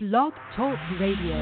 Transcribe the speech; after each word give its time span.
Blog 0.00 0.32
Talk 0.54 0.78
Radio. 1.00 1.34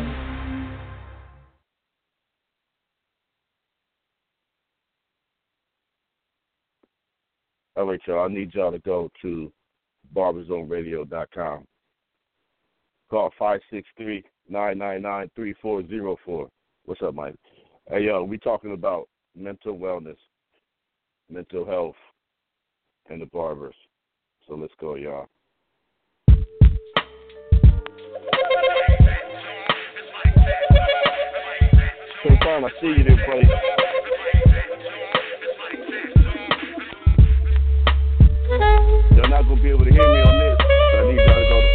All 7.76 7.84
right, 7.84 8.00
y'all. 8.06 8.24
I 8.24 8.28
need 8.32 8.54
y'all 8.54 8.72
to 8.72 8.78
go 8.78 9.10
to 9.20 9.52
barberzoneradio.com. 10.14 11.66
Call 13.10 13.30
563-999-3404. 14.50 16.48
What's 16.86 17.02
up, 17.02 17.14
Mike? 17.14 17.34
Hey, 17.90 18.04
yo, 18.04 18.24
we 18.24 18.38
talking 18.38 18.72
about 18.72 19.06
mental 19.36 19.76
wellness, 19.76 20.16
mental 21.28 21.66
health, 21.66 21.96
and 23.10 23.20
the 23.20 23.26
barbers. 23.26 23.76
So 24.48 24.54
let's 24.54 24.72
go, 24.80 24.94
y'all. 24.94 25.28
Sometime 32.26 32.64
I 32.64 32.70
see 32.80 32.88
you 32.88 33.04
there, 33.04 33.16
buddy. 33.24 33.46
You're 39.14 39.28
not 39.28 39.42
gonna 39.42 39.62
be 39.62 39.70
able 39.70 39.84
to 39.84 39.92
hear 39.92 40.02
me 40.02 40.20
on 40.22 40.38
this. 40.40 40.58
So 40.90 40.98
I 40.98 41.02
need 41.12 41.20
y'all 41.22 41.38
to 41.38 41.44
go 41.46 41.60
to 41.60 41.68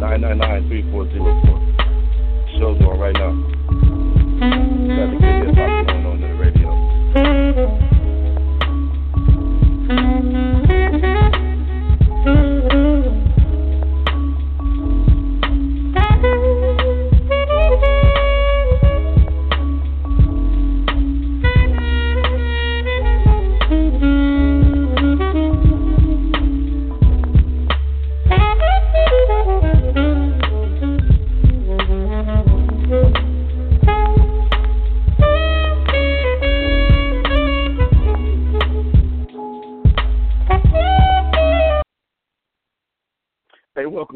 563-999-3404. 0.00 2.58
Show's 2.58 2.80
on 2.80 2.98
right 2.98 3.14
now. 3.14 3.32
Got 4.40 5.04
on 5.04 5.12
in 5.12 5.20
the 5.20 5.52
radio. 5.52 5.95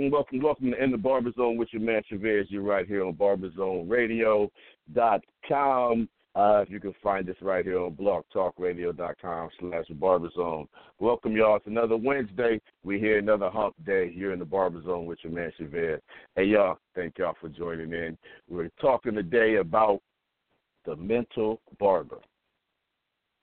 Welcome, 0.09 0.41
welcome, 0.41 0.41
welcome 0.41 0.71
to 0.71 0.83
In 0.83 0.91
the 0.91 0.97
Barber 0.97 1.31
Zone 1.37 1.59
with 1.59 1.69
your 1.73 1.83
man 1.83 2.01
Chavez. 2.09 2.47
You're 2.49 2.63
right 2.63 2.87
here 2.87 3.05
on 3.05 3.13
barberzoneradio.com. 3.15 6.09
Uh, 6.37 6.61
if 6.63 6.71
you 6.71 6.79
can 6.81 6.95
find 7.03 7.29
us 7.29 7.35
right 7.43 7.65
here 7.65 7.81
on 7.81 7.91
blogtalkradio.com 7.93 9.49
slash 9.59 9.87
barberzone. 10.01 10.69
Welcome, 11.01 11.37
y'all. 11.37 11.57
It's 11.57 11.67
another 11.67 11.97
Wednesday. 11.97 12.61
We're 12.85 13.01
here 13.01 13.19
another 13.19 13.51
hump 13.51 13.75
day 13.85 14.13
here 14.13 14.33
in 14.33 14.39
the 14.39 14.45
Barber 14.45 14.81
Zone 14.85 15.07
with 15.07 15.19
your 15.23 15.33
man 15.33 15.51
Chavez. 15.59 16.01
Hey, 16.37 16.45
y'all, 16.45 16.79
thank 16.95 17.19
y'all 17.19 17.35
for 17.41 17.49
joining 17.49 17.93
in. 17.93 18.17
We're 18.49 18.71
talking 18.81 19.15
today 19.15 19.57
about 19.57 20.03
the 20.87 20.95
mental 20.97 21.61
barber 21.79 22.21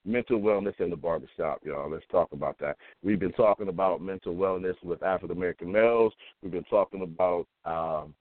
mental 0.08 0.40
wellness 0.40 0.80
in 0.80 0.90
the 0.90 0.96
barbershop, 0.96 1.60
y'all. 1.64 1.92
Let's 1.92 2.06
talk 2.10 2.32
about 2.32 2.58
that. 2.60 2.78
We've 3.04 3.20
been 3.20 3.34
talking 3.34 3.68
about 3.68 4.02
mental 4.02 4.34
wellness 4.34 4.76
with 4.84 5.04
African 5.04 5.36
American 5.36 5.72
males. 5.72 6.14
We've 6.42 6.52
been 6.52 6.64
talking 6.64 7.04
about 7.04 7.46
um, 7.66 8.16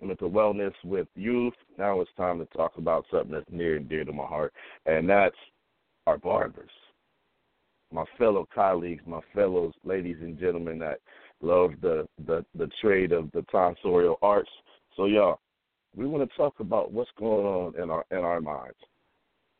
mental 0.00 0.30
wellness 0.30 0.72
with 0.84 1.08
youth. 1.16 1.54
Now 1.76 2.00
it's 2.00 2.10
time 2.16 2.38
to 2.38 2.46
talk 2.56 2.72
about 2.78 3.04
something 3.10 3.32
that's 3.32 3.50
near 3.50 3.76
and 3.76 3.88
dear 3.88 4.04
to 4.04 4.12
my 4.12 4.24
heart, 4.24 4.54
and 4.86 5.08
that's 5.08 5.36
our 6.06 6.18
barbers. 6.18 6.70
My 7.92 8.04
fellow 8.16 8.48
colleagues, 8.54 9.02
my 9.06 9.20
fellow 9.34 9.72
ladies 9.84 10.16
and 10.20 10.38
gentlemen 10.38 10.78
that 10.78 11.00
love 11.42 11.72
the, 11.82 12.06
the, 12.26 12.44
the 12.56 12.70
trade 12.80 13.12
of 13.12 13.30
the 13.32 13.44
tonsorial 13.52 14.16
arts. 14.22 14.48
So, 14.96 15.06
y'all, 15.06 15.40
we 15.94 16.06
want 16.06 16.28
to 16.28 16.36
talk 16.36 16.60
about 16.60 16.92
what's 16.92 17.10
going 17.18 17.44
on 17.44 17.82
in 17.82 17.90
our 17.90 18.04
in 18.10 18.18
our 18.18 18.40
minds 18.40 18.78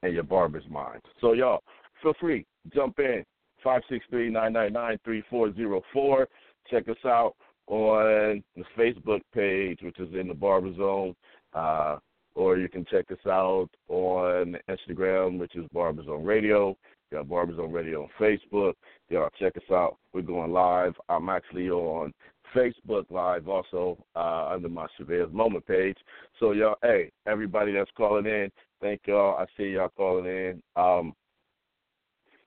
and 0.02 0.12
your 0.12 0.22
barber's 0.24 0.68
mind. 0.68 1.00
So 1.20 1.32
y'all, 1.32 1.62
feel 2.02 2.14
free, 2.20 2.46
jump 2.74 2.98
in. 2.98 3.24
Five 3.62 3.82
six 3.88 4.04
three 4.10 4.28
nine 4.28 4.52
nine 4.54 4.72
nine 4.72 4.98
three 5.04 5.22
four 5.30 5.54
zero 5.54 5.82
four. 5.92 6.28
Check 6.68 6.88
us 6.88 6.96
out 7.04 7.34
on 7.68 8.42
the 8.56 8.64
Facebook 8.76 9.20
page, 9.32 9.78
which 9.82 10.00
is 10.00 10.12
in 10.18 10.28
the 10.28 10.34
Barber 10.34 10.74
Zone, 10.74 11.14
uh, 11.54 11.98
or 12.34 12.58
you 12.58 12.68
can 12.68 12.84
check 12.90 13.10
us 13.12 13.24
out 13.26 13.68
on 13.88 14.56
Instagram, 14.68 15.38
which 15.38 15.54
is 15.54 15.64
Barber 15.72 16.02
Zone 16.04 16.24
Radio. 16.24 16.76
You 17.10 17.18
got 17.18 17.28
Barber 17.28 17.54
Zone 17.54 17.70
Radio 17.70 18.02
on 18.02 18.08
Facebook. 18.18 18.74
Y'all 19.10 19.28
check 19.38 19.56
us 19.56 19.70
out. 19.70 19.96
We're 20.12 20.22
going 20.22 20.52
live. 20.52 20.94
I'm 21.08 21.28
actually 21.28 21.70
on 21.70 22.12
Facebook 22.54 23.04
Live 23.10 23.48
also 23.48 23.96
uh, 24.16 24.48
under 24.52 24.68
my 24.68 24.86
Chavez 24.96 25.28
Moment 25.32 25.66
page. 25.66 25.96
So 26.38 26.52
y'all, 26.52 26.76
hey, 26.82 27.10
everybody 27.26 27.72
that's 27.72 27.90
calling 27.96 28.26
in, 28.26 28.50
thank 28.82 29.00
y'all. 29.06 29.38
I 29.38 29.46
see 29.56 29.70
y'all 29.70 29.88
calling 29.96 30.26
in. 30.26 30.62
Um, 30.76 31.14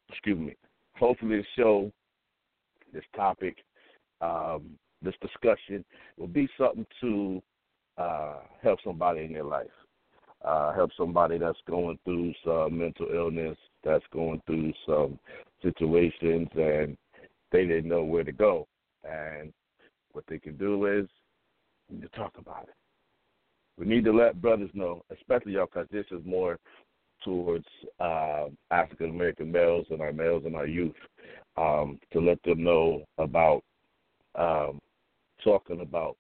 excuse 0.10 0.38
me. 0.38 0.56
Hopefully, 0.98 1.38
the 1.38 1.44
show, 1.58 1.92
this 2.94 3.04
topic, 3.16 3.58
um, 4.22 4.78
this 5.02 5.16
discussion 5.22 5.84
will 6.18 6.28
be 6.28 6.48
something 6.58 6.86
to 7.02 7.42
uh, 7.98 8.36
help 8.62 8.80
somebody 8.84 9.24
in 9.24 9.34
their 9.34 9.44
life. 9.44 9.68
Uh, 10.44 10.74
help 10.74 10.92
somebody 10.96 11.40
that's 11.40 11.58
going 11.68 11.98
through 12.06 12.32
some 12.46 12.78
mental 12.78 13.08
illness, 13.12 13.58
that's 13.84 14.04
going 14.14 14.40
through 14.46 14.72
some 14.86 15.18
situations, 15.64 16.48
and 16.56 16.96
they 17.52 17.66
didn't 17.66 17.88
know 17.88 18.04
where 18.04 18.24
to 18.24 18.32
go. 18.32 18.68
And 19.04 19.52
what 20.12 20.24
they 20.28 20.38
can 20.38 20.56
do 20.58 20.86
is 20.86 21.08
to 22.02 22.08
talk 22.10 22.34
about 22.38 22.64
it. 22.64 22.76
We 23.78 23.86
need 23.86 24.06
to 24.06 24.14
let 24.14 24.42
brothers 24.42 24.70
know, 24.74 25.04
especially 25.12 25.54
y'all, 25.54 25.66
because 25.66 25.88
this 25.92 26.06
is 26.12 26.26
more 26.26 26.58
towards 27.24 27.66
uh, 28.00 28.46
African 28.72 29.10
American 29.10 29.52
males 29.52 29.86
and 29.90 30.02
our 30.02 30.14
males 30.14 30.44
and 30.46 30.56
our 30.56 30.68
youth, 30.68 30.96
um, 31.58 32.00
to 32.14 32.20
let 32.20 32.42
them 32.44 32.64
know 32.64 33.04
about 33.18 33.64
um, 34.36 34.80
talking 35.44 35.82
about 35.82 36.18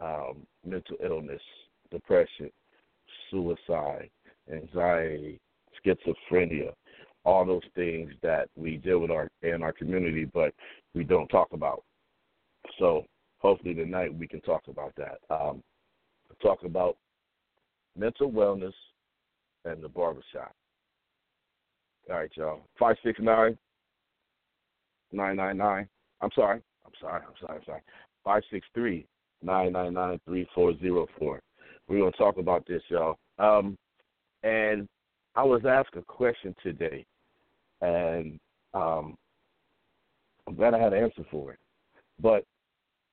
um, 0.00 0.46
mental 0.64 0.96
illness, 1.02 1.42
depression, 1.90 2.50
suicide, 3.30 4.10
anxiety, 4.52 5.40
schizophrenia, 5.84 6.72
all 7.24 7.44
those 7.44 7.62
things 7.74 8.12
that 8.22 8.48
we 8.56 8.76
deal 8.76 8.98
with 8.98 9.10
our 9.10 9.28
in 9.42 9.62
our 9.62 9.72
community, 9.72 10.24
but 10.24 10.52
we 10.94 11.04
don't 11.04 11.28
talk 11.28 11.48
about. 11.52 11.84
So 12.78 13.04
hopefully 13.38 13.74
tonight 13.74 14.14
we 14.14 14.26
can 14.26 14.40
talk 14.40 14.62
about 14.68 14.92
that. 14.96 15.18
Um, 15.30 15.62
talk 16.42 16.64
about 16.64 16.96
mental 17.96 18.30
wellness 18.30 18.72
and 19.64 19.82
the 19.82 19.88
barbershop. 19.88 20.54
All 22.08 22.16
right, 22.16 22.30
y'all. 22.34 22.60
Five 22.78 22.96
six 23.04 23.20
nine 23.20 23.56
nine 25.12 25.36
nine 25.36 25.56
nine. 25.56 25.88
I'm 26.20 26.30
sorry. 26.34 26.60
I'm 26.84 26.92
sorry. 27.00 27.22
I'm 27.26 27.34
sorry. 27.40 27.58
I'm 27.58 27.64
sorry. 27.64 27.80
Five 28.24 28.42
six 28.50 28.66
three 28.74 29.06
nine 29.42 29.72
nine 29.72 29.94
nine 29.94 30.20
three 30.24 30.48
four 30.54 30.76
zero 30.78 31.06
four. 31.18 31.40
We're 31.88 32.00
gonna 32.00 32.12
talk 32.12 32.38
about 32.38 32.66
this, 32.66 32.82
y'all. 32.88 33.16
Um, 33.38 33.76
and 34.42 34.88
I 35.34 35.42
was 35.42 35.62
asked 35.68 35.96
a 35.96 36.02
question 36.02 36.54
today, 36.62 37.04
and 37.80 38.38
um, 38.74 39.16
I'm 40.46 40.54
glad 40.54 40.74
I 40.74 40.78
had 40.78 40.92
an 40.92 41.02
answer 41.02 41.24
for 41.30 41.52
it. 41.52 41.58
But 42.20 42.44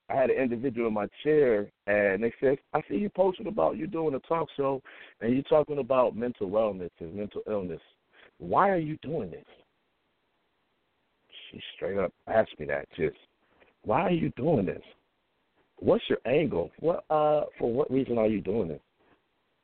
I 0.10 0.16
had 0.16 0.30
an 0.30 0.38
individual 0.38 0.88
in 0.88 0.94
my 0.94 1.08
chair, 1.24 1.70
and 1.86 2.24
they 2.24 2.34
said, 2.40 2.58
"I 2.74 2.82
see 2.90 2.96
you 2.96 3.10
posting 3.10 3.48
about 3.48 3.78
you 3.78 3.88
doing 3.88 4.16
a 4.16 4.20
talk 4.20 4.50
show, 4.56 4.82
and 5.20 5.34
you're 5.34 5.44
talking 5.44 5.80
about 5.80 6.16
mental 6.16 6.50
wellness 6.50 6.92
and 7.00 7.14
mental 7.14 7.42
illness. 7.48 7.82
Why 8.38 8.70
are 8.70 8.78
you 8.78 8.98
doing 9.02 9.32
this?" 9.32 9.46
She 11.52 11.62
straight 11.76 11.98
up 11.98 12.14
asked 12.28 12.58
me 12.60 12.66
that. 12.68 12.88
Just, 12.96 13.18
why 13.84 14.02
are 14.02 14.12
you 14.12 14.32
doing 14.38 14.66
this? 14.66 14.84
What's 15.80 16.04
your 16.10 16.20
angle? 16.26 16.72
What 16.80 17.04
uh, 17.10 17.46
for 17.60 17.72
what 17.72 17.92
reason 17.92 18.18
are 18.18 18.28
you 18.28 18.42
doing 18.42 18.70
this? 18.70 18.82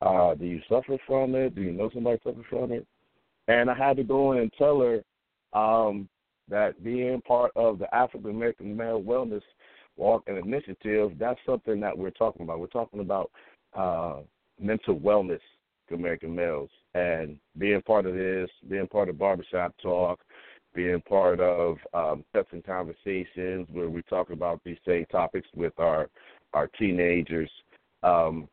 Uh, 0.02 0.36
do 0.36 0.46
you 0.46 0.62
suffer 0.68 0.98
from 1.08 1.36
it? 1.36 1.56
Do 1.56 1.62
you 1.62 1.72
know 1.72 1.90
somebody 1.94 2.20
suffers 2.24 2.46
from 2.50 2.72
it? 2.74 2.86
And 3.48 3.70
I 3.70 3.74
had 3.74 3.98
to 3.98 4.04
go 4.04 4.34
in 4.34 4.40
and 4.40 4.54
tell 4.58 4.80
her 4.82 5.04
um, 5.58 6.10
that 6.50 6.84
being 6.84 7.22
part 7.22 7.52
of 7.56 7.80
the 7.80 7.94
African 7.96 8.30
American 8.30 8.76
Male 8.76 9.02
Wellness 9.02 9.42
Walk 9.98 10.24
and 10.28 10.38
Initiative, 10.38 11.12
that's 11.20 11.40
something 11.46 11.80
that 11.80 11.98
we're 11.98 12.12
talking 12.12 12.44
about. 12.44 12.60
We're 12.60 12.68
talking 12.68 13.00
about 13.00 13.32
uh, 13.74 14.22
mental 14.60 15.00
wellness 15.00 15.40
for 15.88 15.96
American 15.96 16.36
males 16.36 16.70
and 16.96 17.38
being 17.58 17.82
part 17.82 18.06
of 18.06 18.14
this, 18.14 18.50
being 18.70 18.88
part 18.88 19.10
of 19.10 19.18
Barbershop 19.18 19.74
Talk, 19.82 20.20
being 20.74 21.02
part 21.02 21.40
of 21.40 21.78
um, 21.94 22.24
Cuts 22.34 22.50
and 22.52 22.64
Conversations 22.64 23.68
where 23.72 23.90
we 23.90 24.02
talk 24.04 24.30
about 24.32 24.62
these 24.64 24.78
same 24.88 25.06
topics 25.12 25.48
with 25.56 25.74
our 25.80 26.10
our 26.54 26.68
teenagers. 26.80 27.50
Um, 28.04 28.48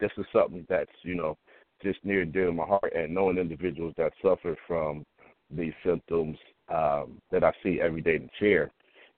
this 0.00 0.10
is 0.16 0.26
something 0.32 0.66
that's 0.68 0.90
you 1.02 1.14
know 1.14 1.36
just 1.82 1.98
near 2.04 2.22
and 2.22 2.32
dear 2.32 2.46
to 2.46 2.52
my 2.52 2.64
heart, 2.64 2.92
and 2.94 3.14
knowing 3.14 3.38
individuals 3.38 3.94
that 3.96 4.12
suffer 4.22 4.56
from 4.66 5.04
these 5.50 5.72
symptoms 5.84 6.36
um, 6.72 7.20
that 7.30 7.42
I 7.42 7.52
see 7.62 7.80
every 7.80 8.00
day 8.00 8.16
in 8.16 8.22
the 8.22 8.30
chair, 8.38 8.70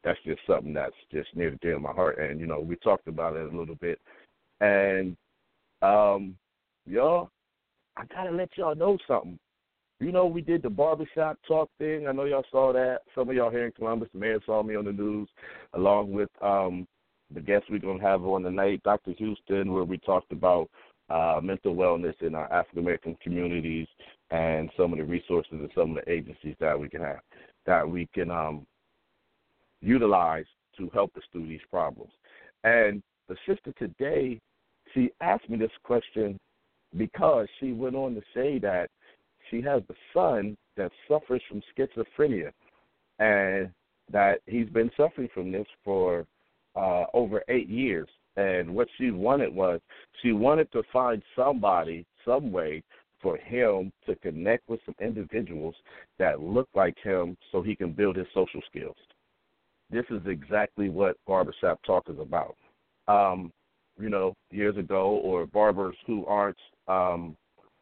that's 0.05 0.19
just 0.25 0.41
something 0.47 0.73
that's 0.73 0.95
just 1.13 1.29
near 1.35 1.49
and 1.49 1.61
dear 1.61 1.75
to 1.75 1.81
my 1.81 1.93
heart. 1.93 2.19
And 2.19 2.41
you 2.41 2.47
know, 2.47 2.61
we 2.61 2.77
talked 2.77 3.09
about 3.09 3.37
it 3.37 3.53
a 3.53 3.57
little 3.57 3.75
bit, 3.77 4.01
and 4.61 5.17
um, 5.83 6.37
y'all, 6.87 7.31
I 7.97 8.05
gotta 8.07 8.31
let 8.31 8.51
y'all 8.57 8.75
know 8.75 8.99
something. 9.07 9.39
You 10.01 10.11
know, 10.11 10.27
we 10.27 10.41
did 10.41 10.63
the 10.63 10.71
barbershop 10.71 11.39
talk 11.47 11.71
thing. 11.79 12.09
I 12.09 12.13
know 12.13 12.25
y'all 12.25 12.45
saw 12.51 12.73
that. 12.73 13.03
Some 13.15 13.29
of 13.29 13.37
y'all 13.37 13.51
here 13.51 13.67
in 13.67 13.73
Columbus, 13.73 14.09
the 14.13 14.19
mayor 14.19 14.41
saw 14.45 14.63
me 14.63 14.75
on 14.75 14.85
the 14.85 14.93
news, 14.93 15.29
along 15.75 16.13
with 16.13 16.31
um, 16.41 16.89
the 17.33 17.41
guest 17.41 17.67
we're 17.71 17.79
gonna 17.79 18.03
have 18.03 18.25
on 18.25 18.43
tonight, 18.43 18.83
Dr. 18.83 19.13
Houston, 19.13 19.73
where 19.73 19.85
we 19.85 19.99
talked 19.99 20.33
about 20.33 20.69
uh, 21.09 21.41
mental 21.43 21.75
wellness 21.75 22.21
in 22.21 22.35
our 22.35 22.53
African 22.53 22.81
American 22.81 23.17
communities 23.23 23.87
and 24.31 24.71
some 24.77 24.93
of 24.93 24.99
the 24.99 25.05
resources 25.05 25.53
and 25.53 25.71
some 25.77 25.97
of 25.97 26.05
the 26.05 26.11
agencies 26.11 26.57
that 26.59 26.79
we 26.79 26.89
can 26.89 27.03
have 27.03 27.21
that 27.67 27.89
we 27.89 28.09
can 28.15 28.31
um, 28.31 28.67
utilize 29.83 30.47
to 30.79 30.89
help 30.95 31.15
us 31.17 31.23
through 31.33 31.49
these 31.49 31.61
problems. 31.71 32.13
And 32.65 33.03
the 33.29 33.37
sister 33.47 33.73
today, 33.79 34.41
she 34.95 35.11
asked 35.21 35.49
me 35.49 35.59
this 35.59 35.71
question 35.85 36.39
because 36.97 37.47
she 37.61 37.73
went 37.73 37.97
on 37.97 38.15
to 38.15 38.23
say 38.35 38.59
that 38.61 38.89
she 39.51 39.61
has 39.63 39.83
a 39.89 39.95
son 40.15 40.57
that 40.77 40.93
suffers 41.09 41.43
from 41.49 41.63
schizophrenia 41.77 42.51
and 43.19 43.71
that 44.11 44.41
he's 44.47 44.69
been 44.69 44.91
suffering 44.97 45.29
from 45.33 45.53
this 45.53 45.67
for 45.85 46.27
uh, 46.77 47.05
over 47.15 47.43
eight 47.49 47.69
years. 47.69 48.09
And 48.37 48.75
what 48.75 48.89
she 48.97 49.11
wanted 49.11 49.55
was 49.55 49.81
she 50.23 50.33
wanted 50.33 50.71
to 50.73 50.83
find 50.93 51.23
somebody, 51.37 52.07
some 52.25 52.51
way 52.51 52.83
for 53.21 53.37
him 53.37 53.93
to 54.07 54.17
connect 54.17 54.69
with 54.69 54.81
some 54.85 54.95
individuals 55.01 55.75
that 56.19 56.41
look 56.41 56.69
like 56.75 56.97
him 57.03 57.37
so 57.51 57.63
he 57.63 57.77
can 57.77 57.93
build 57.93 58.17
his 58.17 58.27
social 58.35 58.61
skills. 58.69 58.97
This 59.93 60.07
is 60.09 60.23
exactly 60.27 60.89
what 60.89 61.19
barbershop 61.27 61.79
talk 61.85 62.09
is 62.09 62.19
about. 62.19 62.57
Um, 63.09 63.53
you 64.01 64.09
know, 64.09 64.35
years 64.51 64.77
ago, 64.79 65.21
or 65.23 65.47
barbers 65.47 65.97
who 66.07 66.25
aren't 66.25 66.57
um, 66.89 67.37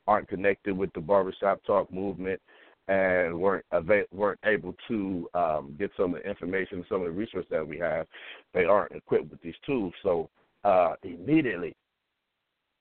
aren't 0.08 0.28
connected 0.28 0.76
with 0.76 0.92
the 0.92 1.00
barbershop 1.00 1.62
talk 1.64 1.92
movement 1.92 2.40
and 2.88 3.38
weren't 3.38 3.64
weren't 4.12 4.40
able 4.44 4.74
to 4.88 5.28
um, 5.34 5.76
get 5.78 5.92
some 5.96 6.14
of 6.14 6.22
the 6.22 6.28
information, 6.28 6.84
some 6.88 7.02
of 7.02 7.06
the 7.06 7.12
research 7.12 7.46
that 7.48 7.66
we 7.66 7.78
have, 7.78 8.06
they 8.52 8.64
aren't 8.64 8.92
equipped 8.92 9.30
with 9.30 9.40
these 9.40 9.54
tools. 9.64 9.92
So 10.02 10.28
uh, 10.64 10.94
immediately, 11.04 11.76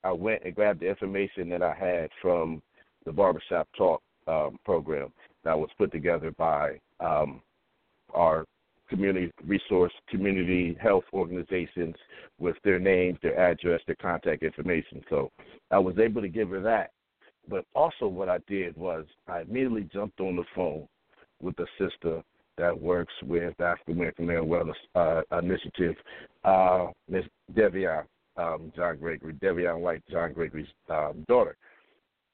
I 0.03 0.11
went 0.11 0.43
and 0.43 0.55
grabbed 0.55 0.79
the 0.79 0.89
information 0.89 1.49
that 1.49 1.61
I 1.61 1.75
had 1.75 2.09
from 2.19 2.63
the 3.05 3.11
barbershop 3.11 3.67
talk 3.77 4.01
um, 4.27 4.57
program 4.65 5.13
that 5.43 5.57
was 5.57 5.69
put 5.77 5.91
together 5.91 6.31
by 6.31 6.79
um, 6.99 7.41
our 8.15 8.45
community 8.89 9.31
resource 9.45 9.93
community 10.09 10.77
health 10.81 11.03
organizations 11.13 11.95
with 12.39 12.55
their 12.63 12.79
names, 12.79 13.17
their 13.21 13.39
address, 13.39 13.81
their 13.85 13.95
contact 13.95 14.43
information. 14.43 15.01
So 15.09 15.31
I 15.71 15.79
was 15.79 15.97
able 15.99 16.21
to 16.21 16.29
give 16.29 16.49
her 16.49 16.61
that 16.61 16.91
but 17.49 17.65
also, 17.73 18.07
what 18.07 18.29
I 18.29 18.37
did 18.47 18.77
was 18.77 19.05
I 19.27 19.41
immediately 19.41 19.89
jumped 19.91 20.19
on 20.19 20.35
the 20.35 20.43
phone 20.55 20.87
with 21.41 21.57
a 21.59 21.65
sister 21.79 22.21
that 22.57 22.79
works 22.79 23.13
with 23.23 23.59
African 23.59 23.95
American 23.95 24.27
Male 24.27 24.43
Wellness 24.45 24.73
uh, 24.95 25.37
Initiative, 25.39 25.95
uh, 26.43 26.87
Miss 27.09 27.25
Devion 27.53 28.03
um, 28.37 28.71
John 28.75 28.97
Gregory, 28.97 29.33
Devion 29.33 29.79
White, 29.79 30.03
John 30.09 30.33
Gregory's 30.33 30.67
um, 30.89 31.25
daughter, 31.27 31.57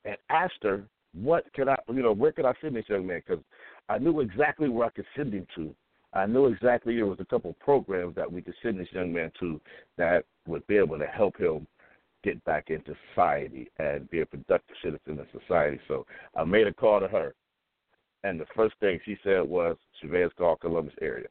and 0.04 0.18
asked 0.30 0.64
her, 0.64 0.84
"What 1.14 1.46
could 1.54 1.70
I, 1.70 1.78
you 1.88 2.04
know, 2.04 2.14
where 2.14 2.32
could 2.32 2.46
I 2.46 2.54
send 2.60 2.76
this 2.76 2.90
young 2.90 3.08
man?" 3.08 3.22
Because 3.26 3.44
I 3.88 3.98
knew 3.98 4.20
exactly 4.20 4.68
where 4.68 4.88
I 4.88 4.92
could 4.92 5.06
send 5.16 5.34
him 5.34 5.48
to. 5.56 5.74
I 6.16 6.26
knew 6.26 6.46
exactly 6.46 6.96
there 6.96 7.06
was 7.06 7.20
a 7.20 7.26
couple 7.26 7.54
programs 7.60 8.16
that 8.16 8.32
we 8.32 8.42
could 8.42 8.56
send 8.64 8.80
this 8.80 8.88
young 8.92 9.12
man 9.12 9.32
to 9.42 9.60
that 9.98 10.24
would 10.48 10.66
be 10.66 10.78
able 10.78 10.98
to 10.98 11.06
help 11.06 11.38
him 11.38 11.68
get 12.24 12.44
back 12.46 12.70
into 12.70 12.96
society 13.10 13.70
and 13.78 14.10
be 14.10 14.22
a 14.22 14.26
productive 14.26 14.76
citizen 14.82 15.20
in 15.20 15.40
society. 15.40 15.80
So 15.90 16.06
I 16.36 16.46
made 16.46 16.68
a 16.68 16.74
call 16.74 17.02
to 17.02 17.08
her, 17.10 17.36
and 18.24 18.40
the 18.40 18.46
first 18.56 18.76
thing 18.80 19.00
she 19.06 19.18
said 19.24 19.42
was, 19.42 19.76
Chavez 20.02 20.32
called 20.38 20.62
Columbus 20.62 20.96
area. 21.02 21.28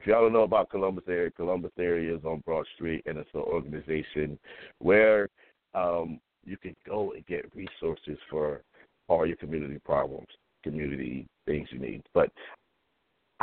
If 0.00 0.08
y'all 0.08 0.22
don't 0.22 0.32
know 0.32 0.42
about 0.42 0.70
Columbus 0.70 1.04
area, 1.08 1.30
Columbus 1.30 1.72
area 1.78 2.14
is 2.16 2.24
on 2.24 2.42
Broad 2.44 2.66
Street, 2.74 3.04
and 3.06 3.16
it's 3.16 3.30
an 3.32 3.40
organization 3.40 4.38
where 4.80 5.28
um, 5.74 6.20
you 6.44 6.56
can 6.56 6.74
go 6.86 7.12
and 7.12 7.24
get 7.26 7.50
resources 7.54 8.18
for 8.28 8.62
all 9.08 9.24
your 9.24 9.36
community 9.36 9.78
problems, 9.82 10.28
community 10.62 11.26
things 11.46 11.68
you 11.70 11.78
need. 11.78 12.02
But 12.12 12.30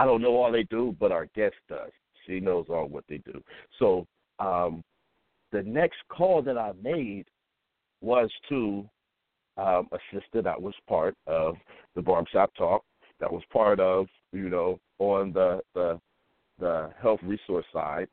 I 0.01 0.05
don't 0.05 0.23
know 0.23 0.35
all 0.35 0.51
they 0.51 0.63
do, 0.63 0.95
but 0.99 1.11
our 1.11 1.27
guest 1.35 1.53
does. 1.69 1.91
She 2.25 2.39
knows 2.39 2.65
all 2.69 2.87
what 2.87 3.03
they 3.07 3.19
do. 3.19 3.39
So 3.77 4.07
um, 4.39 4.83
the 5.51 5.61
next 5.61 5.97
call 6.09 6.41
that 6.41 6.57
I 6.57 6.71
made 6.81 7.25
was 8.01 8.27
to 8.49 8.89
um, 9.57 9.87
a 9.91 9.99
sister 10.11 10.41
that 10.41 10.59
was 10.59 10.73
part 10.89 11.15
of 11.27 11.53
the 11.95 12.01
barbershop 12.01 12.51
talk, 12.57 12.83
that 13.19 13.31
was 13.31 13.43
part 13.53 13.79
of, 13.79 14.07
you 14.33 14.49
know, 14.49 14.79
on 14.97 15.33
the 15.33 15.61
the 15.75 16.01
the 16.59 16.89
health 16.99 17.19
resource 17.21 17.65
side. 17.71 18.07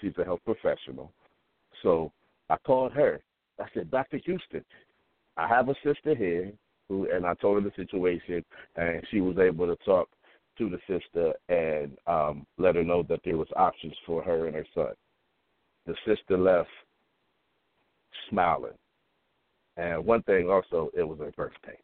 She's 0.00 0.12
a 0.18 0.24
health 0.24 0.40
professional. 0.44 1.10
So 1.82 2.12
I 2.48 2.58
called 2.58 2.92
her. 2.92 3.20
I 3.58 3.64
said, 3.74 3.90
Dr. 3.90 4.20
Houston, 4.24 4.64
I 5.36 5.48
have 5.48 5.68
a 5.68 5.74
sister 5.82 6.14
here 6.14 6.52
who 6.88 7.10
and 7.10 7.26
I 7.26 7.34
told 7.34 7.60
her 7.60 7.68
the 7.68 7.74
situation 7.74 8.44
and 8.76 9.02
she 9.10 9.20
was 9.20 9.38
able 9.38 9.66
to 9.66 9.76
talk 9.84 10.08
to 10.58 10.70
the 10.70 10.78
sister 10.88 11.32
and 11.48 11.98
um 12.06 12.46
let 12.58 12.76
her 12.76 12.84
know 12.84 13.02
that 13.02 13.20
there 13.24 13.36
was 13.36 13.48
options 13.56 13.94
for 14.06 14.22
her 14.22 14.46
and 14.46 14.54
her 14.54 14.66
son 14.74 14.92
the 15.86 15.94
sister 16.06 16.38
left 16.38 16.68
smiling. 18.30 18.72
And 19.76 20.04
one 20.04 20.22
thing 20.22 20.48
also, 20.48 20.90
it 20.96 21.02
was 21.02 21.18
her 21.18 21.32
birthday. 21.36 21.78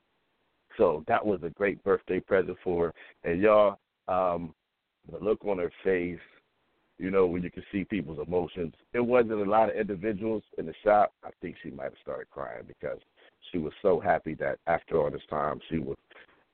So 0.77 1.05
that 1.09 1.25
was 1.25 1.41
a 1.43 1.51
great 1.51 1.83
birthday 1.83 2.21
present 2.21 2.57
for 2.63 2.87
her. 2.87 3.31
And 3.31 3.41
y'all, 3.41 3.79
um, 4.09 4.55
the 5.11 5.19
look 5.19 5.45
on 5.45 5.59
her 5.59 5.73
face, 5.83 6.19
you 6.99 7.11
know, 7.11 7.27
when 7.27 7.43
you 7.43 7.51
can 7.51 7.65
see 7.73 7.85
people's 7.85 8.25
emotions. 8.27 8.75
It 8.93 9.01
wasn't 9.01 9.41
a 9.41 9.51
lot 9.51 9.71
of 9.71 9.77
individuals 9.77 10.43
in 10.59 10.67
the 10.67 10.75
shop. 10.85 11.13
I 11.25 11.31
think 11.41 11.57
she 11.63 11.71
might 11.71 11.85
have 11.85 11.95
started 12.03 12.31
crying 12.31 12.65
because 12.67 12.99
she 13.51 13.59
was 13.59 13.73
so 13.83 13.99
happy 13.99 14.35
that 14.35 14.59
after 14.67 15.01
all 15.01 15.11
this 15.11 15.23
time 15.29 15.61
she 15.69 15.79
was 15.79 15.97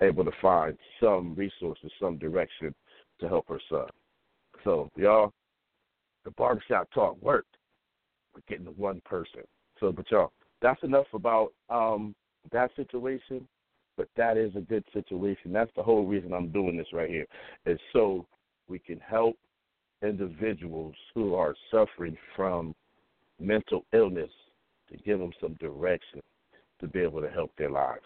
able 0.03 0.25
to 0.25 0.33
find 0.43 0.77
some 1.01 1.35
resources, 1.35 1.91
some 2.01 2.19
direction 2.19 2.75
to 3.21 3.29
help 3.29 3.49
her 3.49 3.61
son. 3.71 3.87
So, 4.65 4.91
y'all, 4.97 5.33
the 6.25 6.31
barbershop 6.33 6.89
talk 6.93 7.17
worked. 7.23 7.57
We're 8.35 8.43
getting 8.49 8.67
one 8.77 9.01
person. 9.05 9.43
So, 9.81 9.93
but 9.93 10.11
y'all, 10.11 10.33
that's 10.61 10.83
enough 10.83 11.07
about 11.13 11.53
um, 11.71 12.15
that 12.53 12.71
situation. 12.77 13.47
But 13.97 14.09
that 14.17 14.37
is 14.37 14.55
a 14.57 14.61
good 14.61 14.85
situation. 14.93 15.53
That's 15.53 15.71
the 15.75 15.83
whole 15.83 16.05
reason 16.05 16.35
I'm 16.35 16.51
doing 16.51 16.77
this 16.77 16.93
right 16.93 17.09
here, 17.09 17.27
is 17.65 17.79
so 17.95 18.27
we 18.69 18.79
can 18.79 19.01
help 19.01 19.37
individuals 20.03 20.95
who 21.15 21.35
are 21.35 21.55
suffering 21.71 22.17
from 22.35 22.75
mental 23.41 23.87
illness 23.95 24.31
to 24.91 24.99
give 24.99 25.19
them 25.19 25.33
some 25.41 25.55
direction 25.55 26.21
to 26.81 26.87
be 26.87 27.01
able 27.01 27.23
to 27.23 27.31
help 27.31 27.53
their 27.57 27.71
lives. 27.71 28.05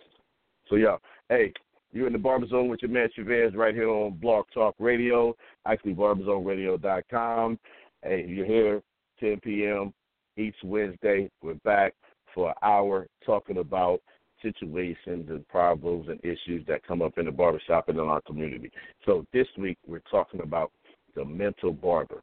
So, 0.69 0.77
y'all, 0.77 1.01
hey, 1.29 1.53
you're 1.93 2.07
in 2.07 2.13
the 2.13 2.19
Barber 2.19 2.47
Zone 2.47 2.69
with 2.69 2.83
your 2.83 2.91
man 2.91 3.09
Chavez 3.15 3.55
right 3.55 3.75
here 3.75 3.89
on 3.89 4.17
Blog 4.19 4.47
Talk 4.55 4.75
Radio, 4.79 5.35
actually 5.67 5.95
barberzoneradio.com. 5.95 7.59
Hey, 8.03 8.25
you're 8.29 8.47
here 8.47 8.83
10 9.19 9.41
p.m. 9.41 9.93
each 10.37 10.55
Wednesday. 10.65 11.31
We're 11.43 11.55
back 11.65 11.95
for 12.35 12.51
an 12.51 12.55
hour 12.63 13.07
talking 13.27 13.59
about 13.59 14.01
situations 14.41 15.29
and 15.29 15.47
problems 15.49 16.09
and 16.09 16.19
issues 16.25 16.65
that 16.67 16.87
come 16.87 17.03
up 17.03 17.19
in 17.19 17.27
the 17.27 17.33
barbershop 17.33 17.89
and 17.89 17.99
in 17.99 18.05
our 18.05 18.23
community. 18.23 18.71
So 19.05 19.27
this 19.33 19.49
week 19.59 19.79
we're 19.87 20.03
talking 20.11 20.41
about 20.41 20.71
the 21.15 21.25
mental 21.25 21.73
barber, 21.73 22.23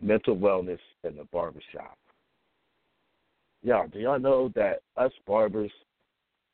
mental 0.00 0.36
wellness 0.36 0.78
in 1.04 1.16
the 1.16 1.24
barbershop. 1.32 1.96
Y'all, 3.62 3.88
do 3.88 3.98
y'all 3.98 4.18
know 4.18 4.50
that 4.54 4.80
us 4.96 5.12
barbers, 5.26 5.72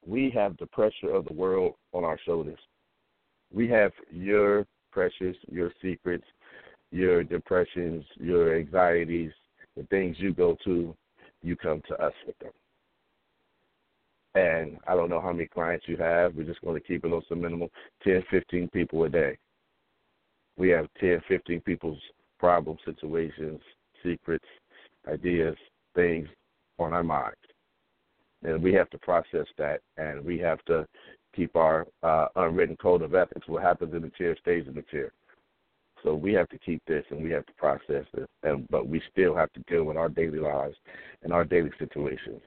we 0.07 0.31
have 0.31 0.57
the 0.57 0.67
pressure 0.67 1.11
of 1.13 1.25
the 1.27 1.33
world 1.33 1.75
on 1.93 2.05
our 2.05 2.19
shoulders? 2.25 2.59
We 3.53 3.69
have 3.69 3.93
your 4.11 4.67
pressures, 4.91 5.37
your 5.51 5.73
secrets, 5.81 6.25
your 6.91 7.23
depressions, 7.25 8.05
your 8.19 8.57
anxieties, 8.57 9.33
the 9.77 9.85
things 9.85 10.17
you 10.19 10.35
go 10.35 10.57
to, 10.65 10.95
you 11.43 11.57
come 11.57 11.83
to 11.89 11.95
us 12.03 12.13
with 12.27 12.39
them. 12.39 12.53
And 14.35 14.79
I 14.87 14.95
don't 14.95 15.11
know 15.11 15.21
how 15.21 15.33
many 15.33 15.47
clients 15.47 15.87
you 15.89 15.97
have. 15.99 16.35
We're 16.35 16.45
just 16.45 16.63
going 16.63 16.81
to 16.81 16.87
keep 16.87 17.05
it 17.05 17.13
on 17.13 17.23
some 17.29 17.41
minimal 17.41 17.69
10, 18.03 18.25
15 18.31 18.69
people 18.69 19.05
a 19.05 19.09
day. 19.09 19.39
We 20.57 20.71
have 20.71 20.87
10, 21.01 21.21
15 21.29 21.61
people's 21.63 22.01
problem 22.39 22.77
situations, 22.85 23.61
secrets, 24.03 24.45
ideas, 25.09 25.57
things 25.95 26.29
on 26.79 26.93
our 26.93 27.03
minds. 27.03 27.37
And 28.45 28.63
we 28.63 28.73
have 28.75 28.91
to 28.91 28.99
process 28.99 29.47
that, 29.59 29.81
and 29.97 30.25
we 30.25 30.39
have 30.39 30.65
to 30.65 30.87
keep 31.35 31.57
our 31.57 31.87
uh, 32.03 32.27
unwritten 32.37 32.77
code 32.77 33.03
of 33.03 33.15
ethics. 33.15 33.49
What 33.49 33.63
happens 33.63 33.95
in 33.95 34.03
the 34.03 34.11
chair 34.11 34.37
stays 34.41 34.67
in 34.67 34.75
the 34.75 34.83
chair. 34.83 35.13
So 36.03 36.15
we 36.15 36.33
have 36.33 36.49
to 36.49 36.59
keep 36.59 36.83
this, 36.87 37.05
and 37.11 37.23
we 37.23 37.31
have 37.31 37.47
to 37.47 37.53
process 37.53 38.05
this, 38.13 38.27
and 38.43 38.67
but 38.69 38.89
we 38.89 39.01
still 39.13 39.37
have 39.37 39.53
to 39.53 39.61
deal 39.69 39.85
with 39.85 39.97
our 39.97 40.09
daily 40.09 40.41
lives 40.41 40.77
and 41.23 41.33
our 41.33 41.45
daily 41.45 41.71
situations. 41.79 42.41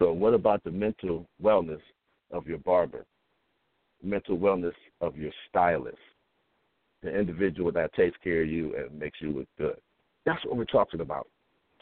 So, 0.00 0.12
what 0.12 0.34
about 0.34 0.64
the 0.64 0.72
mental 0.72 1.26
wellness 1.42 1.80
of 2.32 2.46
your 2.48 2.58
barber? 2.58 3.06
Mental 4.02 4.36
wellness 4.36 4.74
of 5.00 5.16
your 5.16 5.30
stylist, 5.48 5.96
the 7.02 7.16
individual 7.16 7.70
that 7.72 7.94
takes 7.94 8.16
care 8.22 8.42
of 8.42 8.48
you 8.48 8.74
and 8.76 8.98
makes 8.98 9.20
you 9.20 9.30
look 9.30 9.48
good. 9.58 9.76
That's 10.24 10.44
what 10.44 10.56
we're 10.56 10.64
talking 10.64 11.00
about. 11.00 11.28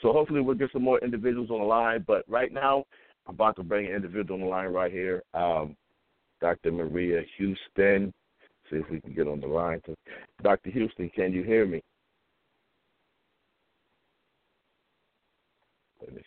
So 0.03 0.13
hopefully 0.13 0.43
we'll 0.43 0.55
get 0.55 0.71
some 0.73 0.83
more 0.83 0.99
individuals 0.99 1.51
on 1.51 1.61
the 1.61 1.65
line. 1.65 2.05
But 2.07 2.25
right 2.29 2.53
now, 2.53 2.85
I'm 3.27 3.35
about 3.35 3.57
to 3.57 3.63
bring 3.63 3.87
an 3.87 3.93
individual 3.93 4.35
on 4.35 4.41
the 4.41 4.47
line 4.47 4.69
right 4.69 4.93
here. 4.93 5.23
Um, 5.33 5.77
Dr. 6.41 6.73
Maria 6.73 7.23
Houston. 7.39 8.13
See 8.71 8.77
if 8.77 8.91
we 8.91 9.01
can 9.01 9.15
get 9.15 9.29
on 9.29 9.41
the 9.41 9.47
line. 9.47 9.81
Dr. 10.43 10.71
Houston, 10.71 11.11
can 11.11 11.33
you 11.33 11.43
hear 11.43 11.67
me? 11.67 11.83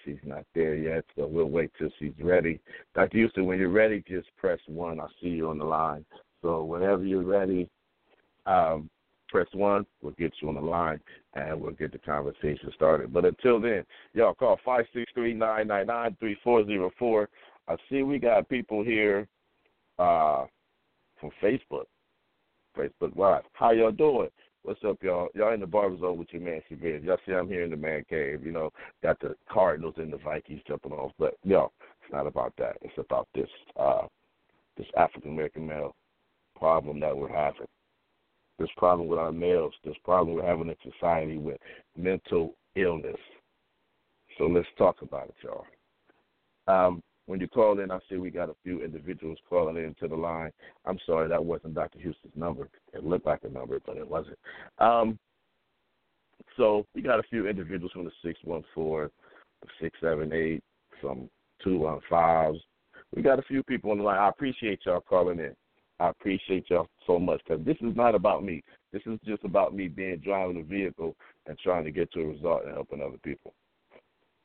She's 0.04 0.18
not 0.24 0.44
there 0.56 0.76
yet, 0.76 1.06
so 1.16 1.28
we'll 1.28 1.50
wait 1.50 1.72
till 1.78 1.90
she's 2.00 2.14
ready. 2.20 2.60
Dr. 2.96 3.18
Houston, 3.18 3.46
when 3.46 3.60
you're 3.60 3.70
ready, 3.70 4.04
just 4.08 4.28
press 4.38 4.60
one. 4.68 5.00
I 5.00 5.06
see 5.22 5.30
you 5.30 5.50
on 5.50 5.58
the 5.60 5.66
line. 5.66 6.06
So 6.42 6.64
whenever 6.64 7.04
you're 7.04 7.24
ready, 7.24 7.70
um, 8.46 8.90
press 9.28 9.48
one. 9.54 9.86
We'll 10.02 10.14
get 10.14 10.34
you 10.42 10.50
on 10.50 10.56
the 10.56 10.62
line 10.62 11.00
and 11.34 11.60
we'll 11.60 11.72
get 11.72 11.92
the 11.92 12.00
conversation 12.00 12.72
started. 12.76 13.14
But 13.14 13.26
until 13.26 13.60
then, 13.60 13.84
y'all 14.14 14.34
call 14.34 14.60
five 14.66 14.86
six 14.94 15.12
three 15.14 15.34
nine 15.34 15.68
nine 15.68 15.88
nine 15.88 16.18
three 16.20 16.38
four 16.44 16.66
zero 16.66 16.92
four. 16.98 17.30
I 17.68 17.76
see 17.90 18.04
we 18.04 18.20
got 18.20 18.50
people 18.50 18.84
here 18.84 19.28
uh, 20.00 20.46
from 21.20 21.32
Facebook. 21.42 21.86
Facebook 22.78 23.16
Live. 23.16 23.44
How 23.54 23.72
y'all 23.72 23.92
doing? 23.92 24.30
What's 24.64 24.84
up, 24.86 24.98
y'all? 25.02 25.30
Y'all 25.34 25.54
in 25.54 25.62
the 25.62 25.68
barber 25.68 25.98
zone 25.98 26.18
with 26.18 26.28
your 26.32 26.42
man 26.42 26.62
Severe. 26.70 26.98
Y'all 26.98 27.18
see 27.26 27.34
I'm 27.34 27.48
here 27.48 27.64
in 27.64 27.72
the 27.72 27.78
man 27.78 28.04
cave. 28.10 28.46
You 28.46 28.52
know, 28.52 28.72
got 29.02 29.20
the 29.20 29.36
Cardinals 29.50 29.96
and 29.98 30.12
the 30.12 30.18
Vikings 30.18 30.62
jumping 30.68 30.92
off, 30.92 31.12
but 31.18 31.36
yo, 31.44 31.72
it's 32.04 32.12
not 32.12 32.28
about 32.28 32.54
that. 32.58 32.78
It's 32.82 32.98
about 32.98 33.28
this 33.34 33.50
uh, 33.80 34.08
this 34.78 34.88
African 34.98 35.32
American 35.32 35.66
male 35.66 35.96
problem 36.56 37.00
that 37.00 37.16
we're 37.16 37.34
having 37.34 37.68
this 38.60 38.70
problem 38.78 39.08
with 39.08 39.20
our 39.20 39.32
males, 39.32 39.74
this 39.84 39.96
problem 40.04 40.36
we're 40.36 40.46
having 40.46 40.70
in 40.70 40.92
society 40.92 41.38
with 41.38 41.58
mental 41.96 42.56
illness. 42.76 43.18
So 44.38 44.46
let's 44.46 44.68
talk 44.78 45.02
about 45.02 45.30
it, 45.30 45.36
y'all. 45.44 45.66
Um, 46.68 47.02
when 47.28 47.42
you 47.42 47.48
call 47.48 47.80
in, 47.80 47.92
I 47.92 48.00
see 48.10 48.18
we 48.18 48.30
got 48.30 48.50
a 48.50 48.56
few 48.64 48.84
individuals 48.84 49.38
calling 49.50 49.78
in 49.78 49.96
to 50.00 50.08
the 50.08 50.16
line. 50.16 50.52
I'm 50.86 50.98
sorry, 51.06 51.28
that 51.28 51.44
wasn't 51.44 51.76
Dr. 51.76 52.00
Houston's 52.00 52.36
number. 52.36 52.70
It 52.94 53.04
looked 53.04 53.26
like 53.26 53.44
a 53.44 53.50
number, 53.50 53.80
but 53.86 53.98
it 53.98 54.08
wasn't. 54.08 54.40
Um, 54.80 55.20
so 56.56 56.86
we 56.96 57.02
got 57.02 57.20
a 57.20 57.24
few 57.24 57.48
individuals 57.48 57.92
from 57.92 58.06
the 58.06 58.12
614, 58.24 59.10
the 59.62 59.68
678, 59.82 60.64
some 61.02 61.30
215s. 61.66 62.60
We 63.16 63.22
got 63.22 63.40
a 63.40 63.44
few 63.44 63.62
people 63.64 63.92
on 63.92 63.98
the 63.98 64.04
line. 64.04 64.20
I 64.20 64.30
appreciate 64.30 64.80
y'all 64.86 65.02
calling 65.02 65.40
in. 65.40 65.56
I 66.00 66.10
appreciate 66.10 66.70
y'all 66.70 66.88
so 67.06 67.20
much 67.20 67.42
because 67.48 67.66
this 67.66 67.78
is 67.82 67.96
not 67.96 68.14
about 68.14 68.44
me. 68.44 68.64
This 68.94 69.02
is 69.06 69.20
just 69.26 69.44
about 69.44 69.76
me 69.76 69.88
being 69.88 70.18
driving 70.18 70.60
a 70.60 70.64
vehicle 70.64 71.16
and 71.48 71.58
trying 71.60 71.86
to 71.86 71.92
get 71.92 72.12
to 72.14 72.22
a 72.22 72.28
result 72.28 72.66
and 72.66 72.74
helping 72.74 73.02
other 73.02 73.18
people. 73.24 73.54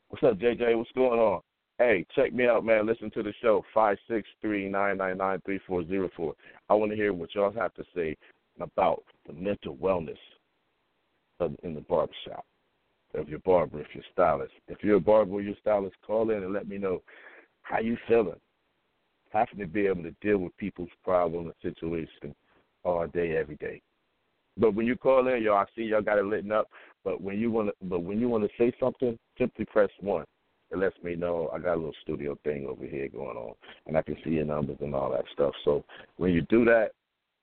What's 0.09 0.23
up, 0.23 0.37
JJ? 0.39 0.77
What's 0.77 0.91
going 0.91 1.19
on? 1.19 1.41
Hey, 1.77 2.05
check 2.15 2.33
me 2.33 2.47
out, 2.47 2.65
man. 2.65 2.85
Listen 2.85 3.11
to 3.11 3.23
the 3.23 3.33
show 3.41 3.63
five 3.73 3.97
six 4.07 4.27
three 4.41 4.69
nine 4.69 4.97
nine 4.97 5.17
nine 5.17 5.41
three 5.45 5.59
four 5.67 5.85
zero 5.87 6.09
four. 6.15 6.33
I 6.69 6.75
want 6.75 6.91
to 6.91 6.95
hear 6.95 7.13
what 7.13 7.33
y'all 7.35 7.51
have 7.51 7.73
to 7.75 7.83
say 7.95 8.15
about 8.59 9.03
the 9.27 9.33
mental 9.33 9.75
wellness 9.75 10.17
of, 11.39 11.55
in 11.63 11.73
the 11.73 11.81
barbershop. 11.81 12.45
If 13.15 13.27
you're 13.27 13.37
a 13.37 13.41
barber, 13.41 13.79
if 13.79 13.87
you're 13.93 14.03
stylist, 14.11 14.53
if 14.67 14.79
you're 14.83 14.97
a 14.97 15.01
barber 15.01 15.33
or 15.33 15.41
you're 15.41 15.55
stylist, 15.61 15.95
call 16.05 16.31
in 16.31 16.43
and 16.43 16.53
let 16.53 16.67
me 16.67 16.77
know 16.77 17.01
how 17.61 17.79
you 17.79 17.97
feeling 18.07 18.39
having 19.33 19.59
to 19.59 19.67
be 19.67 19.87
able 19.87 20.03
to 20.03 20.15
deal 20.21 20.37
with 20.37 20.55
people's 20.57 20.89
problems 21.03 21.51
and 21.63 21.73
situations 21.73 22.35
all 22.83 23.07
day, 23.07 23.35
every 23.35 23.55
day. 23.55 23.81
But 24.57 24.75
when 24.75 24.85
you 24.85 24.95
call 24.95 25.27
in, 25.27 25.41
y'all, 25.41 25.57
I 25.57 25.65
see 25.75 25.83
y'all 25.83 26.01
got 26.01 26.19
it 26.19 26.25
lit 26.25 26.49
up. 26.51 26.69
But 27.03 27.21
when 27.21 27.39
you 27.39 27.51
want 27.51 27.69
to, 27.69 27.73
but 27.87 28.01
when 28.01 28.19
you 28.19 28.29
want 28.29 28.43
to 28.43 28.49
say 28.57 28.71
something, 28.79 29.17
simply 29.37 29.65
press 29.65 29.89
one. 29.99 30.25
It 30.71 30.77
lets 30.77 30.95
me 31.03 31.15
know 31.15 31.49
I 31.53 31.59
got 31.59 31.75
a 31.75 31.75
little 31.75 31.93
studio 32.01 32.37
thing 32.43 32.65
over 32.67 32.85
here 32.85 33.07
going 33.07 33.37
on, 33.37 33.53
and 33.85 33.97
I 33.97 34.01
can 34.01 34.17
see 34.23 34.31
your 34.31 34.45
numbers 34.45 34.77
and 34.79 34.95
all 34.95 35.11
that 35.11 35.25
stuff. 35.33 35.53
So 35.65 35.83
when 36.17 36.31
you 36.31 36.41
do 36.49 36.65
that, 36.65 36.91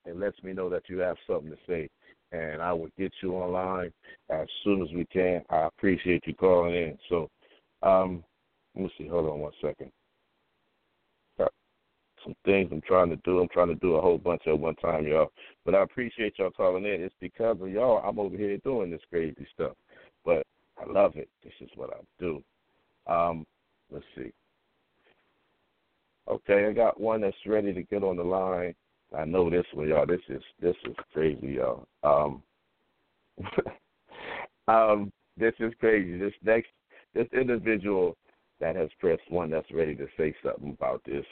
it 0.04 0.16
lets 0.16 0.42
me 0.42 0.52
know 0.52 0.68
that 0.70 0.88
you 0.88 0.98
have 0.98 1.16
something 1.28 1.50
to 1.50 1.56
say, 1.68 1.88
and 2.32 2.60
I 2.60 2.72
will 2.72 2.88
get 2.98 3.12
you 3.22 3.34
online 3.34 3.92
as 4.30 4.48
soon 4.64 4.82
as 4.82 4.88
we 4.94 5.04
can. 5.12 5.42
I 5.50 5.66
appreciate 5.66 6.26
you 6.26 6.34
calling 6.34 6.74
in. 6.74 6.98
So, 7.08 7.28
um, 7.82 8.24
let 8.74 8.84
me 8.84 8.92
see. 8.98 9.06
Hold 9.06 9.30
on 9.30 9.40
one 9.40 9.52
second 9.60 9.92
some 12.24 12.34
things 12.44 12.68
I'm 12.72 12.80
trying 12.82 13.10
to 13.10 13.16
do. 13.16 13.40
I'm 13.40 13.48
trying 13.48 13.68
to 13.68 13.74
do 13.76 13.94
a 13.94 14.00
whole 14.00 14.18
bunch 14.18 14.42
at 14.46 14.58
one 14.58 14.76
time, 14.76 15.06
y'all. 15.06 15.32
But 15.64 15.74
I 15.74 15.82
appreciate 15.82 16.38
y'all 16.38 16.50
calling 16.50 16.84
in. 16.84 17.02
It's 17.02 17.14
because 17.20 17.58
of 17.60 17.68
y'all 17.68 18.02
I'm 18.04 18.18
over 18.18 18.36
here 18.36 18.56
doing 18.58 18.90
this 18.90 19.00
crazy 19.10 19.46
stuff. 19.54 19.72
But 20.24 20.46
I 20.78 20.90
love 20.90 21.16
it. 21.16 21.28
This 21.42 21.52
is 21.60 21.70
what 21.74 21.90
I 21.90 22.00
do. 22.18 22.42
Um, 23.06 23.46
let's 23.90 24.04
see. 24.16 24.32
Okay, 26.28 26.66
I 26.66 26.72
got 26.72 27.00
one 27.00 27.20
that's 27.22 27.36
ready 27.46 27.72
to 27.72 27.82
get 27.82 28.04
on 28.04 28.16
the 28.16 28.22
line. 28.22 28.74
I 29.16 29.24
know 29.24 29.50
this 29.50 29.66
one, 29.74 29.88
y'all. 29.88 30.06
This 30.06 30.20
is 30.28 30.42
this 30.60 30.76
is 30.84 30.94
crazy, 31.12 31.58
y'all. 31.58 31.86
Um, 32.04 32.42
um, 34.68 35.12
this 35.36 35.54
is 35.58 35.72
crazy. 35.80 36.18
This 36.18 36.32
next 36.44 36.68
this 37.14 37.26
individual 37.32 38.16
that 38.60 38.76
has 38.76 38.90
pressed 39.00 39.28
one 39.30 39.50
that's 39.50 39.70
ready 39.72 39.94
to 39.96 40.06
say 40.16 40.34
something 40.44 40.76
about 40.78 41.02
this 41.04 41.24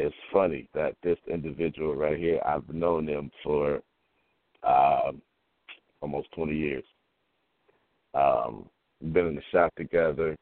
it's 0.00 0.16
funny 0.32 0.66
that 0.72 0.96
this 1.02 1.18
individual 1.30 1.94
right 1.94 2.18
here, 2.18 2.40
I've 2.46 2.68
known 2.72 3.06
him 3.06 3.30
for 3.44 3.80
um, 4.62 5.20
almost 6.00 6.32
20 6.32 6.56
years. 6.56 6.84
Um, 8.14 8.68
been 9.12 9.26
in 9.26 9.34
the 9.34 9.42
shop 9.52 9.74
together, 9.76 10.36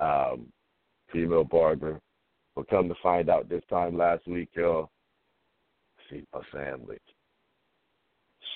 um, 0.00 0.46
female 1.12 1.44
barber. 1.44 2.00
But 2.56 2.68
come 2.68 2.88
to 2.88 2.94
find 3.02 3.28
out 3.28 3.50
this 3.50 3.62
time 3.68 3.96
last 3.96 4.26
week, 4.26 4.48
y'all, 4.54 4.88
see 6.10 6.24
my 6.32 6.40
family. 6.50 6.98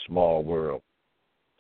Small 0.07 0.43
world. 0.43 0.81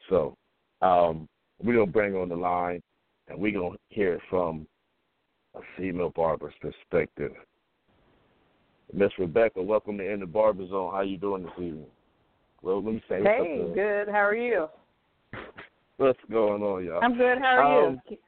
So 0.08 0.34
um, 0.80 1.28
we're 1.62 1.74
going 1.74 1.86
to 1.86 1.92
bring 1.92 2.16
on 2.16 2.30
the 2.30 2.36
line, 2.36 2.80
and 3.28 3.38
we're 3.38 3.52
going 3.52 3.72
to 3.72 3.78
hear 3.90 4.18
from 4.30 4.66
a 5.54 5.60
female 5.76 6.10
barber's 6.16 6.54
perspective. 6.60 7.32
Miss 8.92 9.10
Rebecca, 9.18 9.62
welcome 9.62 9.96
to 9.98 10.10
In 10.10 10.20
the 10.20 10.26
Barber 10.26 10.66
Zone. 10.68 10.92
How 10.92 11.00
you 11.00 11.16
doing 11.16 11.44
this 11.44 11.52
evening? 11.56 11.86
Well, 12.60 12.82
let 12.82 12.94
me 12.94 13.02
say. 13.08 13.22
Hey, 13.22 13.70
good. 13.74 14.08
How 14.08 14.20
are 14.20 14.36
you? 14.36 14.68
What's 15.96 16.18
going 16.30 16.62
on, 16.62 16.84
y'all? 16.84 17.00
I'm 17.02 17.16
good. 17.16 17.38
How 17.38 17.56
are 17.56 17.88
um, 17.88 18.00
you? 18.10 18.18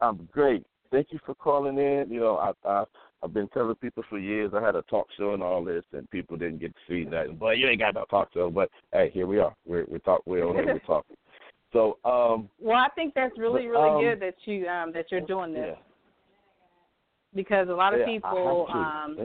I'm 0.00 0.28
great. 0.32 0.66
Thank 0.90 1.08
you 1.10 1.20
for 1.24 1.34
calling 1.36 1.78
in. 1.78 2.06
You 2.10 2.20
know, 2.20 2.36
I, 2.38 2.68
I 2.68 2.84
I've 3.22 3.32
been 3.32 3.46
telling 3.48 3.76
people 3.76 4.02
for 4.10 4.18
years 4.18 4.50
I 4.52 4.60
had 4.60 4.74
a 4.74 4.82
talk 4.82 5.06
show 5.16 5.32
and 5.32 5.42
all 5.44 5.64
this, 5.64 5.84
and 5.92 6.10
people 6.10 6.36
didn't 6.36 6.58
get 6.58 6.74
to 6.74 6.80
see 6.88 7.08
that. 7.10 7.38
But 7.38 7.58
you 7.58 7.68
ain't 7.68 7.80
got 7.80 7.94
no 7.94 8.04
talk 8.10 8.30
show. 8.34 8.50
But 8.50 8.68
hey, 8.92 9.10
here 9.14 9.28
we 9.28 9.38
are. 9.38 9.54
We're 9.64 9.84
we're 9.86 9.98
talk 9.98 10.22
we're 10.26 10.44
on 10.44 10.56
here. 10.56 10.66
We're 10.66 10.78
talking. 10.86 11.16
So, 11.72 11.98
um, 12.04 12.50
well, 12.60 12.76
I 12.76 12.88
think 12.96 13.14
that's 13.14 13.38
really 13.38 13.68
really 13.68 13.90
um, 13.90 14.00
good 14.00 14.20
that 14.20 14.34
you 14.44 14.66
um 14.66 14.92
that 14.92 15.06
you're 15.12 15.20
doing 15.20 15.52
this. 15.52 15.68
Yeah 15.68 15.82
because 17.34 17.68
a 17.68 17.72
lot 17.72 17.94
of 17.94 18.00
yeah, 18.00 18.06
people 18.06 18.66
um, 18.72 19.16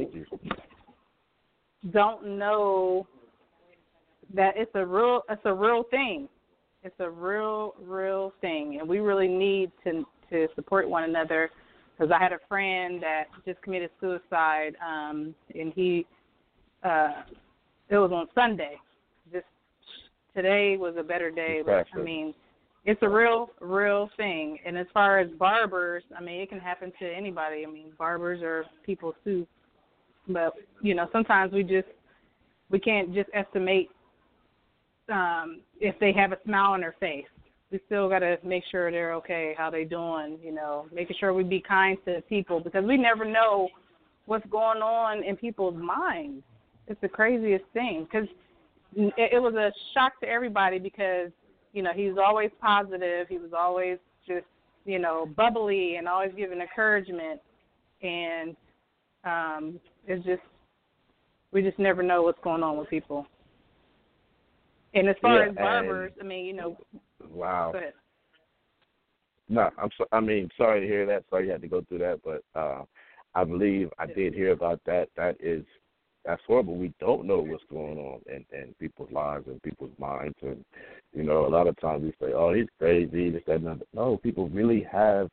don't 1.92 2.38
know 2.38 3.08
that 4.34 4.54
it's 4.56 4.72
a 4.76 4.86
real 4.86 5.22
it's 5.30 5.42
a 5.46 5.54
real 5.54 5.84
thing. 5.90 6.28
It's 6.84 6.96
a 7.00 7.10
real 7.10 7.76
real 7.82 8.34
thing, 8.42 8.78
and 8.80 8.88
we 8.88 9.00
really 9.00 9.28
need 9.28 9.72
to 9.84 10.06
to 10.32 10.48
support 10.56 10.90
one 10.90 11.04
another. 11.04 11.50
Because 11.98 12.12
I 12.12 12.22
had 12.22 12.32
a 12.32 12.40
friend 12.48 13.02
that 13.02 13.24
just 13.44 13.60
committed 13.64 13.90
suicide, 14.00 14.76
um, 14.86 15.34
and 15.56 15.74
he 15.74 16.06
uh, 16.84 17.24
it 17.90 17.98
was 17.98 18.12
on 18.12 18.28
Sunday. 18.36 18.76
Just 19.32 19.46
today 20.36 20.78
was 20.78 20.96
a 20.98 21.04
better 21.04 21.32
day, 21.32 21.62
but 21.66 21.86
I 21.94 21.98
mean 21.98 22.34
it's 22.88 23.01
a 23.03 23.10
real, 23.10 23.51
real 23.60 24.10
thing. 24.15 24.58
And 24.65 24.77
as 24.77 24.88
far 24.94 25.20
as 25.20 25.29
barbers, 25.38 26.03
I 26.17 26.24
mean, 26.24 26.39
it 26.39 26.50
can 26.50 26.60
happen 26.60 26.94
to 27.00 27.06
anybody. 27.06 27.65
I 27.67 27.70
mean, 27.70 27.91
barbers 27.98 28.41
are 28.41 28.63
people 28.86 29.13
too. 29.25 29.46
But 30.29 30.53
you 30.82 30.96
know, 30.96 31.08
sometimes 31.12 31.51
we 31.51 31.63
just 31.63 31.88
we 32.72 32.79
can't 32.79 33.13
just 33.13 33.29
estimate 33.34 33.89
um, 35.12 35.60
if 35.79 36.00
they 36.00 36.13
have 36.13 36.32
a 36.32 36.38
smile 36.46 36.72
on 36.72 36.79
their 36.79 36.96
face. 37.00 37.25
we 37.72 37.79
still 37.88 38.08
got 38.10 38.20
to 38.20 38.38
make 38.44 38.63
sure 38.72 38.89
they're 38.89 39.13
okay, 39.15 39.53
how 39.58 39.70
they 39.70 39.84
doing, 39.84 40.38
you 40.41 40.53
know, 40.53 40.86
making 40.94 41.17
sure 41.20 41.34
we 41.34 41.44
be 41.44 41.62
kind 41.62 41.98
to 42.06 42.22
people 42.29 42.62
because 42.62 42.86
we 42.86 42.98
never 42.98 43.25
know 43.25 43.67
what's 44.25 44.46
going 44.48 44.82
on 44.82 45.24
in 45.24 45.36
people's 45.36 45.75
minds. 45.75 46.44
It's 46.88 47.00
the 47.01 47.10
craziest 47.10 47.65
thing 47.74 48.06
because 48.10 48.29
it, 48.96 49.13
it 49.34 49.41
was 49.41 49.56
a 49.56 49.72
shock 49.94 50.20
to 50.22 50.27
everybody 50.27 50.79
because 50.79 51.32
you 51.78 51.84
know 51.84 51.92
he 51.94 52.10
was 52.10 52.18
always 52.18 52.50
positive, 52.60 53.28
he 53.30 53.38
was 53.38 53.52
always 53.56 54.00
just 54.28 54.48
you 54.84 54.98
know 54.98 55.30
bubbly 55.38 55.98
and 55.98 56.08
always 56.08 56.32
giving 56.36 56.60
encouragement, 56.60 57.40
and 58.02 58.56
um, 59.24 59.80
it's 60.08 60.26
just 60.26 60.42
we 61.52 61.62
just 61.62 61.78
never 61.78 62.02
know 62.02 62.24
what's 62.24 62.40
going 62.44 62.64
on 62.64 62.78
with 62.80 62.90
people. 62.90 63.28
And 64.96 65.08
as 65.08 65.16
far 65.22 65.44
Yeah, 65.44 65.50
as 65.50 65.56
barbers, 65.56 66.12
I 66.20 66.24
mean, 66.24 66.46
you 66.46 66.54
know, 66.54 66.78
Wow. 67.30 67.74
go 67.74 67.78
ahead. 67.78 67.94
No, 69.48 69.70
I'm 69.78 69.90
so, 70.00 70.06
I 70.12 70.20
mean, 70.20 70.50
sorry 70.58 70.82
to 70.82 70.88
hear 70.88 71.06
that. 71.06 71.26
Sorry 71.30 71.46
you 71.46 71.52
had 71.52 71.62
to 71.62 71.68
go 71.68 71.82
through 71.88 72.00
that, 72.00 72.22
but 72.24 72.42
uh 72.60 72.86
I 73.36 73.44
believe 73.44 73.92
I 74.00 74.08
did 74.08 74.34
hear 74.34 74.52
about 74.52 74.82
that. 74.88 75.10
That 75.16 75.38
is 75.40 75.64
that's 76.28 76.42
horrible. 76.46 76.76
We 76.76 76.94
don't 77.00 77.26
know 77.26 77.40
what's 77.40 77.64
going 77.72 77.98
on 77.98 78.20
in, 78.28 78.46
in 78.52 78.76
people's 78.80 79.12
lives 79.12 79.46
and 79.48 79.64
people's 79.64 79.98
minds 79.98 80.36
and 80.42 80.64
you 81.14 81.24
know, 81.24 81.48
a 81.48 81.50
lot 81.50 81.68
of 81.68 81.80
times 81.80 82.04
we 82.04 82.12
say, 82.22 82.34
Oh, 82.34 82.54
he's 82.54 82.68
crazy, 82.78 83.32
this, 83.32 83.42
that, 83.48 83.56
and 83.56 83.66
that. 83.68 83.88
No, 83.94 84.18
people 84.18 84.50
really 84.50 84.86
have 84.92 85.30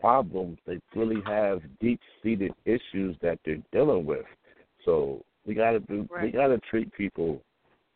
problems. 0.00 0.58
They 0.66 0.80
really 0.94 1.20
have 1.26 1.60
deep 1.80 2.00
seated 2.22 2.52
issues 2.64 3.16
that 3.20 3.40
they're 3.44 3.62
dealing 3.72 4.06
with. 4.06 4.24
So 4.84 5.22
we 5.44 5.54
gotta 5.54 5.80
do 5.80 6.08
we 6.22 6.30
gotta 6.30 6.58
treat 6.70 6.92
people 6.94 7.42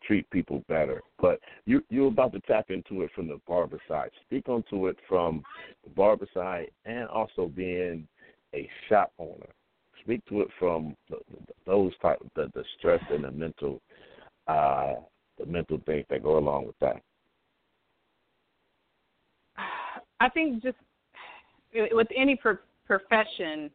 treat 0.05 0.29
people 0.31 0.63
better. 0.67 1.01
But 1.21 1.39
you 1.65 1.81
you're 1.89 2.07
about 2.07 2.33
to 2.33 2.41
tap 2.41 2.71
into 2.71 3.03
it 3.03 3.11
from 3.15 3.29
the 3.29 3.39
barber 3.47 3.79
side. 3.87 4.09
Speak 4.27 4.49
onto 4.49 4.87
it 4.87 4.97
from 5.07 5.43
the 5.85 5.91
barber 5.91 6.27
side 6.33 6.67
and 6.85 7.07
also 7.07 7.47
being 7.47 8.07
a 8.53 8.69
shop 8.89 9.13
owner. 9.17 9.47
Speak 10.09 10.25
to 10.25 10.41
it 10.41 10.47
from 10.57 10.95
those 11.67 11.91
type 12.01 12.17
the 12.35 12.49
the 12.55 12.63
stress 12.79 12.99
and 13.11 13.25
the 13.25 13.29
mental 13.29 13.79
uh 14.47 14.95
the 15.37 15.45
mental 15.45 15.79
things 15.85 16.03
that 16.09 16.23
go 16.23 16.39
along 16.39 16.65
with 16.65 16.79
that. 16.81 17.03
I 20.19 20.29
think 20.29 20.63
just 20.63 20.77
with 21.91 22.07
any 22.17 22.35
pro- 22.35 22.57
profession, 22.87 23.69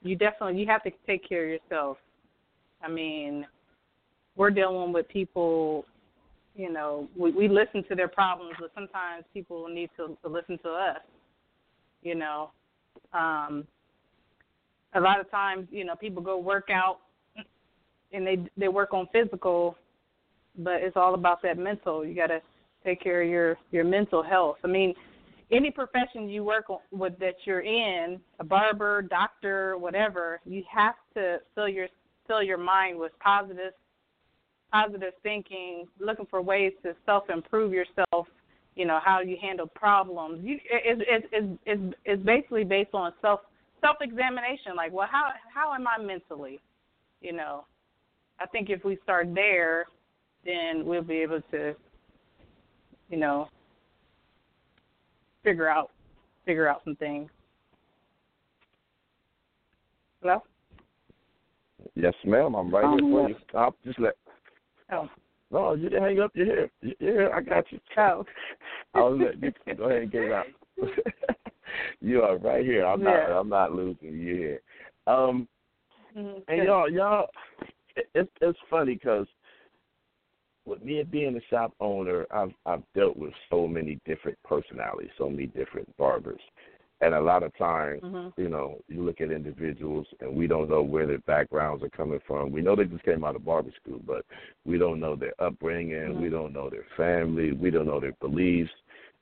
you 0.00 0.16
definitely 0.16 0.58
you 0.58 0.66
have 0.68 0.82
to 0.84 0.90
take 1.06 1.28
care 1.28 1.44
of 1.44 1.50
yourself. 1.50 1.98
I 2.82 2.88
mean, 2.88 3.46
we're 4.36 4.48
dealing 4.48 4.90
with 4.94 5.06
people. 5.08 5.84
You 6.56 6.72
know, 6.72 7.10
we, 7.14 7.30
we 7.30 7.46
listen 7.46 7.84
to 7.90 7.94
their 7.94 8.08
problems, 8.08 8.54
but 8.58 8.70
sometimes 8.74 9.24
people 9.34 9.68
need 9.68 9.90
to, 9.98 10.16
to 10.22 10.32
listen 10.32 10.58
to 10.62 10.70
us. 10.70 11.00
You 12.02 12.14
know, 12.14 12.52
um, 13.12 13.66
a 14.94 15.00
lot 15.00 15.20
of 15.20 15.30
times, 15.30 15.68
you 15.70 15.84
know, 15.84 15.94
people 15.96 16.22
go 16.22 16.38
work 16.38 16.68
out 16.70 16.98
and 18.12 18.26
they 18.26 18.38
they 18.56 18.68
work 18.68 18.92
on 18.92 19.08
physical, 19.12 19.76
but 20.58 20.82
it's 20.82 20.96
all 20.96 21.14
about 21.14 21.42
that 21.42 21.58
mental. 21.58 22.04
You 22.04 22.14
got 22.14 22.26
to 22.28 22.40
take 22.84 23.00
care 23.02 23.22
of 23.22 23.28
your 23.28 23.56
your 23.70 23.84
mental 23.84 24.22
health. 24.22 24.56
I 24.64 24.66
mean, 24.66 24.94
any 25.50 25.70
profession 25.70 26.28
you 26.28 26.44
work 26.44 26.66
with 26.90 27.18
that 27.18 27.34
you're 27.44 27.60
in, 27.60 28.20
a 28.40 28.44
barber, 28.44 29.02
doctor, 29.02 29.76
whatever, 29.78 30.40
you 30.44 30.62
have 30.70 30.94
to 31.14 31.38
fill 31.54 31.68
your 31.68 31.88
fill 32.26 32.42
your 32.42 32.58
mind 32.58 32.98
with 32.98 33.12
positive 33.20 33.72
positive 34.72 35.12
thinking, 35.22 35.86
looking 36.00 36.26
for 36.30 36.40
ways 36.40 36.72
to 36.82 36.94
self 37.06 37.24
improve 37.30 37.72
yourself. 37.72 38.26
You 38.74 38.86
know 38.86 39.00
how 39.04 39.20
you 39.20 39.36
handle 39.40 39.66
problems. 39.66 40.40
You 40.42 40.58
it's 40.70 41.02
it's 41.06 41.26
it's 41.32 41.58
it's 41.66 41.94
it's 42.04 42.22
basically 42.22 42.64
based 42.64 42.94
on 42.94 43.12
self 43.20 43.40
self 43.82 43.96
examination. 44.00 44.74
Like, 44.74 44.92
well, 44.92 45.08
how 45.10 45.30
how 45.52 45.74
am 45.74 45.86
I 45.86 46.02
mentally? 46.02 46.60
You 47.20 47.34
know, 47.34 47.66
I 48.40 48.46
think 48.46 48.70
if 48.70 48.84
we 48.84 48.98
start 49.02 49.28
there, 49.34 49.86
then 50.44 50.84
we'll 50.86 51.02
be 51.02 51.18
able 51.18 51.40
to, 51.50 51.74
you 53.10 53.18
know, 53.18 53.48
figure 55.44 55.68
out 55.68 55.90
figure 56.46 56.68
out 56.68 56.80
some 56.84 56.96
things. 56.96 57.30
Hello? 60.22 60.42
Yes, 61.94 62.14
ma'am. 62.24 62.54
I'm 62.54 62.72
right 62.72 62.84
here 62.88 62.98
for 62.98 63.28
you. 63.28 63.34
Um, 63.34 63.36
I'll 63.54 63.76
just 63.84 63.98
let 63.98 64.14
Oh. 64.92 65.08
no, 65.50 65.74
you 65.74 65.88
didn't 65.88 66.02
hang 66.02 66.20
up. 66.20 66.32
You're 66.34 66.46
here. 66.46 66.70
You're 66.80 66.94
here. 66.98 67.32
I 67.34 67.40
got 67.40 67.64
you. 67.72 67.80
Oh. 67.96 68.24
I'll 68.94 69.18
let 69.18 69.42
you 69.42 69.52
go 69.74 69.84
ahead 69.84 70.02
and 70.02 70.12
get 70.12 70.22
it 70.22 70.32
out. 70.32 70.46
you 72.00 72.22
are 72.22 72.36
right 72.38 72.64
here. 72.64 72.84
I'm 72.84 73.02
not. 73.02 73.30
I'm 73.30 73.48
not 73.48 73.72
losing 73.72 74.18
you 74.18 74.36
here. 74.36 74.60
Um, 75.06 75.48
Mhm. 76.16 76.42
and 76.48 76.64
y'all, 76.64 76.90
y'all, 76.90 77.28
it, 77.96 78.08
it's 78.14 78.30
it's 78.40 78.58
funny 78.70 78.94
because 78.94 79.26
with 80.64 80.82
me 80.82 81.02
being 81.02 81.36
a 81.36 81.40
shop 81.50 81.74
owner, 81.80 82.26
I've 82.30 82.52
I've 82.66 82.82
dealt 82.94 83.16
with 83.16 83.32
so 83.50 83.66
many 83.66 83.98
different 84.04 84.38
personalities, 84.44 85.10
so 85.18 85.28
many 85.28 85.46
different 85.46 85.88
barbers, 85.96 86.40
and 87.00 87.14
a 87.14 87.20
lot 87.20 87.42
of 87.42 87.56
times, 87.56 88.02
Mhm. 88.02 88.32
you 88.36 88.48
know, 88.48 88.80
you 88.88 89.02
look 89.02 89.20
at 89.20 89.32
individuals 89.32 90.06
and 90.20 90.34
we 90.36 90.46
don't 90.46 90.70
know 90.70 90.82
where 90.82 91.06
their 91.06 91.18
backgrounds 91.18 91.82
are 91.82 91.90
coming 91.90 92.20
from. 92.20 92.52
We 92.52 92.62
know 92.62 92.76
they 92.76 92.84
just 92.84 93.04
came 93.04 93.24
out 93.24 93.36
of 93.36 93.44
barber 93.44 93.72
school, 93.72 94.00
but 94.06 94.24
we 94.64 94.78
don't 94.78 95.00
know 95.00 95.16
their 95.16 95.34
upbringing. 95.40 96.14
Mhm. 96.14 96.20
We 96.20 96.28
don't 96.28 96.52
know 96.52 96.70
their 96.70 96.86
family. 96.96 97.52
We 97.52 97.70
don't 97.70 97.86
know 97.86 98.00
their 98.00 98.16
beliefs, 98.20 98.72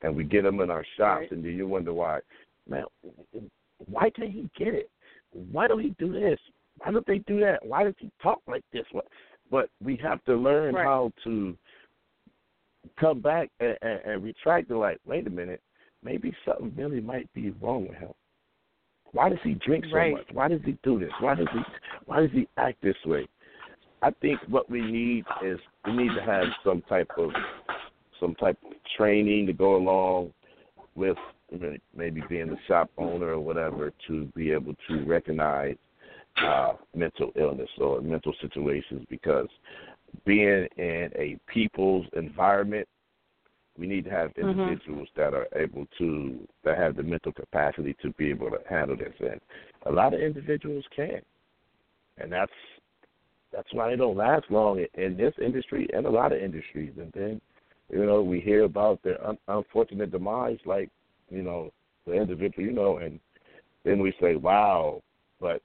and 0.03 0.15
we 0.15 0.25
get 0.25 0.43
them 0.43 0.61
in 0.61 0.71
our 0.71 0.85
shops, 0.97 1.21
Right. 1.21 1.31
and 1.33 1.45
then 1.45 1.53
you 1.53 1.67
wonder 1.67 1.93
why, 1.93 2.21
man, 2.69 2.85
why 3.87 4.11
can't 4.11 4.31
he 4.31 4.51
get 4.57 4.75
it? 4.75 4.91
Why 5.33 5.69
don't 5.69 5.81
he 5.81 5.95
do 5.99 6.13
this? 6.13 6.39
Why 6.79 6.91
don't 6.91 7.07
they 7.07 7.19
do 7.19 7.41
that? 7.41 7.65
Why 7.65 7.85
does 7.85 7.95
he 7.99 8.11
talk 8.23 8.41
like 8.47 8.65
this? 8.73 8.87
What? 8.93 9.07
But 9.51 9.69
we 9.83 9.97
have 9.97 10.25
to 10.25 10.37
learn 10.37 10.75
Right. 10.75 10.85
how 10.85 11.13
to 11.25 11.57
come 12.99 13.21
back 13.21 13.51
and, 13.61 13.77
and, 13.83 14.01
and 14.05 14.25
retract 14.25 14.71
and 14.71 14.81
like, 14.81 14.99
wait 15.05 15.27
a 15.27 15.31
minute, 15.31 15.61
maybe 16.03 16.35
something 16.45 16.73
really 16.77 17.01
might 17.01 17.33
be 17.35 17.51
wrong 17.61 17.89
with 17.89 17.99
him. 17.99 18.13
Why 19.13 19.29
does 19.29 19.39
he 19.43 19.55
drink 19.55 19.85
so 19.87 19.97
Right. 19.97 20.13
much? 20.13 20.27
Why 20.33 20.49
does 20.49 20.63
he 20.65 20.79
do 20.83 20.99
this? 20.99 21.13
Why 21.21 21.35
does 21.35 21.49
he 21.53 21.61
why 22.07 22.21
does 22.21 22.31
he 22.33 22.49
act 22.57 22.81
this 22.81 22.97
way? 23.05 23.29
I 24.03 24.11
think 24.23 24.41
what 24.49 24.71
we 24.71 24.81
need 24.81 25.25
is 25.43 25.59
we 25.85 25.93
need 25.93 26.15
to 26.15 26.23
have 26.23 26.47
some 26.65 26.81
type 26.83 27.11
of 27.19 27.31
some 28.21 28.35
type 28.37 28.59
of 28.65 28.73
training 28.97 29.47
to 29.47 29.53
go 29.53 29.77
along 29.77 30.33
with 30.95 31.17
maybe 31.97 32.23
being 32.29 32.51
a 32.51 32.57
shop 32.69 32.91
owner 32.99 33.33
or 33.33 33.41
whatever 33.41 33.93
to 34.07 34.27
be 34.37 34.53
able 34.53 34.75
to 34.87 35.05
recognize 35.05 35.77
uh, 36.45 36.73
mental 36.95 37.33
illness 37.35 37.69
or 37.79 38.01
mental 38.01 38.33
situations 38.41 39.05
because 39.11 39.49
being 40.25 40.67
in 40.77 41.11
a 41.17 41.39
people's 41.47 42.07
environment, 42.15 42.87
we 43.79 43.87
need 43.87 44.05
to 44.05 44.11
have 44.11 44.33
Mhm. 44.35 44.51
individuals 44.51 45.09
that 45.15 45.35
are 45.35 45.49
able 45.55 45.87
to 45.99 46.47
that 46.63 46.77
have 46.77 46.97
the 46.97 47.03
mental 47.03 47.33
capacity 47.33 47.95
to 47.95 48.11
be 48.13 48.31
able 48.31 48.51
to 48.51 48.61
handle 48.69 48.97
this. 48.97 49.15
And 49.21 49.41
a 49.87 49.93
lot 49.93 50.13
of 50.13 50.21
individuals 50.21 50.87
can, 50.89 51.23
and 52.19 52.31
that's 52.31 52.53
that's 53.53 53.73
why 53.73 53.91
they 53.91 53.97
don't 53.97 54.17
last 54.17 54.51
long 54.51 54.79
in, 54.79 54.89
in 54.95 55.17
this 55.17 55.35
industry 55.39 55.89
and 55.93 56.07
a 56.07 56.11
lot 56.11 56.33
of 56.33 56.39
industries. 56.39 56.93
And 56.99 57.13
then, 57.13 57.41
you 57.91 58.07
know, 58.07 58.23
we 58.23 58.41
hear 58.41 58.65
about 58.65 59.03
their 59.03 59.25
un- 59.27 59.39
unfortunate 59.49 60.11
demise, 60.11 60.59
like 60.65 60.89
you 61.29 61.43
know 61.43 61.73
the 62.07 62.13
individual, 62.13 62.65
you 62.65 62.73
know, 62.73 62.99
and 62.99 63.21
then 63.85 64.01
we 64.01 64.15
say, 64.21 64.37
"Wow," 64.37 65.03
but 65.41 65.63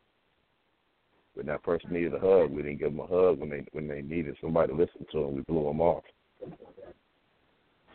when 1.34 1.46
that 1.48 1.64
person 1.64 1.94
needed 1.94 2.14
a 2.14 2.20
hug, 2.20 2.52
we 2.52 2.64
didn't 2.64 2.80
give 2.80 2.92
them 2.92 3.00
a 3.00 3.08
hug 3.08 3.40
when 3.40 3.50
they 3.50 3.66
when 3.72 3.88
they 3.88 4.02
needed 4.02 4.38
somebody 4.42 4.72
to 4.72 4.78
listen 4.78 5.06
to 5.12 5.22
them. 5.22 5.36
We 5.36 5.42
blew 5.42 5.64
them 5.66 5.82
off. 5.82 6.04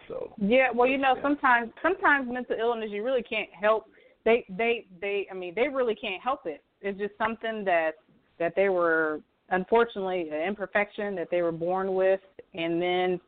So 0.09 0.35
Yeah, 0.39 0.71
well, 0.71 0.89
you 0.89 0.99
know, 0.99 1.15
Yeah. 1.17 1.23
sometimes 1.23 1.73
sometimes 1.83 2.29
mental 2.31 2.57
illness 2.59 2.91
you 2.91 3.03
really 3.03 3.23
can't 3.23 3.51
help. 3.51 3.89
They 4.25 4.45
they 4.49 4.87
they 5.01 5.27
I 5.31 5.35
mean, 5.35 5.55
they 5.55 5.69
really 5.69 5.95
can't 5.95 6.23
help 6.23 6.47
it. 6.47 6.63
It's 6.81 6.99
just 6.99 7.17
something 7.19 7.65
that 7.65 7.97
that 8.39 8.55
they 8.55 8.69
were 8.69 9.21
unfortunately 9.51 10.29
an 10.31 10.43
imperfection 10.43 11.15
that 11.17 11.29
they 11.31 11.43
were 11.43 11.53
born 11.53 11.95
with 11.95 12.21
and 12.55 12.81
then, 12.81 13.21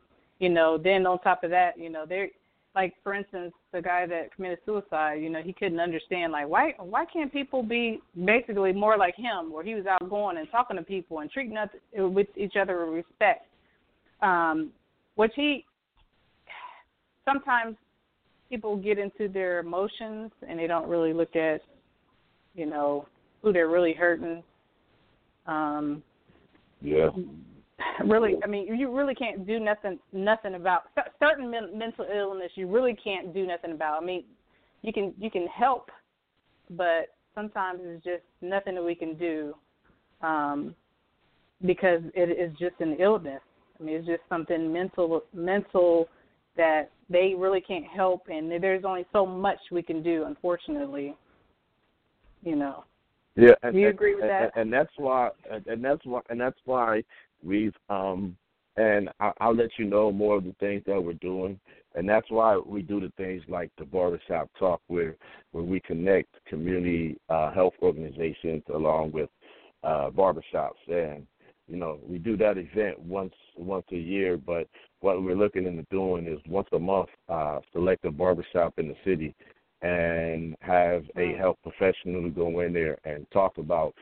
you 0.43 0.49
know, 0.49 0.77
then 0.77 1.07
on 1.07 1.21
top 1.21 1.45
of 1.45 1.51
that, 1.51 1.79
you 1.79 1.89
know, 1.89 2.05
they're 2.07 2.29
like 2.75 2.95
for 3.05 3.15
instance, 3.15 3.53
the 3.71 3.81
guy 3.81 4.07
that 4.07 4.35
committed 4.35 4.59
suicide, 4.67 5.23
you 5.23 5.31
know, 5.31 5.41
he 5.41 5.53
couldn't 5.53 5.79
understand 5.79 6.33
like 6.33 6.49
why 6.49 6.75
why 6.79 7.05
can't 7.05 7.33
people 7.33 7.63
be 7.63 8.01
basically 8.25 8.73
more 8.73 8.99
like 8.99 9.15
him 9.15 9.53
where 9.53 9.63
he 9.63 9.77
was 9.77 9.85
outgoing 9.87 10.39
and 10.39 10.51
talking 10.51 10.77
to 10.77 10.83
people 10.83 11.21
and 11.21 11.31
treating 11.31 11.57
us 11.57 11.69
with 11.95 12.27
each 12.37 12.55
other 12.61 12.87
with 12.87 13.05
respect. 13.07 13.47
Um 14.21 14.73
which 15.15 15.33
he 15.37 15.65
sometimes 17.25 17.77
people 18.51 18.77
get 18.77 18.99
into 18.99 19.29
their 19.33 19.61
emotions 19.61 20.33
and 20.49 20.59
they 20.59 20.67
don't 20.67 20.89
really 20.89 21.13
look 21.13 21.37
at, 21.37 21.61
you 22.57 22.67
know, 22.67 23.07
who 23.43 23.53
they're 23.53 23.69
really 23.69 23.93
hurting. 23.93 24.43
Um, 25.47 26.03
yeah, 26.81 27.11
really, 28.05 28.37
I 28.43 28.47
mean, 28.47 28.67
you 28.75 28.95
really 28.95 29.15
can't 29.15 29.47
do 29.47 29.59
nothing 29.59 29.99
nothing 30.13 30.55
about 30.55 30.85
certain 31.19 31.51
men, 31.51 31.77
mental 31.77 32.07
illness. 32.13 32.51
You 32.55 32.69
really 32.69 32.97
can't 33.03 33.35
do 33.35 33.47
nothing 33.47 33.73
about. 33.73 34.03
I 34.03 34.05
mean, 34.05 34.25
you 34.83 34.93
can 34.93 35.15
you 35.19 35.31
can 35.31 35.47
help, 35.47 35.91
but 36.71 37.15
sometimes 37.35 37.81
it's 37.83 38.05
just 38.05 38.23
nothing 38.41 38.75
that 38.75 38.85
we 38.85 38.95
can 38.95 39.17
do 39.17 39.55
um, 40.23 40.75
because 41.65 42.03
it 42.15 42.31
is 42.31 42.57
just 42.59 42.81
an 42.81 42.97
illness. 43.01 43.41
I 43.79 43.83
mean, 43.83 43.97
it's 43.97 44.07
just 44.07 44.23
something 44.29 44.73
mental 44.73 45.23
mental 45.33 46.09
that 46.57 46.91
they 47.09 47.35
really 47.37 47.61
can't 47.61 47.87
help, 47.87 48.23
and 48.29 48.51
there's 48.63 48.85
only 48.85 49.07
so 49.13 49.25
much 49.25 49.59
we 49.71 49.83
can 49.83 50.03
do, 50.03 50.25
unfortunately. 50.27 51.17
You 52.43 52.57
know. 52.57 52.85
Yeah, 53.35 53.53
and, 53.63 53.73
do 53.73 53.81
you 53.81 53.89
agree 53.89 54.15
with 54.15 54.25
and, 54.25 54.31
that? 54.31 54.53
And 54.57 54.73
that's 54.73 54.93
why, 54.97 55.31
and 55.67 55.83
that's 55.83 56.05
why, 56.05 56.21
and 56.29 56.41
that's 56.41 56.59
why 56.65 57.03
we've 57.43 57.75
um, 57.89 58.37
and 58.77 59.11
I, 59.21 59.33
I'll 59.41 59.55
let 59.55 59.71
you 59.79 59.85
know 59.85 60.11
more 60.11 60.37
of 60.39 60.45
the 60.45 60.55
things 60.59 60.83
that 60.87 61.03
we're 61.03 61.13
doing, 61.15 61.61
and 61.95 62.09
that's 62.09 62.31
why 62.31 62.57
we 62.57 62.83
do 62.83 63.01
the 63.01 63.13
things 63.17 63.43
like 63.49 63.71
the 63.79 63.85
barbershop 63.85 64.49
talk, 64.59 64.81
where 64.87 65.17
where 65.53 65.65
we 65.65 65.81
connect 65.81 66.35
community 66.47 67.19
uh, 67.29 67.53
health 67.53 67.75
organizations 67.83 68.63
along 68.73 69.13
with 69.13 69.29
uh, 69.85 70.11
barbershops, 70.11 70.81
and 70.89 71.27
you 71.69 71.77
know 71.77 71.99
we 72.07 72.19
do 72.19 72.37
that 72.37 72.57
event 72.57 72.99
once 73.01 73.35
once 73.57 73.87
a 73.93 73.97
year, 73.97 74.37
but 74.37 74.67
what 75.01 75.23
we're 75.23 75.37
looking 75.37 75.67
into 75.67 75.85
doing 75.91 76.27
is 76.27 76.39
once 76.49 76.69
a 76.73 76.79
month, 76.79 77.09
uh, 77.29 77.59
select 77.73 78.05
a 78.05 78.11
barbershop 78.11 78.79
in 78.79 78.89
the 78.89 78.97
city 79.05 79.35
and 79.83 80.55
have 80.61 81.05
a 81.17 81.35
health 81.35 81.57
professional 81.63 82.23
to 82.23 82.31
go 82.31 82.61
in 82.61 82.73
there 82.73 82.97
and 83.05 83.27
talk 83.33 83.59
about 83.59 83.93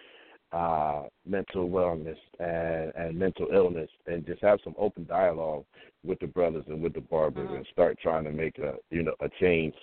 uh, 0.52 1.04
mental 1.26 1.68
wellness 1.68 2.16
and, 2.38 2.92
and 2.96 3.18
mental 3.18 3.46
illness 3.52 3.88
and 4.06 4.26
just 4.26 4.42
have 4.42 4.58
some 4.64 4.74
open 4.78 5.04
dialogue 5.06 5.64
with 6.04 6.18
the 6.18 6.26
brothers 6.26 6.64
and 6.68 6.82
with 6.82 6.94
the 6.94 7.00
barbers 7.00 7.46
mm-hmm. 7.46 7.56
and 7.56 7.66
start 7.72 7.98
trying 8.02 8.24
to 8.24 8.32
make 8.32 8.58
a 8.58 8.74
you 8.90 9.02
know 9.02 9.14
a 9.20 9.28
change 9.40 9.74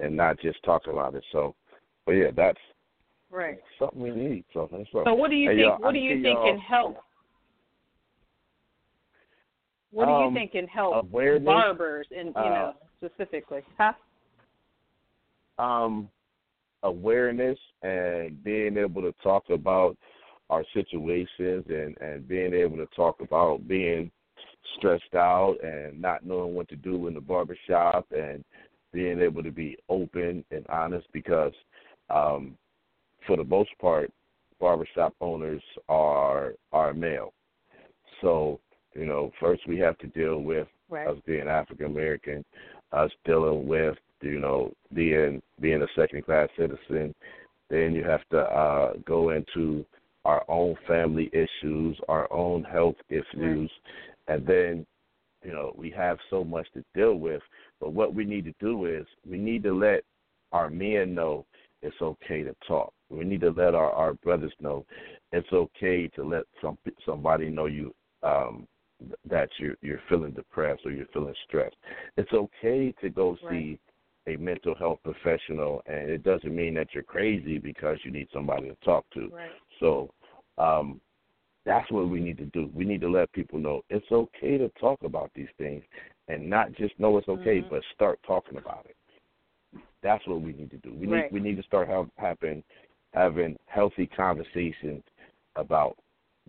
and 0.00 0.16
not 0.16 0.38
just 0.40 0.62
talk 0.62 0.82
about 0.86 1.14
it. 1.14 1.24
So, 1.32 1.54
but 2.06 2.12
yeah, 2.12 2.30
that's 2.36 2.58
right 3.30 3.58
something 3.78 4.00
we 4.00 4.10
need. 4.10 4.44
So 4.52 4.68
that's 4.70 4.88
what. 4.92 5.06
So 5.06 5.14
what 5.14 5.30
do 5.30 5.36
you 5.36 5.50
hey, 5.50 5.62
think? 5.62 5.80
what 5.80 5.92
do 5.92 5.98
you 5.98 6.22
think 6.22 6.38
can 6.38 6.58
help? 6.58 6.96
What 9.90 10.06
do 10.06 10.10
you 10.10 10.16
um, 10.16 10.34
think 10.34 10.52
can 10.52 10.66
help 10.66 11.04
awareness, 11.04 11.46
barbers 11.46 12.06
and 12.16 12.28
you 12.28 12.34
uh, 12.36 12.44
know 12.44 12.72
specifically, 12.98 13.62
huh? 13.78 13.92
um, 15.58 16.08
awareness 16.84 17.58
and 17.82 18.42
being 18.44 18.76
able 18.76 19.02
to 19.02 19.12
talk 19.22 19.44
about 19.50 19.96
our 20.50 20.64
situations 20.74 21.64
and 21.68 21.96
and 22.00 22.28
being 22.28 22.54
able 22.54 22.76
to 22.76 22.86
talk 22.94 23.20
about 23.20 23.66
being 23.66 24.10
stressed 24.76 25.14
out 25.14 25.56
and 25.62 26.00
not 26.00 26.24
knowing 26.24 26.54
what 26.54 26.68
to 26.68 26.76
do 26.76 27.06
in 27.06 27.14
the 27.14 27.20
barbershop 27.20 28.06
and 28.16 28.44
being 28.92 29.20
able 29.20 29.42
to 29.42 29.50
be 29.50 29.76
open 29.88 30.44
and 30.50 30.66
honest 30.68 31.06
because 31.12 31.52
um 32.10 32.56
for 33.26 33.36
the 33.36 33.44
most 33.44 33.70
part 33.80 34.12
barbershop 34.60 35.14
owners 35.20 35.62
are 35.88 36.54
are 36.72 36.92
male 36.92 37.32
so 38.20 38.60
you 38.94 39.06
know 39.06 39.30
first 39.40 39.66
we 39.66 39.78
have 39.78 39.96
to 39.98 40.06
deal 40.08 40.40
with 40.40 40.68
right. 40.90 41.08
us 41.08 41.16
being 41.26 41.48
african 41.48 41.86
american 41.86 42.44
us 42.92 43.10
dealing 43.24 43.66
with 43.66 43.96
you 44.24 44.40
know, 44.40 44.72
being 44.92 45.42
being 45.60 45.82
a 45.82 45.86
second 45.96 46.24
class 46.24 46.48
citizen. 46.58 47.14
Then 47.70 47.94
you 47.94 48.04
have 48.04 48.26
to 48.30 48.40
uh, 48.40 48.92
go 49.06 49.30
into 49.30 49.84
our 50.24 50.44
own 50.48 50.76
family 50.86 51.30
issues, 51.32 51.98
our 52.08 52.32
own 52.32 52.64
health 52.64 52.96
issues, 53.08 53.70
and 54.28 54.46
then 54.46 54.86
you 55.42 55.52
know 55.52 55.74
we 55.76 55.90
have 55.90 56.18
so 56.30 56.44
much 56.44 56.66
to 56.74 56.84
deal 56.94 57.14
with. 57.14 57.42
But 57.80 57.92
what 57.92 58.14
we 58.14 58.24
need 58.24 58.44
to 58.44 58.54
do 58.60 58.86
is 58.86 59.06
we 59.28 59.38
need 59.38 59.62
to 59.64 59.74
let 59.74 60.02
our 60.52 60.70
men 60.70 61.14
know 61.14 61.44
it's 61.82 62.00
okay 62.00 62.42
to 62.42 62.54
talk. 62.66 62.92
We 63.10 63.24
need 63.24 63.42
to 63.42 63.50
let 63.50 63.74
our, 63.74 63.90
our 63.90 64.14
brothers 64.14 64.52
know 64.60 64.86
it's 65.32 65.52
okay 65.52 66.08
to 66.08 66.24
let 66.24 66.44
some 66.62 66.78
somebody 67.04 67.50
know 67.50 67.66
you 67.66 67.94
um, 68.22 68.66
that 69.28 69.48
you're 69.58 69.76
you're 69.82 70.00
feeling 70.08 70.32
depressed 70.32 70.82
or 70.84 70.92
you're 70.92 71.06
feeling 71.12 71.34
stressed. 71.46 71.76
It's 72.16 72.32
okay 72.32 72.94
to 73.00 73.10
go 73.10 73.36
right. 73.42 73.50
see 73.50 73.78
a 74.26 74.36
mental 74.36 74.74
health 74.74 75.00
professional, 75.02 75.82
and 75.86 76.08
it 76.10 76.22
doesn't 76.22 76.54
mean 76.54 76.74
that 76.74 76.88
you're 76.94 77.02
crazy 77.02 77.58
because 77.58 77.98
you 78.04 78.10
need 78.10 78.28
somebody 78.32 78.68
to 78.68 78.76
talk 78.84 79.04
to. 79.14 79.28
Right. 79.28 79.50
So 79.80 80.10
um, 80.58 81.00
that's 81.66 81.90
what 81.90 82.08
we 82.08 82.20
need 82.20 82.38
to 82.38 82.46
do. 82.46 82.70
We 82.74 82.84
need 82.84 83.00
to 83.02 83.10
let 83.10 83.32
people 83.32 83.58
know 83.58 83.82
it's 83.90 84.10
okay 84.10 84.58
to 84.58 84.68
talk 84.80 85.02
about 85.02 85.30
these 85.34 85.48
things, 85.58 85.82
and 86.28 86.48
not 86.48 86.72
just 86.72 86.98
know 86.98 87.18
it's 87.18 87.28
okay, 87.28 87.58
mm-hmm. 87.58 87.70
but 87.70 87.82
start 87.94 88.18
talking 88.26 88.58
about 88.58 88.86
it. 88.88 88.96
That's 90.02 90.26
what 90.26 90.42
we 90.42 90.52
need 90.52 90.70
to 90.70 90.78
do. 90.78 90.94
We 90.94 91.06
right. 91.06 91.32
need 91.32 91.32
we 91.32 91.40
need 91.40 91.56
to 91.56 91.62
start 91.62 91.88
have, 91.88 92.08
having 92.16 92.62
having 93.12 93.56
healthy 93.66 94.06
conversations 94.06 95.02
about 95.56 95.96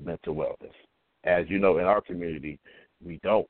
mental 0.03 0.35
wellness. 0.35 0.73
As 1.23 1.45
you 1.47 1.59
know, 1.59 1.77
in 1.77 1.85
our 1.85 2.01
community, 2.01 2.59
we 3.03 3.19
don't. 3.23 3.47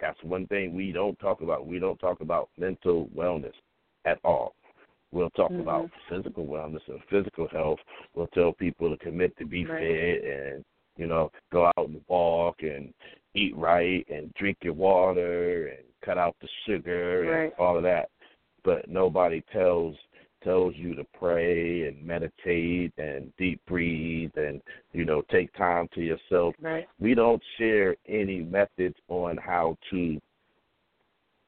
That's 0.00 0.22
one 0.22 0.46
thing 0.48 0.74
we 0.74 0.92
don't 0.92 1.18
talk 1.18 1.40
about. 1.40 1.66
We 1.66 1.78
don't 1.78 1.98
talk 1.98 2.20
about 2.20 2.48
mental 2.58 3.08
wellness 3.16 3.54
at 4.04 4.18
all. 4.24 4.54
We'll 5.12 5.30
talk 5.30 5.50
mm-hmm. 5.50 5.62
about 5.62 5.90
physical 6.10 6.46
wellness 6.46 6.80
and 6.88 7.00
physical 7.10 7.48
health. 7.48 7.78
We'll 8.14 8.26
tell 8.28 8.52
people 8.52 8.90
to 8.90 9.02
commit 9.02 9.36
to 9.38 9.46
be 9.46 9.64
right. 9.64 9.80
fit 9.80 10.24
and 10.24 10.64
you 10.96 11.06
know 11.06 11.30
go 11.52 11.66
out 11.66 11.88
and 11.88 12.00
walk 12.08 12.56
and 12.60 12.92
eat 13.34 13.56
right 13.56 14.06
and 14.10 14.32
drink 14.34 14.58
your 14.62 14.72
water 14.72 15.68
and 15.68 15.84
cut 16.04 16.18
out 16.18 16.36
the 16.40 16.48
sugar 16.66 17.26
right. 17.28 17.44
and 17.44 17.52
all 17.58 17.76
of 17.76 17.82
that. 17.84 18.10
But 18.64 18.88
nobody 18.88 19.42
tells 19.52 19.94
tells 20.42 20.74
you 20.76 20.94
to 20.94 21.04
pray 21.18 21.86
and 21.88 22.04
meditate 22.04 22.92
and 22.98 23.32
deep 23.36 23.60
breathe 23.66 24.32
and 24.36 24.60
you 24.92 25.04
know 25.04 25.22
take 25.30 25.52
time 25.54 25.88
to 25.94 26.00
yourself. 26.00 26.54
Right. 26.60 26.86
We 27.00 27.14
don't 27.14 27.42
share 27.58 27.96
any 28.08 28.40
methods 28.40 28.96
on 29.08 29.36
how 29.36 29.76
to 29.90 30.20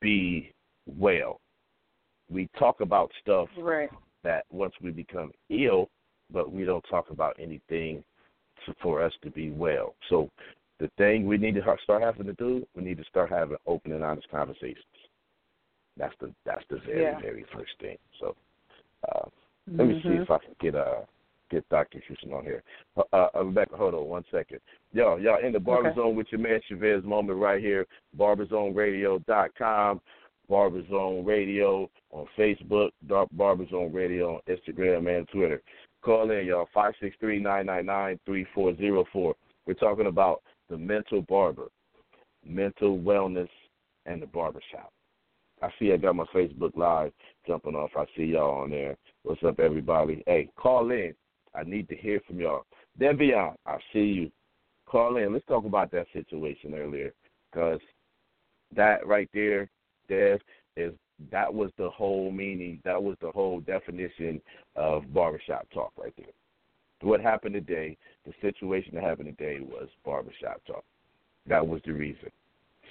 be 0.00 0.52
well. 0.86 1.40
We 2.30 2.48
talk 2.58 2.80
about 2.80 3.10
stuff 3.22 3.48
right. 3.58 3.90
that 4.22 4.44
once 4.50 4.74
we 4.82 4.90
become 4.90 5.32
ill, 5.48 5.88
but 6.32 6.52
we 6.52 6.64
don't 6.64 6.84
talk 6.90 7.10
about 7.10 7.36
anything 7.38 8.04
to, 8.66 8.74
for 8.82 9.02
us 9.02 9.12
to 9.22 9.30
be 9.30 9.50
well. 9.50 9.94
So 10.10 10.30
the 10.78 10.90
thing 10.98 11.26
we 11.26 11.38
need 11.38 11.54
to 11.54 11.76
start 11.82 12.02
having 12.02 12.26
to 12.26 12.34
do, 12.34 12.66
we 12.74 12.82
need 12.82 12.98
to 12.98 13.04
start 13.04 13.30
having 13.30 13.56
open 13.66 13.92
and 13.92 14.04
honest 14.04 14.28
conversations. 14.30 14.84
That's 15.96 16.14
the 16.20 16.32
that's 16.44 16.64
the 16.70 16.78
very 16.86 17.02
yeah. 17.02 17.20
very 17.20 17.44
first 17.52 17.72
thing. 17.80 17.96
So 18.20 18.36
uh, 19.06 19.28
let 19.76 19.86
me 19.86 19.94
mm-hmm. 19.94 20.08
see 20.08 20.22
if 20.22 20.30
I 20.30 20.38
can 20.38 20.54
get 20.60 20.74
uh 20.74 21.02
get 21.50 21.68
Dr. 21.70 22.02
Houston 22.06 22.32
on 22.32 22.44
here. 22.44 22.62
Uh, 22.96 23.02
uh, 23.34 23.44
Rebecca, 23.44 23.76
hold 23.76 23.94
on 23.94 24.06
one 24.06 24.24
second. 24.30 24.60
Yo, 24.92 25.16
y'all 25.16 25.44
in 25.44 25.52
the 25.52 25.60
Barber 25.60 25.88
okay. 25.88 25.96
Zone 25.96 26.16
with 26.16 26.26
your 26.30 26.40
man 26.40 26.60
Chavez 26.68 27.02
moment 27.04 27.38
right 27.38 27.60
here. 27.60 27.86
BarberZoneRadio.com, 28.18 30.00
BarberZone 30.50 31.26
Radio 31.26 31.90
on 32.10 32.26
Facebook, 32.38 32.90
BarberZone 33.06 33.94
Radio 33.94 34.36
on 34.36 34.40
Instagram 34.48 35.16
and 35.16 35.28
Twitter. 35.28 35.62
Call 36.02 36.30
in, 36.30 36.46
y'all, 36.46 36.68
five 36.72 36.94
six 37.00 37.16
three 37.18 37.40
nine 37.40 37.66
nine 37.66 37.86
nine 37.86 38.20
three 38.24 38.46
four 38.54 38.76
zero 38.76 39.04
four. 39.12 39.34
We're 39.66 39.74
talking 39.74 40.06
about 40.06 40.42
the 40.70 40.78
mental 40.78 41.22
barber, 41.22 41.68
mental 42.46 42.98
wellness, 42.98 43.48
and 44.06 44.22
the 44.22 44.26
barbershop. 44.26 44.92
I 45.60 45.68
see 45.78 45.92
I 45.92 45.96
got 45.96 46.14
my 46.14 46.24
Facebook 46.34 46.76
Live 46.76 47.12
jumping 47.48 47.74
off. 47.74 47.90
I 47.96 48.04
see 48.14 48.24
y'all 48.24 48.60
on 48.60 48.70
there. 48.70 48.96
What's 49.22 49.42
up, 49.42 49.58
everybody? 49.58 50.22
Hey, 50.26 50.50
call 50.56 50.90
in. 50.90 51.14
I 51.54 51.64
need 51.64 51.88
to 51.88 51.96
hear 51.96 52.20
from 52.26 52.38
y'all. 52.38 52.66
Devion, 53.00 53.54
I 53.64 53.78
see 53.92 54.00
you. 54.00 54.30
Call 54.86 55.16
in. 55.16 55.32
Let's 55.32 55.46
talk 55.46 55.64
about 55.64 55.90
that 55.92 56.06
situation 56.12 56.74
earlier, 56.74 57.14
because 57.50 57.80
that 58.76 59.06
right 59.06 59.30
there, 59.32 59.70
Dev, 60.10 60.40
is 60.76 60.92
that 61.32 61.52
was 61.52 61.70
the 61.78 61.88
whole 61.88 62.30
meaning. 62.30 62.80
That 62.84 63.02
was 63.02 63.16
the 63.22 63.30
whole 63.30 63.60
definition 63.60 64.42
of 64.76 65.12
barbershop 65.14 65.66
talk 65.72 65.92
right 65.98 66.12
there. 66.18 66.26
What 67.00 67.20
happened 67.22 67.54
today, 67.54 67.96
the 68.26 68.32
situation 68.42 68.94
that 68.94 69.04
happened 69.04 69.34
today 69.38 69.60
was 69.60 69.88
barbershop 70.04 70.60
talk. 70.66 70.84
That 71.46 71.66
was 71.66 71.80
the 71.86 71.92
reason. 71.92 72.30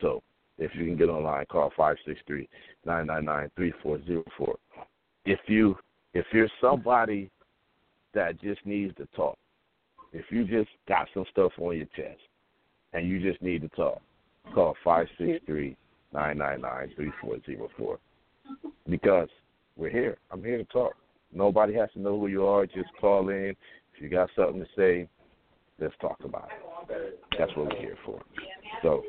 So 0.02 0.24
if 0.58 0.72
you 0.76 0.86
can 0.86 0.98
get 0.98 1.10
online, 1.10 1.46
call 1.46 1.72
five 1.78 1.98
six 2.06 2.20
three 2.26 2.50
nine 2.86 3.08
nine 3.08 3.26
nine 3.26 3.52
three 3.56 3.74
four 3.84 4.04
zero 4.06 4.24
four. 4.38 4.58
If 5.26 5.39
you 5.48 5.78
if 6.13 6.26
you're 6.34 6.50
somebody 6.60 7.30
that 8.13 8.41
just 8.41 8.65
needs 8.65 8.96
to 8.98 9.08
talk, 9.15 9.38
if 10.13 10.26
you 10.30 10.46
just 10.46 10.70
got 10.88 11.08
some 11.13 11.26
stuff 11.32 11.52
on 11.60 11.78
your 11.78 11.86
chest 11.96 12.20
and 12.93 13.08
you 13.08 13.20
just 13.20 13.41
need 13.41 13.62
to 13.62 13.70
talk, 13.70 14.02
call 14.54 14.76
five 14.84 15.08
six 15.17 15.43
three 15.46 15.76
nine 16.13 16.38
nine 16.38 16.62
nine 16.62 16.91
three 16.96 17.12
four 17.22 17.38
zero 17.46 17.70
four. 17.78 18.00
Because 18.89 19.30
we're 19.76 19.89
here. 19.89 20.17
I'm 20.32 20.43
here 20.43 20.58
to 20.58 20.63
talk. 20.65 20.93
Nobody 21.34 21.74
has 21.76 21.89
to 21.93 22.00
know 22.00 22.20
who 22.20 22.28
you 22.28 22.48
are. 22.48 22.65
Just 22.65 22.89
call 23.00 23.30
in. 23.30 23.56
If 23.93 24.02
you 24.02 24.10
got 24.10 24.30
something 24.36 24.62
to 24.62 24.67
say, 24.76 25.10
let's 25.80 25.93
talk 26.00 26.17
about 26.24 26.50
it. 26.89 27.20
That's 27.38 27.56
what 27.56 27.74
we're 27.74 27.80
here 27.80 27.98
for. 28.06 28.22
So 28.82 29.03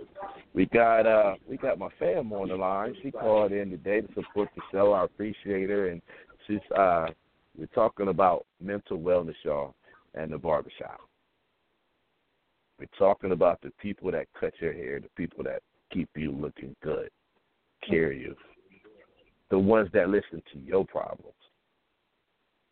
we 0.54 0.66
got 0.66 1.06
uh 1.06 1.34
we 1.48 1.56
got 1.56 1.78
my 1.78 1.88
fam 1.98 2.32
on 2.32 2.48
the 2.48 2.56
line. 2.56 2.94
She 3.02 3.10
called 3.10 3.52
in 3.52 3.70
today 3.70 4.00
to 4.00 4.08
support 4.14 4.48
the 4.54 4.62
show. 4.72 4.92
I 4.92 5.04
appreciate 5.04 5.70
her 5.70 5.88
and 5.88 6.02
she's 6.46 6.58
uh 6.76 7.06
we're 7.56 7.66
talking 7.66 8.08
about 8.08 8.46
mental 8.60 8.98
wellness, 8.98 9.34
y'all, 9.42 9.74
and 10.14 10.32
the 10.32 10.38
barbershop. 10.38 11.00
We're 12.78 12.86
talking 12.96 13.32
about 13.32 13.60
the 13.60 13.72
people 13.80 14.12
that 14.12 14.26
cut 14.38 14.54
your 14.60 14.72
hair, 14.72 15.00
the 15.00 15.08
people 15.16 15.42
that 15.44 15.62
keep 15.92 16.08
you 16.14 16.30
looking 16.30 16.76
good, 16.82 17.10
carry 17.88 18.20
you, 18.20 18.36
the 19.50 19.58
ones 19.58 19.88
that 19.92 20.08
listen 20.08 20.42
to 20.52 20.58
your 20.60 20.84
problems. 20.84 21.34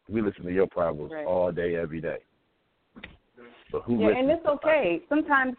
We 0.08 0.22
listen 0.22 0.44
to 0.44 0.52
your 0.52 0.68
problems 0.68 1.10
right. 1.12 1.26
all 1.26 1.50
day, 1.50 1.74
every 1.74 2.00
day. 2.00 2.18
But 3.72 3.82
who 3.82 3.98
yeah, 3.98 4.16
and 4.16 4.30
it's 4.30 4.46
okay. 4.46 5.02
Sometimes, 5.08 5.56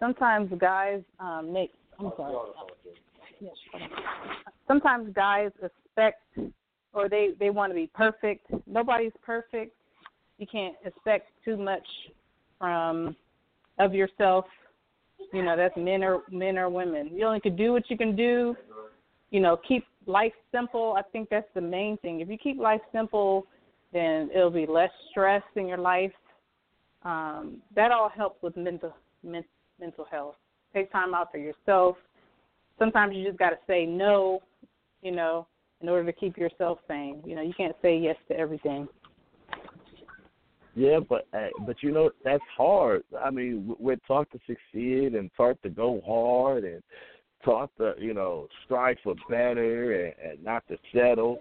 sometimes 0.00 0.50
guys 0.58 1.02
um, 1.20 1.52
make. 1.52 1.72
I'm 1.98 2.12
sorry. 2.16 2.36
Sometimes 4.66 5.12
guys 5.14 5.50
expect, 5.62 6.22
or 6.92 7.08
they 7.08 7.30
they 7.38 7.50
want 7.50 7.70
to 7.70 7.74
be 7.74 7.90
perfect. 7.94 8.46
Nobody's 8.66 9.12
perfect. 9.22 9.74
You 10.38 10.46
can't 10.46 10.76
expect 10.84 11.30
too 11.44 11.56
much 11.56 11.86
from 12.58 13.16
of 13.78 13.94
yourself. 13.94 14.44
You 15.32 15.42
know, 15.42 15.56
that's 15.56 15.76
men 15.76 16.02
or 16.02 16.22
men 16.30 16.58
or 16.58 16.68
women. 16.68 17.10
You 17.12 17.26
only 17.26 17.40
can 17.40 17.56
do 17.56 17.72
what 17.72 17.88
you 17.88 17.96
can 17.96 18.14
do. 18.14 18.56
You 19.30 19.40
know, 19.40 19.58
keep 19.66 19.84
life 20.06 20.32
simple. 20.52 20.94
I 20.96 21.02
think 21.02 21.28
that's 21.28 21.48
the 21.54 21.60
main 21.60 21.98
thing. 21.98 22.20
If 22.20 22.28
you 22.28 22.38
keep 22.38 22.58
life 22.58 22.80
simple, 22.92 23.46
then 23.92 24.30
it'll 24.34 24.50
be 24.50 24.66
less 24.66 24.90
stress 25.10 25.42
in 25.56 25.66
your 25.66 25.78
life. 25.78 26.12
Um, 27.02 27.58
that 27.74 27.92
all 27.92 28.08
helps 28.08 28.42
with 28.42 28.56
mental 28.56 28.94
men, 29.22 29.44
mental 29.80 30.06
health. 30.10 30.36
Take 30.74 30.92
time 30.92 31.14
out 31.14 31.30
for 31.32 31.38
yourself. 31.38 31.96
Sometimes 32.78 33.16
you 33.16 33.24
just 33.24 33.38
got 33.38 33.50
to 33.50 33.58
say 33.66 33.86
no, 33.86 34.40
you 35.02 35.12
know, 35.12 35.46
in 35.80 35.88
order 35.88 36.04
to 36.10 36.12
keep 36.12 36.36
yourself 36.36 36.78
sane. 36.88 37.22
You 37.24 37.36
know, 37.36 37.42
you 37.42 37.54
can't 37.56 37.76
say 37.82 37.96
yes 37.96 38.16
to 38.28 38.36
everything. 38.36 38.88
Yeah, 40.74 41.00
but 41.08 41.26
uh, 41.34 41.48
but 41.66 41.82
you 41.82 41.90
know 41.90 42.10
that's 42.24 42.42
hard. 42.56 43.02
I 43.20 43.30
mean, 43.30 43.74
we're 43.80 43.96
taught 44.06 44.30
to 44.30 44.38
succeed 44.46 45.14
and 45.14 45.28
taught 45.36 45.60
to 45.64 45.70
go 45.70 46.00
hard 46.06 46.62
and 46.62 46.80
taught 47.44 47.70
to 47.78 47.94
you 47.98 48.14
know 48.14 48.46
strive 48.64 48.98
for 49.02 49.16
better 49.28 50.06
and, 50.06 50.14
and 50.30 50.44
not 50.44 50.62
to 50.68 50.76
settle. 50.94 51.40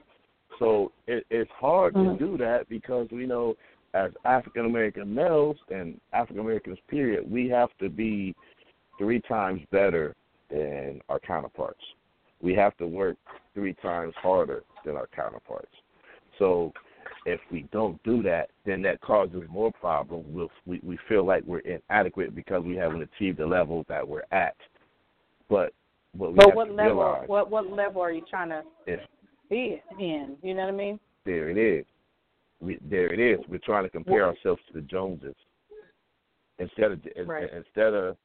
So 0.58 0.92
it, 1.06 1.24
it's 1.30 1.52
hard 1.60 1.94
mm-hmm. 1.94 2.18
to 2.18 2.18
do 2.18 2.38
that 2.40 2.68
because 2.68 3.10
we 3.12 3.28
know 3.28 3.56
as 3.98 4.12
African 4.26 4.66
American 4.66 5.14
males 5.14 5.58
and 5.70 6.00
African 6.14 6.40
Americans 6.40 6.78
period, 6.88 7.30
we 7.30 7.50
have 7.50 7.70
to 7.80 7.90
be 7.90 8.36
three 8.98 9.22
times 9.22 9.62
better 9.72 10.16
than 10.50 11.02
our 11.10 11.20
counterparts. 11.20 11.82
We 12.42 12.54
have 12.54 12.78
to 12.78 12.88
work 12.88 13.18
three 13.54 13.74
times 13.82 14.14
harder 14.22 14.64
than 14.86 14.96
our 14.96 15.08
counterparts. 15.16 15.72
So 16.38 16.72
if 17.26 17.40
we 17.52 17.68
don't 17.72 18.02
do 18.04 18.22
that, 18.24 18.50
then 18.66 18.82
that 18.84 19.02
causes 19.02 19.44
more 19.50 19.72
problems. 19.72 20.26
We'll, 20.30 20.52
we 20.66 20.80
we 20.84 20.98
feel 21.10 21.26
like 21.26 21.44
we're 21.46 21.60
inadequate 21.60 22.36
because 22.36 22.64
we 22.64 22.76
haven't 22.76 23.02
achieved 23.02 23.40
the 23.40 23.48
level 23.48 23.86
that 23.90 24.08
we're 24.08 24.24
at. 24.32 24.56
But 25.50 25.74
what 26.16 26.32
we 26.32 26.38
but 26.38 26.48
have 26.48 26.56
what 26.56 26.66
to 26.66 26.74
level? 26.74 26.96
realize, 26.98 27.28
what 27.28 27.50
what 27.50 27.72
level 27.72 28.02
are 28.02 28.12
you 28.12 28.24
trying 28.30 28.50
to 28.50 28.62
be 29.50 29.82
in? 30.00 30.38
You 30.44 30.54
know 30.54 30.66
what 30.66 30.74
I 30.74 30.78
mean? 30.78 31.00
There 31.26 31.50
it 31.50 31.58
is. 31.58 31.86
We, 32.60 32.80
there 32.82 33.14
it 33.14 33.20
is. 33.20 33.40
We're 33.48 33.60
trying 33.60 33.84
to 33.84 33.90
compare 33.90 34.26
ourselves 34.26 34.62
to 34.68 34.74
the 34.74 34.82
Joneses 34.82 35.36
instead 36.60 36.92
of 36.92 37.02
right. 37.28 37.50
instead 37.54 37.94
of 37.94 38.18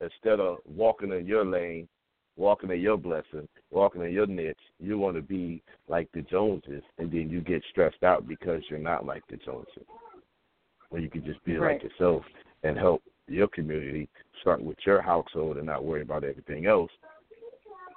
instead 0.00 0.40
of 0.40 0.58
walking 0.66 1.12
in 1.12 1.26
your 1.26 1.44
lane 1.44 1.88
walking 2.36 2.70
in 2.70 2.80
your 2.80 2.96
blessing, 2.96 3.48
walking 3.70 4.02
in 4.02 4.12
your 4.12 4.26
niche, 4.26 4.56
you 4.78 4.98
want 4.98 5.16
to 5.16 5.22
be 5.22 5.62
like 5.88 6.08
the 6.12 6.22
Joneses, 6.22 6.82
and 6.98 7.10
then 7.10 7.30
you 7.30 7.40
get 7.40 7.62
stressed 7.70 8.02
out 8.02 8.28
because 8.28 8.62
you're 8.68 8.78
not 8.78 9.06
like 9.06 9.22
the 9.28 9.36
Joneses. 9.38 9.86
When 10.90 11.02
you 11.02 11.10
can 11.10 11.24
just 11.24 11.42
be 11.44 11.56
right. 11.56 11.82
like 11.82 11.90
yourself 11.90 12.22
and 12.62 12.76
help 12.76 13.02
your 13.26 13.48
community, 13.48 14.08
start 14.40 14.62
with 14.62 14.76
your 14.86 15.02
household, 15.02 15.56
and 15.56 15.66
not 15.66 15.84
worry 15.84 16.02
about 16.02 16.24
everything 16.24 16.66
else. 16.66 16.90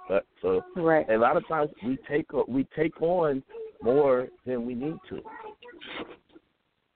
But 0.08 0.26
so, 0.42 0.62
right. 0.76 1.08
a 1.10 1.18
lot 1.18 1.38
of 1.38 1.48
times 1.48 1.70
we 1.86 1.98
take 2.10 2.32
we 2.48 2.66
take 2.76 3.00
on 3.02 3.44
more 3.82 4.28
than 4.46 4.66
we 4.66 4.74
need 4.74 4.98
to. 5.10 5.22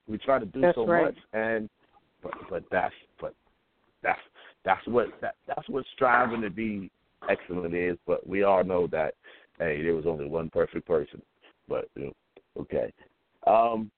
We 0.08 0.18
try 0.18 0.40
to 0.40 0.46
do 0.46 0.62
that's 0.62 0.76
so 0.76 0.86
right. 0.86 1.06
much, 1.06 1.18
and 1.34 1.70
but 2.22 2.34
but 2.50 2.64
that's 2.72 2.94
but 3.20 3.34
that's 4.02 4.20
that's 4.66 4.86
what 4.88 5.08
that 5.22 5.36
that's 5.48 5.68
what 5.70 5.86
striving 5.94 6.42
to 6.42 6.50
be 6.50 6.92
excellent 7.30 7.74
is, 7.74 7.98
but 8.06 8.28
we 8.28 8.44
all 8.44 8.64
know 8.64 8.88
that 8.88 9.16
hey, 9.60 9.82
there 9.82 9.96
was 9.96 10.06
only 10.06 10.26
one 10.26 10.50
perfect 10.50 10.88
person. 10.88 11.22
But 11.68 11.90
you 11.96 12.06
know, 12.06 12.14
okay. 12.62 12.92
Um 13.48 13.92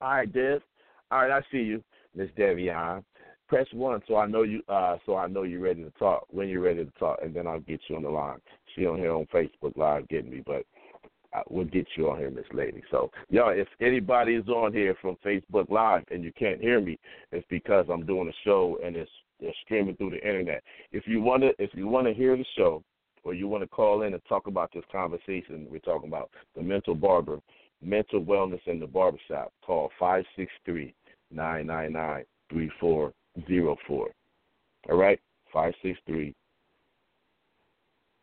all 0.00 0.10
right, 0.14 0.32
Dev. 0.32 0.62
All 1.10 1.20
right, 1.20 1.30
I 1.30 1.40
see 1.52 1.58
you, 1.58 1.82
Miss 2.16 2.30
Devion. 2.36 3.04
Press 3.48 3.66
one 3.72 4.00
so 4.08 4.16
I 4.16 4.26
know 4.26 4.42
you 4.42 4.62
uh 4.68 4.96
so 5.06 5.16
I 5.16 5.26
know 5.26 5.42
you're 5.42 5.60
ready 5.60 5.84
to 5.84 5.90
talk 5.92 6.26
when 6.30 6.48
you're 6.48 6.62
ready 6.62 6.84
to 6.84 6.90
talk 6.98 7.18
and 7.22 7.34
then 7.34 7.46
I'll 7.46 7.60
get 7.60 7.80
you 7.88 7.96
on 7.96 8.02
the 8.02 8.08
line. 8.08 8.38
She 8.74 8.86
on 8.86 8.98
here 8.98 9.12
on 9.12 9.26
Facebook 9.26 9.76
Live 9.76 10.08
getting 10.08 10.30
me, 10.30 10.42
but 10.44 10.64
we'll 11.48 11.64
get 11.64 11.86
you 11.96 12.10
on 12.10 12.18
here, 12.18 12.30
Miss 12.30 12.44
Lady. 12.52 12.82
So, 12.90 13.10
y'all, 13.30 13.50
if 13.50 13.68
anybody 13.80 14.34
is 14.34 14.48
on 14.48 14.72
here 14.72 14.96
from 15.00 15.16
Facebook 15.24 15.70
Live 15.70 16.04
and 16.10 16.22
you 16.22 16.32
can't 16.38 16.60
hear 16.60 16.80
me, 16.80 16.98
it's 17.30 17.46
because 17.48 17.86
I'm 17.90 18.06
doing 18.06 18.28
a 18.28 18.44
show 18.44 18.78
and 18.84 18.96
it's 18.96 19.10
they're 19.40 19.52
streaming 19.64 19.96
through 19.96 20.10
the 20.10 20.26
internet. 20.26 20.62
If 20.92 21.06
you 21.06 21.20
want 21.20 21.42
to, 21.42 21.50
if 21.58 21.70
you 21.74 21.88
want 21.88 22.06
to 22.06 22.14
hear 22.14 22.36
the 22.36 22.44
show, 22.56 22.82
or 23.24 23.34
you 23.34 23.48
want 23.48 23.62
to 23.62 23.68
call 23.68 24.02
in 24.02 24.14
and 24.14 24.22
talk 24.28 24.46
about 24.46 24.70
this 24.72 24.84
conversation 24.90 25.66
we're 25.70 25.78
talking 25.78 26.08
about, 26.08 26.30
the 26.56 26.62
mental 26.62 26.94
barber, 26.94 27.40
mental 27.82 28.22
wellness 28.22 28.60
in 28.66 28.78
the 28.78 28.86
barbershop, 28.86 29.52
call 29.64 29.90
five 29.98 30.24
six 30.36 30.50
three 30.64 30.94
nine 31.30 31.66
nine 31.66 31.92
nine 31.92 32.24
three 32.50 32.70
four 32.80 33.12
zero 33.48 33.76
four. 33.86 34.10
All 34.88 34.96
right, 34.96 35.20
five 35.52 35.74
six 35.82 35.98
three. 36.06 36.34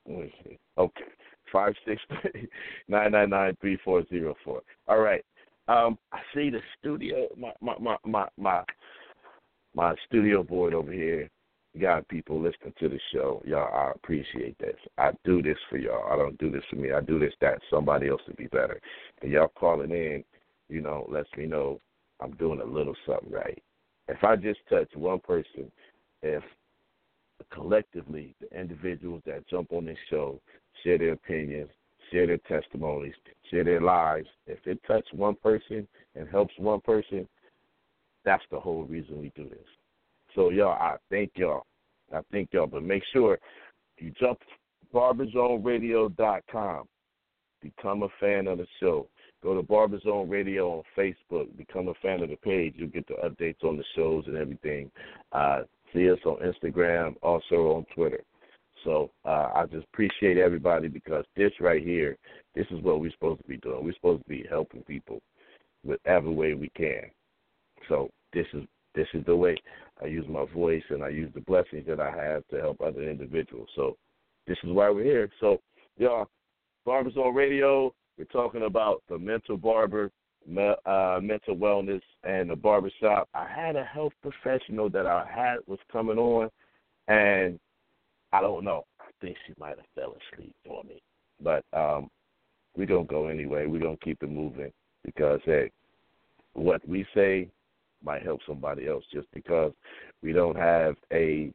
Okay, 0.10 1.04
five 1.52 1.74
six 1.86 2.02
three 2.22 2.48
nine 2.88 3.12
nine 3.12 3.30
nine 3.30 3.58
three 3.62 3.78
four 3.84 4.04
zero 4.10 4.36
four. 4.44 4.62
All 4.88 5.00
right. 5.00 5.24
Um, 5.68 5.98
I 6.12 6.20
see 6.34 6.50
the 6.50 6.62
studio. 6.80 7.28
My 7.38 7.52
my 7.62 7.76
my 7.80 7.98
my 8.06 8.28
my 8.38 8.64
my 9.76 9.96
studio 10.08 10.44
board 10.44 10.74
over 10.74 10.92
here 10.92 11.30
got 11.80 12.08
people 12.08 12.42
listening 12.42 12.74
to 12.80 12.90
the 12.90 13.00
show. 13.14 13.42
Y'all, 13.46 13.74
I 13.74 13.92
appreciate 13.92 14.58
this. 14.58 14.76
I 14.98 15.12
do 15.24 15.42
this 15.42 15.58
for 15.70 15.78
y'all. 15.78 16.12
I 16.12 16.16
don't 16.18 16.38
do 16.40 16.50
this 16.50 16.64
for 16.70 16.78
me. 16.78 16.92
I 16.92 17.02
do 17.02 17.20
this 17.20 17.34
that 17.42 17.60
somebody 17.70 18.10
else 18.10 18.22
would 18.28 18.38
be 18.38 18.48
better. 18.48 18.80
And 19.22 19.32
y'all 19.32 19.52
calling 19.56 19.92
in, 19.92 20.24
you 20.68 20.82
know, 20.82 21.06
lets 21.10 21.30
me 21.38 21.46
know 21.46 21.80
I'm 22.20 22.32
doing 22.32 22.60
a 22.60 22.66
little 22.66 22.96
something 23.06 23.32
right. 23.32 23.62
If 24.08 24.24
I 24.24 24.36
just 24.36 24.60
touch 24.68 24.90
one 24.96 25.20
person, 25.20 25.72
if 26.24 26.44
collectively 27.52 28.36
the 28.42 28.60
individuals 28.60 29.22
that 29.26 29.48
jump 29.48 29.72
on 29.72 29.86
this 29.86 29.98
show 30.10 30.42
share 30.84 30.98
their 30.98 31.14
opinions, 31.14 31.70
share 32.12 32.28
their 32.28 32.38
testimonies, 32.40 33.14
share 33.50 33.64
their 33.64 33.82
lives, 33.82 34.28
if 34.48 34.60
it 34.66 34.80
touches 34.88 35.12
one 35.14 35.36
person 35.36 35.88
and 36.16 36.28
helps 36.30 36.54
one 36.58 36.82
person, 36.82 37.28
that's 38.26 38.44
the 38.52 38.60
whole 38.60 38.84
reason 38.84 39.20
we 39.20 39.32
do 39.36 39.48
this. 39.50 39.60
So 40.36 40.50
y'all, 40.50 40.72
I 40.72 40.98
thank 41.10 41.32
y'all. 41.36 41.66
I 42.14 42.22
thank 42.32 42.50
y'all. 42.54 42.68
But 42.68 42.84
make 42.84 43.04
sure 43.12 43.40
you 43.98 44.12
jump 44.20 44.40
barberzoneradio.com. 44.94 46.88
Become 47.62 48.04
a 48.04 48.10
fan 48.20 48.48
of 48.48 48.58
the 48.60 48.68
show. 48.80 49.08
Go 49.42 49.56
to 49.56 49.64
Barberzone 49.64 50.30
Radio 50.30 50.70
on 50.78 50.84
Facebook. 50.98 51.56
Become 51.58 51.88
a 51.88 51.94
fan 52.02 52.22
of 52.22 52.30
the 52.30 52.36
page. 52.38 52.74
You'll 52.78 52.90
get 52.90 53.08
the 53.08 53.16
updates 53.16 53.64
on 53.64 53.78
the 53.78 53.84
shows 53.96 54.26
and 54.28 54.38
everything. 54.38 54.92
Uh, 55.32 55.62
see 55.94 56.10
us 56.10 56.20
on 56.26 56.38
Instagram, 56.38 57.16
also 57.22 57.72
on 57.72 57.86
Twitter. 57.96 58.22
So 58.84 59.12
uh, 59.26 59.50
I 59.56 59.66
just 59.72 59.86
appreciate 59.94 60.38
everybody 60.38 60.88
because 60.88 61.26
this 61.36 61.52
right 61.60 61.84
here, 61.84 62.18
this 62.56 62.66
is 62.72 62.82
what 62.82 63.00
we're 63.00 63.12
supposed 63.12 63.42
to 63.42 63.48
be 63.48 63.58
doing. 63.58 63.84
We're 63.84 63.94
supposed 63.94 64.24
to 64.24 64.30
be 64.30 64.46
helping 64.50 64.84
people 64.84 65.22
whatever 65.84 66.30
way 66.30 66.54
we 66.54 66.70
can. 66.70 67.04
So 67.88 68.10
this 68.34 68.46
is 68.54 68.64
this 68.96 69.08
is 69.14 69.24
the 69.26 69.36
way 69.36 69.56
I 70.04 70.08
use 70.08 70.26
my 70.28 70.46
voice 70.54 70.84
and 70.90 71.04
I 71.04 71.10
use 71.10 71.32
the 71.34 71.42
blessings 71.42 71.86
that 71.88 72.00
I 72.00 72.12
have 72.12 72.46
to 72.48 72.60
help 72.60 72.82
other 72.82 73.08
individuals. 73.08 73.70
So 73.76 73.98
this 74.48 74.58
is 74.64 74.72
why 74.72 74.90
we're 74.90 75.04
here. 75.04 75.30
So 75.40 75.60
y'all, 75.98 76.28
BarberZone 76.88 77.36
Radio. 77.36 77.94
We're 78.18 78.26
talking 78.26 78.64
about 78.64 79.02
the 79.08 79.18
mental 79.18 79.56
barber, 79.56 80.12
uh, 80.46 81.20
mental 81.22 81.56
wellness, 81.56 82.02
and 82.24 82.50
the 82.50 82.56
barbershop. 82.56 83.30
I 83.34 83.48
had 83.48 83.78
a 83.78 83.84
health 83.86 84.12
professional 84.22 84.90
that 84.90 85.06
I 85.06 85.26
had 85.34 85.60
was 85.68 85.80
coming 85.90 86.18
on, 86.18 86.50
and 87.08 87.58
I 88.32 88.42
don't 88.42 88.64
know. 88.64 88.86
I 89.00 89.06
think 89.22 89.38
she 89.46 89.54
might 89.60 89.78
have 89.78 89.86
fell 89.96 90.16
asleep 90.34 90.56
on 90.70 90.88
me, 90.88 91.02
but 91.42 91.64
um, 91.74 92.10
we're 92.76 92.86
gonna 92.86 93.04
go 93.06 93.28
anyway. 93.28 93.66
We're 93.66 93.82
gonna 93.82 93.98
keep 94.04 94.22
it 94.22 94.30
moving 94.30 94.72
because 95.04 95.40
hey, 95.46 95.72
what 96.54 96.88
we 96.88 97.06
say 97.14 97.50
might 98.04 98.24
help 98.24 98.42
somebody 98.48 98.88
else 98.88 99.04
just 99.12 99.28
because 99.34 99.74
we 100.22 100.32
don't 100.32 100.56
have 100.56 100.96
a 101.12 101.52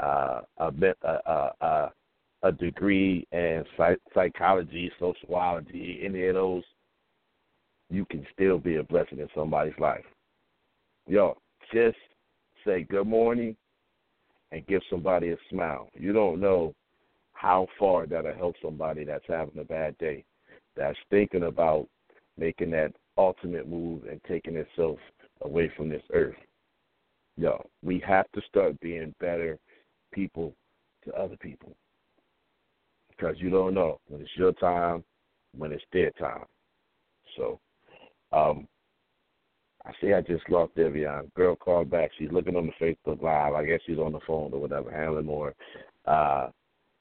uh, 0.00 0.40
a, 0.58 0.72
a, 1.02 1.50
a, 1.60 1.92
a 2.42 2.52
degree 2.52 3.26
in 3.32 3.64
psychology, 4.14 4.90
sociology, 4.98 6.00
any 6.02 6.26
of 6.26 6.34
those, 6.34 6.64
you 7.90 8.06
can 8.06 8.26
still 8.32 8.58
be 8.58 8.76
a 8.76 8.82
blessing 8.82 9.18
in 9.18 9.28
somebody's 9.34 9.78
life. 9.78 10.04
Yo, 11.06 11.36
just 11.72 11.98
say 12.64 12.84
good 12.84 13.06
morning 13.06 13.56
and 14.52 14.66
give 14.66 14.82
somebody 14.88 15.30
a 15.30 15.36
smile. 15.50 15.88
You 15.94 16.12
don't 16.12 16.40
know 16.40 16.74
how 17.32 17.66
far 17.78 18.06
that'll 18.06 18.34
help 18.34 18.54
somebody 18.62 19.04
that's 19.04 19.24
having 19.26 19.58
a 19.58 19.64
bad 19.64 19.98
day, 19.98 20.24
that's 20.76 20.98
thinking 21.10 21.44
about 21.44 21.88
making 22.38 22.70
that 22.70 22.92
ultimate 23.18 23.68
move 23.68 24.04
and 24.04 24.20
taking 24.28 24.56
itself 24.56 24.98
away 25.40 25.72
from 25.76 25.88
this 25.88 26.02
earth. 26.12 26.36
Yo, 27.36 27.66
we 27.82 27.98
have 28.06 28.30
to 28.32 28.42
start 28.48 28.78
being 28.80 29.14
better 29.18 29.58
people 30.12 30.54
to 31.04 31.12
other 31.14 31.36
people. 31.38 31.74
Because 33.10 33.36
you 33.38 33.50
don't 33.50 33.74
know 33.74 34.00
when 34.08 34.20
it's 34.20 34.30
your 34.36 34.52
time, 34.52 35.02
when 35.56 35.72
it's 35.72 35.84
their 35.92 36.10
time. 36.12 36.44
So, 37.36 37.58
um, 38.32 38.68
I 39.84 39.92
see 40.00 40.12
I 40.12 40.20
just 40.20 40.48
lost 40.48 40.76
Devion. 40.76 41.32
Girl 41.34 41.56
called 41.56 41.90
back. 41.90 42.10
She's 42.18 42.30
looking 42.30 42.56
on 42.56 42.66
the 42.66 42.84
Facebook 42.84 43.20
Live. 43.22 43.54
I 43.54 43.64
guess 43.64 43.80
she's 43.86 43.98
on 43.98 44.12
the 44.12 44.20
phone 44.26 44.52
or 44.52 44.60
whatever, 44.60 44.90
handling 44.90 45.26
more 45.26 45.54
uh, 46.06 46.48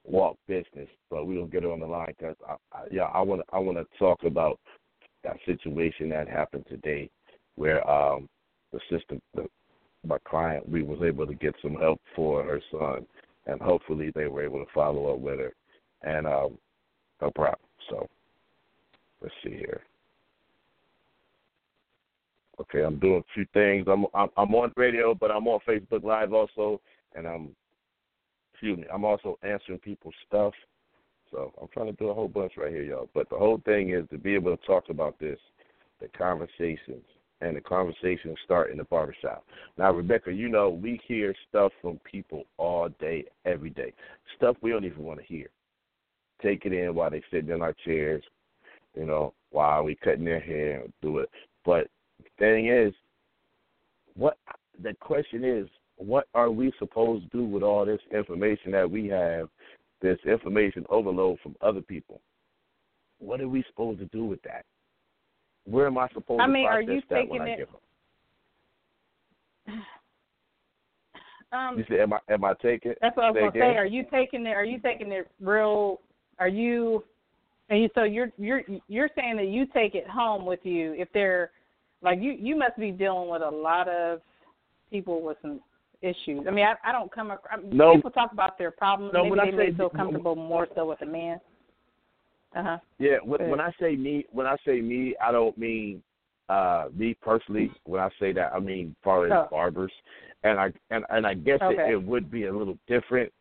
walk 0.04 0.38
business. 0.48 0.90
But 1.10 1.26
we 1.26 1.36
don't 1.36 1.52
get 1.52 1.64
her 1.64 1.72
on 1.72 1.80
the 1.80 1.86
line 1.86 2.14
because, 2.18 2.36
I, 2.48 2.56
I, 2.76 2.84
yeah, 2.92 3.04
I 3.04 3.22
want 3.22 3.42
to 3.42 3.56
I 3.56 3.60
want 3.60 3.78
to 3.78 3.86
talk 4.00 4.24
about 4.24 4.60
that 5.24 5.38
situation 5.46 6.10
that 6.10 6.28
happened 6.28 6.66
today, 6.68 7.10
where 7.56 7.88
um, 7.90 8.28
the 8.74 8.80
system, 8.90 9.22
the, 9.36 9.48
my 10.06 10.18
client, 10.28 10.68
we 10.68 10.82
was 10.82 11.00
able 11.04 11.28
to 11.28 11.36
get 11.36 11.54
some 11.62 11.76
help 11.76 12.02
for 12.16 12.44
her 12.44 12.60
son, 12.72 13.06
and 13.46 13.62
hopefully 13.62 14.12
they 14.16 14.26
were 14.26 14.44
able 14.44 14.60
to 14.60 14.72
follow 14.74 15.14
up 15.14 15.20
with 15.20 15.40
her, 15.40 15.54
and 16.02 16.26
um, 16.26 16.58
no 17.22 17.30
problem. 17.36 17.60
So 17.90 18.08
let's 19.22 19.36
see 19.44 19.52
here. 19.52 19.82
Okay, 22.62 22.84
I'm 22.84 23.00
doing 23.00 23.24
a 23.28 23.34
few 23.34 23.46
things. 23.54 23.88
I'm 23.90 24.06
I'm, 24.14 24.30
I'm 24.38 24.54
on 24.54 24.72
radio, 24.76 25.16
but 25.16 25.32
I'm 25.32 25.48
on 25.48 25.60
Facebook 25.68 26.04
Live 26.04 26.32
also, 26.32 26.80
and 27.16 27.28
I'm 27.28 27.56
excuse 28.54 28.78
me. 28.78 28.86
I'm 28.94 29.04
also 29.04 29.40
answering 29.42 29.80
people's 29.80 30.14
stuff. 30.28 30.54
So 31.32 31.52
I'm 31.60 31.70
trying 31.74 31.88
to 31.88 31.94
do 31.94 32.10
a 32.10 32.14
whole 32.14 32.28
bunch 32.28 32.54
right 32.58 32.72
here, 32.72 32.84
y'all. 32.84 33.10
But 33.16 33.30
the 33.30 33.38
whole 33.38 33.60
thing 33.66 33.92
is 33.92 34.08
to 34.12 34.18
be 34.18 34.36
able 34.36 34.56
to 34.56 34.64
talk 34.68 34.90
about 34.90 35.18
this, 35.18 35.40
the 36.00 36.08
conversations, 36.10 37.06
and 37.40 37.56
the 37.56 37.62
conversations 37.62 38.38
start 38.46 38.70
in 38.70 38.78
the 38.78 38.84
barbershop. 38.84 39.44
Now, 39.78 39.92
Rebecca, 39.92 40.32
you 40.32 40.48
know 40.48 40.70
we 40.70 41.02
hear 41.08 41.34
stuff 41.50 41.72
from 41.82 42.00
people 42.00 42.44
all 42.58 42.90
day, 43.00 43.26
every 43.46 43.72
day. 43.72 43.94
Stuff 44.38 44.58
we 44.62 44.70
don't 44.70 44.86
even 44.86 45.04
want 45.04 45.20
to 45.20 45.26
hear. 45.26 45.48
Take 46.44 46.66
it 46.66 46.74
in 46.74 46.94
while 46.94 47.10
they 47.10 47.24
sitting 47.32 47.50
in 47.50 47.64
our 47.64 47.76
chairs, 47.86 48.24
you 48.96 49.06
know, 49.06 49.34
while 49.50 49.84
we 49.84 49.96
cutting 49.96 50.26
their 50.26 50.40
hair, 50.40 50.84
do 51.02 51.20
it. 51.20 51.30
But 51.66 51.88
thing 52.42 52.68
is, 52.68 52.94
what 54.16 54.38
the 54.82 54.94
question 55.00 55.46
is, 55.46 55.68
what 55.98 56.28
are 56.34 56.50
we 56.50 56.74
supposed 56.80 57.32
to 57.32 57.38
do 57.38 57.46
with 57.46 57.62
all 57.62 57.86
this 57.86 58.02
information 58.12 58.72
that 58.72 58.90
we 58.90 59.08
have, 59.08 59.48
this 60.02 60.18
information 60.26 60.84
overload 60.90 61.38
from 61.44 61.56
other 61.62 61.82
people? 61.82 62.20
What 63.20 63.40
are 63.40 63.48
we 63.48 63.64
supposed 63.70 64.00
to 64.00 64.06
do 64.06 64.26
with 64.26 64.42
that? 64.42 64.66
Where 65.66 65.86
am 65.86 66.00
I 66.00 66.08
supposed 66.08 66.40
to 66.40 66.44
I 66.44 66.48
to 66.48 66.52
mean, 66.52 66.66
process 66.66 66.88
are 66.88 66.94
you 66.94 67.02
that 67.10 67.16
taking 67.16 67.30
when 67.30 67.42
I 67.42 67.50
it? 67.50 67.58
get 67.58 67.70
home? 67.70 67.82
Um, 71.54 71.78
You 71.78 71.84
said, 71.90 72.00
am 72.00 72.14
I 72.14 72.20
am 72.30 72.46
I 72.46 72.54
taking? 72.62 72.94
That's 73.02 73.18
what 73.18 73.26
I 73.26 73.32
was 73.32 73.38
gonna 73.38 73.52
say. 73.54 73.76
Are 73.76 73.86
you 73.86 74.06
taking 74.10 74.46
it? 74.46 74.52
Are 74.52 74.64
you 74.64 74.80
taking 74.80 75.12
it 75.12 75.30
real? 75.42 76.00
Are 76.40 76.48
you? 76.48 77.04
And 77.68 77.82
you, 77.82 77.90
so 77.94 78.04
you're 78.04 78.32
you're 78.38 78.62
you're 78.88 79.10
saying 79.18 79.36
that 79.36 79.48
you 79.48 79.66
take 79.66 79.94
it 79.94 80.08
home 80.08 80.46
with 80.46 80.62
you 80.64 80.94
if 80.94 81.10
they're 81.14 81.52
like 82.02 82.20
you 82.22 82.32
you 82.34 82.56
must 82.58 82.78
be 82.78 82.92
dealing 82.92 83.30
with 83.30 83.42
a 83.42 83.50
lot 83.50 83.88
of 83.88 84.22
people 84.90 85.22
with 85.22 85.38
some 85.42 85.62
issues. 86.02 86.46
I 86.48 86.52
mean, 86.52 86.66
I 86.66 86.76
I 86.88 86.92
don't 86.92 87.12
come 87.12 87.32
across 87.32 87.60
No. 87.72 87.96
people 87.96 88.12
talk 88.12 88.32
about 88.32 88.58
their 88.58 88.72
problems. 88.72 89.14
No, 89.14 89.24
Maybe 89.24 89.30
when 89.32 89.40
I 89.40 89.46
they 89.52 89.58
may 89.58 89.70
say- 89.72 89.78
feel 89.78 89.90
comfortable 89.90 90.36
more 90.36 90.68
so 90.76 90.88
with 90.88 91.02
a 91.02 91.06
man. 91.06 91.40
Uh 92.56 92.64
huh. 92.64 92.78
Yeah, 93.00 93.18
when, 93.24 93.50
when 93.50 93.62
I 93.62 93.72
say 93.80 93.96
me, 93.96 94.26
when 94.32 94.46
I 94.46 94.58
say 94.66 94.82
me, 94.82 95.16
I 95.24 95.32
don't 95.32 95.58
mean 95.58 96.02
uh 96.50 96.86
me 96.94 97.16
personally. 97.22 97.72
When 97.86 98.02
I 98.02 98.10
say 98.20 98.34
that, 98.34 98.52
I 98.54 98.60
mean 98.60 98.96
far 99.04 99.26
as 99.26 99.32
Oh. 99.32 99.48
barbers, 99.50 99.92
and 100.44 100.60
I 100.60 100.74
and 100.90 101.06
and 101.10 101.26
I 101.26 101.34
guess 101.36 101.60
Okay. 101.62 101.90
it, 101.90 101.92
it 101.94 102.04
would 102.04 102.30
be 102.32 102.46
a 102.46 102.54
little 102.54 102.78
different 102.88 103.32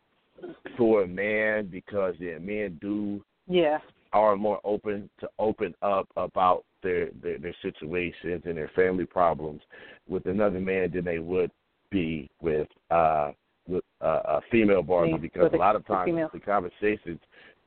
for 0.77 1.03
a 1.03 1.09
man 1.09 1.67
because 1.67 2.15
yeah, 2.19 2.39
men 2.39 2.79
do 2.81 3.25
Yeah. 3.47 3.79
are 4.13 4.37
more 4.37 4.61
open 4.65 5.11
to 5.21 5.29
open 5.39 5.75
up 5.83 6.09
about 6.17 6.65
their, 6.83 7.09
their 7.23 7.39
their 7.39 7.55
situations 7.63 8.43
and 8.45 8.57
their 8.57 8.71
family 8.75 9.05
problems 9.05 9.61
with 10.09 10.27
another 10.27 10.61
man 10.61 10.91
than 10.93 11.05
they 11.05 11.19
would 11.19 11.51
be 11.91 12.31
with 12.41 12.69
uh 12.91 13.33
with 13.69 13.85
uh, 14.01 14.21
a 14.25 14.41
female 14.51 14.83
barber 14.83 15.13
Yeah, 15.13 15.17
because 15.19 15.43
with 15.45 15.55
a 15.55 15.59
lot 15.59 15.77
of 15.77 15.87
times 15.87 16.07
female. 16.11 16.31
the 16.33 16.41
conversations 16.41 17.21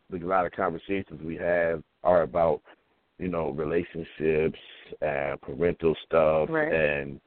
the 0.09 0.17
a 0.17 0.27
lot 0.27 0.45
of 0.45 0.51
conversations 0.51 1.21
we 1.23 1.35
have 1.37 1.83
are 2.03 2.23
about 2.23 2.61
you 3.19 3.27
know 3.27 3.49
relationships 3.51 4.59
and 5.01 5.39
parental 5.41 5.95
stuff 6.05 6.49
Right. 6.49 6.71
and 6.73 7.19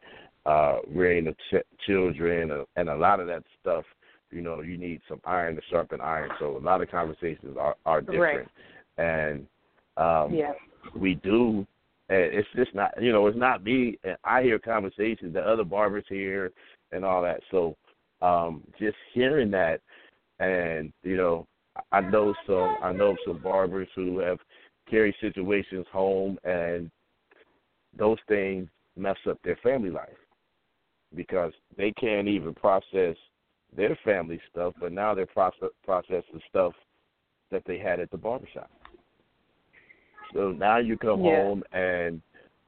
uh 0.45 0.79
rearing 0.89 1.27
of 1.29 1.37
ch- 1.51 1.67
children 1.87 2.51
uh, 2.51 2.65
and 2.77 2.89
a 2.89 2.97
lot 2.97 3.21
of 3.21 3.27
that 3.29 3.43
stuff 3.61 3.85
you 4.31 4.43
know 4.43 4.61
you 4.61 4.77
need 4.77 5.01
some 5.09 5.21
iron 5.25 5.57
to 5.57 5.63
sharpen 5.71 6.01
iron 6.01 6.31
so 6.39 6.57
a 6.57 6.59
lot 6.59 6.83
of 6.83 6.91
conversations 6.91 7.57
are 7.59 7.77
are 7.87 8.01
different 8.01 8.49
and 8.99 9.47
um 9.97 10.35
Yeah. 10.35 10.53
we 10.95 11.15
do 11.15 11.67
and 12.09 12.19
it's 12.19 12.49
just 12.55 12.75
not 12.75 12.91
you 13.01 13.13
know 13.13 13.27
it's 13.27 13.39
not 13.39 13.65
me. 13.65 13.99
I 14.25 14.43
hear 14.43 14.59
conversations 14.59 15.35
that 15.35 15.45
other 15.45 15.65
barbers 15.65 16.05
hear 16.09 16.53
and 16.93 17.05
all 17.05 17.23
that. 17.23 17.41
So 17.51 17.77
um 18.23 18.63
just 18.79 18.97
hearing 19.13 19.51
that 19.51 19.81
and 20.41 20.93
you 21.03 21.17
know 21.17 21.47
i 21.93 22.01
know 22.01 22.35
some 22.47 22.77
i 22.83 22.93
know 22.93 23.17
some 23.27 23.39
barbers 23.43 23.89
who 23.95 24.19
have 24.19 24.39
carried 24.89 25.15
situations 25.21 25.87
home 25.93 26.39
and 26.45 26.91
those 27.99 28.19
things 28.29 28.69
mess 28.97 29.17
up 29.29 29.39
their 29.43 29.59
family 29.63 29.91
life 29.91 30.09
because 31.15 31.53
they 31.77 31.93
can't 31.93 32.29
even 32.29 32.55
process 32.55 33.17
their 33.77 33.99
family 34.05 34.41
stuff 34.51 34.73
but 34.81 34.93
now 34.93 35.15
they're 35.15 35.27
process 35.27 35.69
processing 35.85 36.41
stuff 36.49 36.73
that 37.51 37.63
they 37.67 37.79
had 37.79 38.01
at 38.01 38.11
the 38.11 38.17
barbershop 38.17 38.71
so 40.35 40.53
now 40.53 40.79
you 40.79 40.97
come 40.97 41.23
Yeah. 41.23 41.43
home 41.43 41.63
and 41.73 42.21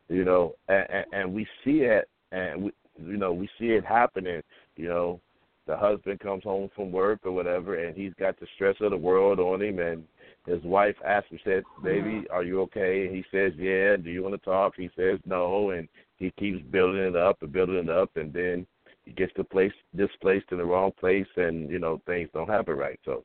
you 0.08 0.24
know, 0.24 0.54
and, 0.68 0.86
and, 0.90 1.06
and 1.12 1.34
we 1.34 1.46
see 1.64 1.80
it, 1.80 2.08
and 2.32 2.64
we, 2.64 2.72
you 2.98 3.16
know, 3.16 3.32
we 3.32 3.48
see 3.58 3.72
it 3.72 3.84
happening. 3.84 4.42
You 4.76 4.88
know, 4.88 5.20
the 5.66 5.76
husband 5.76 6.20
comes 6.20 6.42
home 6.44 6.70
from 6.74 6.90
work 6.90 7.20
or 7.24 7.32
whatever, 7.32 7.84
and 7.84 7.94
he's 7.94 8.14
got 8.18 8.40
the 8.40 8.46
stress 8.54 8.76
of 8.80 8.90
the 8.90 8.96
world 8.96 9.38
on 9.38 9.60
him, 9.60 9.78
and 9.78 10.04
his 10.46 10.62
wife 10.64 10.96
asks 11.06 11.30
him, 11.30 11.38
says, 11.44 11.62
"Baby, 11.82 12.26
are 12.30 12.42
you 12.42 12.60
okay?" 12.62 13.06
And 13.06 13.14
he 13.14 13.24
says, 13.30 13.52
"Yeah." 13.56 13.96
Do 13.96 14.10
you 14.10 14.22
want 14.22 14.34
to 14.34 14.44
talk? 14.44 14.74
He 14.76 14.88
says, 14.96 15.20
"No," 15.26 15.70
and 15.70 15.88
he 16.16 16.30
keeps 16.38 16.62
building 16.70 17.02
it 17.02 17.16
up 17.16 17.42
and 17.42 17.52
building 17.52 17.76
it 17.76 17.90
up, 17.90 18.16
and 18.16 18.32
then 18.32 18.66
he 19.04 19.12
gets 19.12 19.32
the 19.36 19.44
place 19.44 19.72
displaced 19.94 20.50
in 20.52 20.58
the 20.58 20.64
wrong 20.64 20.92
place, 20.98 21.28
and 21.36 21.70
you 21.70 21.78
know 21.78 22.00
things 22.06 22.30
don't 22.32 22.48
happen 22.48 22.76
right. 22.76 22.98
So, 23.04 23.24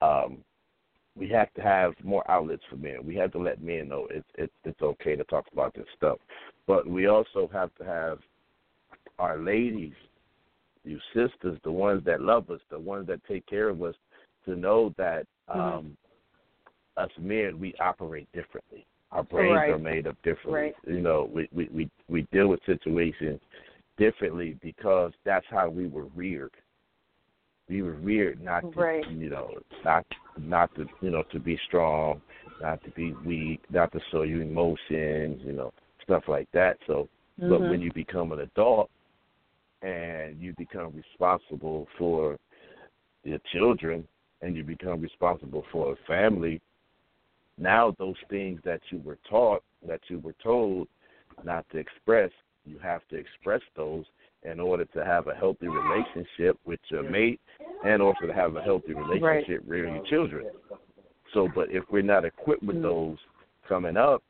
um, 0.00 0.44
we 1.16 1.28
have 1.28 1.52
to 1.54 1.62
have 1.62 1.92
more 2.02 2.28
outlets 2.30 2.62
for 2.68 2.76
men. 2.76 2.98
We 3.04 3.14
have 3.16 3.32
to 3.32 3.38
let 3.38 3.62
men 3.62 3.88
know 3.88 4.06
it's 4.10 4.26
it's 4.36 4.52
it's 4.64 4.82
okay 4.82 5.16
to 5.16 5.24
talk 5.24 5.46
about 5.52 5.74
this 5.74 5.86
stuff, 5.96 6.18
but 6.66 6.86
we 6.86 7.06
also 7.06 7.48
have 7.52 7.74
to 7.76 7.84
have 7.84 8.18
our 9.18 9.38
ladies, 9.38 9.92
you 10.84 10.98
sisters, 11.14 11.58
the 11.62 11.70
ones 11.70 12.02
that 12.04 12.20
love 12.20 12.50
us, 12.50 12.60
the 12.70 12.78
ones 12.78 13.06
that 13.06 13.24
take 13.26 13.46
care 13.46 13.68
of 13.68 13.80
us, 13.82 13.94
to 14.44 14.56
know 14.56 14.92
that 14.98 15.26
um, 15.48 15.96
us 16.96 17.10
men 17.18 17.58
we 17.60 17.74
operate 17.80 18.28
differently. 18.32 18.84
Our 19.12 19.22
brains 19.22 19.54
Right. 19.54 19.70
are 19.70 19.78
made 19.78 20.08
up 20.08 20.16
differently. 20.24 20.52
Right. 20.52 20.74
You 20.86 21.00
know, 21.00 21.30
we, 21.32 21.48
we 21.52 21.68
we 21.72 21.90
we 22.08 22.22
deal 22.32 22.48
with 22.48 22.60
situations 22.66 23.40
differently 23.96 24.58
because 24.60 25.12
that's 25.24 25.46
how 25.48 25.68
we 25.68 25.86
were 25.86 26.06
reared 26.16 26.50
we 27.68 27.82
were 27.82 27.92
reared 27.92 28.40
not 28.42 28.60
to 28.72 28.80
Right. 28.80 29.08
you 29.08 29.30
know 29.30 29.54
not 29.84 30.04
not 30.36 30.74
to 30.74 30.86
you 31.00 31.10
know 31.10 31.22
to 31.30 31.38
be 31.38 31.58
strong 31.66 32.20
not 32.60 32.82
to 32.84 32.90
be 32.90 33.12
weak 33.24 33.60
not 33.70 33.92
to 33.92 34.00
show 34.10 34.22
you 34.22 34.40
emotions 34.40 35.40
you 35.44 35.52
know 35.52 35.72
stuff 36.02 36.24
like 36.28 36.50
that 36.52 36.78
so 36.86 37.08
but 37.38 37.60
Mhm. 37.60 37.70
when 37.70 37.80
you 37.80 37.92
become 37.92 38.32
an 38.32 38.40
adult 38.40 38.90
and 39.82 40.40
you 40.40 40.52
become 40.54 40.92
responsible 40.94 41.86
for 41.98 42.38
your 43.24 43.38
children 43.52 44.06
and 44.42 44.54
you 44.56 44.62
become 44.62 45.00
responsible 45.00 45.62
for 45.72 45.92
a 45.92 45.96
family 46.06 46.60
now 47.58 47.94
those 47.98 48.18
things 48.28 48.60
that 48.64 48.80
you 48.90 48.98
were 48.98 49.18
taught 49.28 49.62
that 49.86 50.00
you 50.08 50.18
were 50.18 50.34
told 50.42 50.88
not 51.42 51.68
to 51.70 51.78
express. 51.78 52.30
You 52.64 52.78
have 52.78 53.06
to 53.08 53.16
express 53.16 53.60
those 53.76 54.04
in 54.44 54.60
order 54.60 54.84
to 54.86 55.04
have 55.04 55.26
a 55.28 55.34
healthy 55.34 55.68
relationship 55.68 56.58
with 56.64 56.80
your 56.90 57.02
mate 57.02 57.40
and 57.84 58.02
also 58.02 58.26
to 58.26 58.34
have 58.34 58.56
a 58.56 58.62
healthy 58.62 58.94
relationship 58.94 59.62
right. 59.66 59.84
with 59.84 59.94
your 59.94 60.06
children. 60.06 60.46
So, 61.32 61.48
but 61.54 61.70
if 61.70 61.84
we're 61.90 62.02
not 62.02 62.24
equipped 62.24 62.62
with 62.62 62.76
Mm-hmm. 62.76 62.84
those 62.84 63.18
coming 63.68 63.96
up 63.96 64.22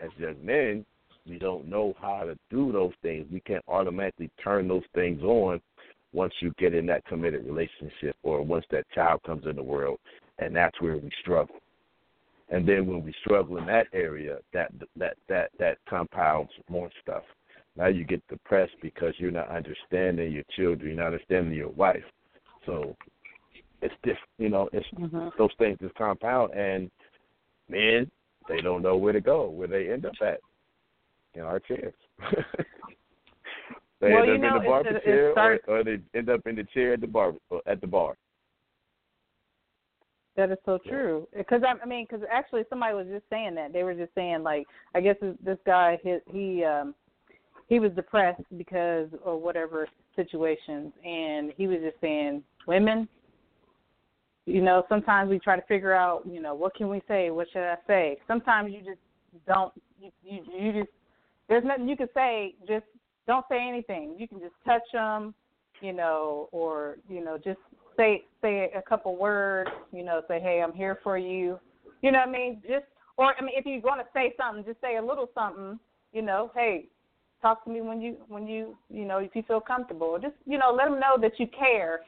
as 0.00 0.10
young 0.18 0.44
men, 0.44 0.84
we 1.26 1.38
don't 1.38 1.66
know 1.66 1.94
how 2.00 2.22
to 2.24 2.38
do 2.50 2.72
those 2.72 2.92
things. 3.02 3.26
We 3.32 3.40
can't 3.40 3.64
automatically 3.66 4.30
turn 4.42 4.68
those 4.68 4.84
things 4.94 5.22
on 5.22 5.60
once 6.12 6.32
you 6.40 6.52
get 6.58 6.72
in 6.72 6.86
that 6.86 7.04
committed 7.06 7.44
relationship 7.44 8.16
or 8.22 8.42
once 8.42 8.64
that 8.70 8.86
child 8.94 9.22
comes 9.24 9.44
in 9.46 9.56
the 9.56 9.62
world, 9.62 9.98
and 10.38 10.54
that's 10.54 10.80
where 10.80 10.96
we 10.96 11.10
struggle. 11.20 11.56
And 12.48 12.66
then 12.66 12.86
when 12.86 13.02
we 13.02 13.12
struggle 13.24 13.58
in 13.58 13.66
that 13.66 13.88
area, 13.92 14.38
that 14.52 14.70
that 14.96 15.16
that 15.28 15.50
that 15.58 15.78
compounds 15.88 16.52
more 16.68 16.90
stuff. 17.02 17.24
Now 17.76 17.88
you 17.88 18.04
get 18.04 18.26
depressed 18.28 18.74
because 18.80 19.14
you're 19.18 19.30
not 19.30 19.48
understanding 19.48 20.32
your 20.32 20.44
children, 20.56 20.88
you're 20.88 20.96
not 20.96 21.12
understanding 21.12 21.52
your 21.52 21.68
wife. 21.70 22.04
So 22.64 22.96
it's 23.82 23.94
different, 24.02 24.28
you 24.38 24.48
know. 24.48 24.68
It's 24.72 24.86
Mhm. 24.88 25.36
those 25.36 25.54
things 25.58 25.78
just 25.80 25.94
compound, 25.94 26.52
and 26.54 26.90
men 27.68 28.10
they 28.48 28.60
don't 28.60 28.82
know 28.82 28.96
where 28.96 29.12
to 29.12 29.20
go, 29.20 29.48
where 29.50 29.68
they 29.68 29.90
end 29.90 30.06
up 30.06 30.14
at 30.22 30.40
in 31.34 31.42
our 31.42 31.60
chairs. 31.60 31.94
they 34.00 34.12
Well, 34.12 34.24
end 34.24 34.28
you 34.28 34.34
up 34.36 34.40
know, 34.40 34.56
in 34.56 34.62
the 34.62 34.68
barber 34.68 34.96
it 34.96 35.04
chair, 35.04 35.32
starts- 35.32 35.64
or, 35.68 35.78
or 35.80 35.84
they 35.84 35.98
end 36.14 36.30
up 36.30 36.46
in 36.46 36.56
the 36.56 36.64
chair 36.64 36.94
at 36.94 37.00
the 37.00 37.06
bar 37.06 37.34
at 37.66 37.80
the 37.80 37.86
bar. 37.86 38.16
That 40.36 40.50
is 40.50 40.58
so 40.66 40.78
true. 40.78 41.26
Because 41.34 41.62
I, 41.62 41.82
I 41.82 41.86
mean, 41.86 42.06
because 42.08 42.26
actually 42.30 42.64
somebody 42.68 42.94
was 42.94 43.06
just 43.08 43.24
saying 43.30 43.54
that 43.54 43.72
they 43.72 43.82
were 43.84 43.94
just 43.94 44.14
saying 44.14 44.42
like, 44.42 44.66
I 44.94 45.00
guess 45.00 45.16
this, 45.20 45.34
this 45.42 45.58
guy 45.64 45.98
he 46.02 46.18
he 46.26 46.64
um 46.64 46.94
he 47.66 47.80
was 47.80 47.92
depressed 47.92 48.42
because 48.56 49.08
or 49.24 49.38
whatever 49.38 49.88
situations, 50.14 50.92
and 51.04 51.52
he 51.56 51.66
was 51.66 51.78
just 51.82 52.00
saying 52.00 52.42
women. 52.66 53.08
You 54.46 54.62
know, 54.62 54.84
sometimes 54.88 55.28
we 55.28 55.40
try 55.40 55.56
to 55.56 55.66
figure 55.66 55.92
out, 55.92 56.22
you 56.24 56.40
know, 56.40 56.54
what 56.54 56.74
can 56.76 56.88
we 56.88 57.02
say? 57.08 57.30
What 57.30 57.48
should 57.52 57.64
I 57.64 57.76
say? 57.86 58.18
Sometimes 58.28 58.72
you 58.72 58.78
just 58.78 59.00
don't. 59.46 59.72
You 60.00 60.10
you, 60.22 60.40
you 60.56 60.72
just 60.72 60.92
there's 61.48 61.64
nothing 61.64 61.88
you 61.88 61.96
can 61.96 62.08
say. 62.14 62.54
Just 62.66 62.84
don't 63.26 63.44
say 63.48 63.66
anything. 63.68 64.14
You 64.18 64.28
can 64.28 64.38
just 64.38 64.54
touch 64.64 64.82
them, 64.92 65.34
you 65.80 65.92
know, 65.92 66.48
or 66.52 66.98
you 67.08 67.24
know, 67.24 67.36
just 67.36 67.58
say 67.96 68.24
say 68.40 68.70
a 68.76 68.82
couple 68.82 69.16
words, 69.16 69.70
you 69.92 70.04
know, 70.04 70.22
say, 70.28 70.40
"Hey, 70.40 70.62
I'm 70.62 70.72
here 70.72 71.00
for 71.02 71.18
you." 71.18 71.58
You 72.02 72.12
know 72.12 72.20
what 72.20 72.28
I 72.28 72.32
mean? 72.32 72.62
Just 72.62 72.84
or 73.16 73.34
I 73.36 73.42
mean, 73.42 73.54
if 73.56 73.66
you're 73.66 73.80
going 73.80 73.98
to 73.98 74.06
say 74.14 74.34
something, 74.38 74.64
just 74.64 74.80
say 74.80 74.96
a 74.96 75.04
little 75.04 75.28
something. 75.34 75.78
You 76.12 76.22
know, 76.22 76.52
hey, 76.54 76.86
talk 77.42 77.64
to 77.64 77.70
me 77.70 77.80
when 77.80 78.00
you 78.00 78.16
when 78.28 78.46
you 78.46 78.76
you 78.90 79.04
know 79.04 79.18
if 79.18 79.34
you 79.34 79.42
feel 79.42 79.60
comfortable. 79.60 80.18
Just 80.20 80.34
you 80.46 80.58
know, 80.58 80.72
let 80.76 80.88
them 80.88 81.00
know 81.00 81.16
that 81.20 81.38
you 81.38 81.46
care. 81.48 82.00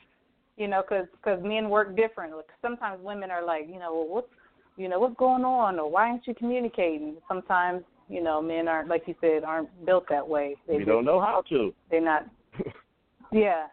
You 0.56 0.66
know, 0.66 0.82
because 0.82 1.06
cause 1.22 1.38
men 1.42 1.68
work 1.70 1.96
different. 1.96 2.34
Sometimes 2.62 3.00
women 3.02 3.30
are 3.30 3.44
like, 3.44 3.68
you 3.68 3.78
know, 3.78 3.94
well, 3.94 4.08
what's 4.08 4.28
you 4.76 4.88
know 4.88 4.98
what's 4.98 5.16
going 5.16 5.44
on, 5.44 5.78
or 5.78 5.88
why 5.90 6.08
aren't 6.10 6.26
you 6.26 6.34
communicating? 6.34 7.16
Sometimes 7.28 7.82
you 8.08 8.22
know 8.22 8.42
men 8.42 8.66
aren't 8.68 8.88
like 8.88 9.04
you 9.06 9.14
said 9.20 9.44
aren't 9.44 9.68
built 9.86 10.04
that 10.10 10.26
way. 10.26 10.56
They 10.66 10.78
we 10.78 10.84
don't 10.84 11.04
know 11.04 11.20
how 11.20 11.42
to. 11.50 11.72
they're 11.90 12.00
not 12.00 12.26
yeah 13.32 13.66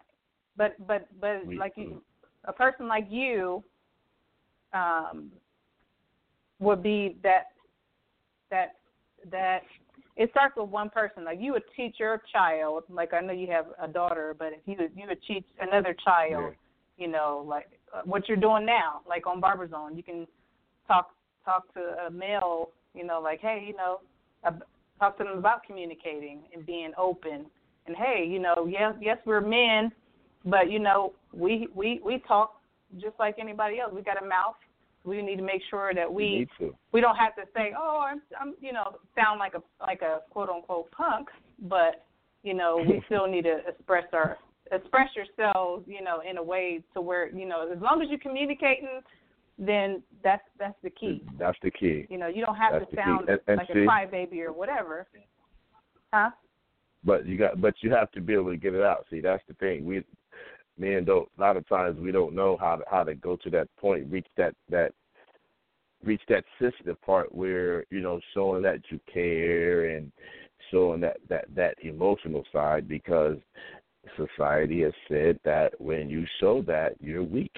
but 0.57 0.75
but 0.87 1.07
but 1.19 1.45
We- 1.45 1.57
like 1.57 1.73
you 1.75 2.01
a 2.45 2.53
person 2.53 2.87
like 2.87 3.07
you 3.09 3.63
um 4.73 5.31
would 6.59 6.83
be 6.83 7.17
that 7.23 7.47
that 8.49 8.75
that 9.31 9.61
it 10.15 10.29
starts 10.31 10.55
with 10.57 10.69
one 10.69 10.89
person. 10.89 11.25
Like 11.25 11.39
you 11.41 11.51
would 11.53 11.63
teach 11.75 11.95
your 11.99 12.21
child 12.31 12.83
like 12.89 13.13
i 13.13 13.19
know 13.19 13.33
you 13.33 13.47
have 13.47 13.65
a 13.81 13.87
daughter 13.87 14.35
but 14.37 14.47
if 14.53 14.59
you 14.65 14.75
you 14.95 15.07
would 15.07 15.21
teach 15.27 15.45
another 15.59 15.95
child 16.03 16.53
you 16.97 17.07
know 17.07 17.45
like 17.47 17.67
uh, 17.93 18.01
what 18.05 18.27
you're 18.27 18.37
doing 18.37 18.65
now 18.65 19.01
like 19.07 19.27
on 19.27 19.39
barber 19.39 19.67
zone 19.67 19.95
you 19.95 20.03
can 20.03 20.25
talk 20.87 21.11
talk 21.43 21.71
to 21.73 21.79
a 22.07 22.11
male 22.11 22.69
you 22.93 23.05
know 23.05 23.19
like 23.21 23.39
hey 23.41 23.63
you 23.67 23.75
know 23.75 23.99
talk 24.99 25.17
to 25.17 25.23
them 25.23 25.37
about 25.37 25.63
communicating 25.65 26.41
and 26.53 26.65
being 26.65 26.91
open. 26.97 27.45
And 27.87 27.95
hey 27.95 28.25
you 28.27 28.39
know 28.39 28.67
yes 28.67 28.95
yes 28.99 29.17
we're 29.25 29.41
men 29.41 29.91
but 30.43 30.71
you 30.71 30.79
know 30.79 31.13
we 31.33 31.67
we 31.75 32.01
we 32.03 32.23
talk 32.27 32.59
just 32.97 33.13
like 33.19 33.35
anybody 33.39 33.79
else. 33.79 33.91
We 33.93 34.01
got 34.01 34.21
a 34.21 34.25
mouth 34.25 34.55
we 35.05 35.21
need 35.21 35.37
to 35.37 35.43
make 35.43 35.61
sure 35.69 35.93
that 35.93 36.11
We 36.11 36.23
we 36.23 36.39
need 36.39 36.49
to. 36.59 36.75
we 36.91 37.01
don't 37.01 37.15
have 37.15 37.35
to 37.35 37.43
say 37.55 37.73
oh 37.77 38.01
i'm 38.05 38.21
i'm 38.39 38.53
you 38.59 38.73
know 38.73 38.97
sound 39.15 39.39
like 39.39 39.53
a 39.53 39.61
like 39.81 40.01
a 40.01 40.19
quote 40.29 40.49
unquote 40.49 40.89
punk 40.91 41.29
but 41.69 42.05
you 42.43 42.53
know 42.53 42.77
we 42.87 43.01
still 43.05 43.27
need 43.27 43.43
to 43.43 43.59
express 43.67 44.05
our 44.13 44.37
express 44.71 45.09
yourselves 45.15 45.83
you 45.87 46.01
know 46.03 46.21
in 46.29 46.37
a 46.37 46.43
way 46.43 46.81
to 46.93 47.01
where 47.01 47.29
you 47.35 47.45
know 47.47 47.69
as 47.71 47.79
long 47.81 48.01
as 48.01 48.09
you're 48.09 48.19
communicating 48.19 49.01
then 49.57 50.01
that's 50.23 50.43
that's 50.59 50.75
the 50.83 50.89
key 50.89 51.23
That's 51.39 51.57
the 51.63 51.71
key. 51.71 52.05
you 52.09 52.17
know 52.17 52.27
you 52.27 52.43
don't 52.45 52.55
have 52.57 52.73
That's 52.73 52.89
to 52.91 52.95
sound 52.95 53.29
And- 53.29 53.39
and 53.47 53.57
like 53.57 53.67
see- 53.71 53.79
a 53.79 53.85
crybaby 53.87 54.39
or 54.41 54.51
whatever 54.51 55.07
huh 56.11 56.31
But 57.03 57.25
you 57.27 57.37
got, 57.37 57.61
but 57.61 57.75
you 57.81 57.91
have 57.91 58.11
to 58.13 58.21
be 58.21 58.33
able 58.33 58.49
to 58.49 58.57
get 58.57 58.73
it 58.73 58.81
out. 58.81 59.05
See, 59.11 59.21
that's 59.21 59.43
the 59.47 59.53
thing. 59.55 59.85
We 59.85 60.03
men 60.77 61.05
don't. 61.05 61.29
A 61.37 61.41
lot 61.41 61.57
of 61.57 61.67
times 61.67 61.99
we 61.99 62.11
don't 62.11 62.35
know 62.35 62.57
how 62.59 62.77
to 62.77 62.83
how 62.89 63.03
to 63.03 63.15
go 63.15 63.35
to 63.37 63.49
that 63.51 63.67
point, 63.77 64.11
reach 64.11 64.27
that 64.37 64.53
that 64.69 64.91
reach 66.03 66.21
that 66.29 66.43
sensitive 66.59 67.01
part 67.01 67.33
where 67.33 67.85
you 67.89 68.01
know 68.01 68.19
showing 68.33 68.61
that 68.63 68.79
you 68.89 68.99
care 69.11 69.95
and 69.95 70.11
showing 70.71 71.01
that 71.01 71.17
that 71.29 71.45
that 71.55 71.75
emotional 71.81 72.43
side 72.51 72.87
because 72.87 73.37
society 74.15 74.81
has 74.81 74.93
said 75.07 75.39
that 75.43 75.79
when 75.79 76.09
you 76.09 76.25
show 76.39 76.61
that 76.61 76.95
you're 76.99 77.23
weak 77.23 77.51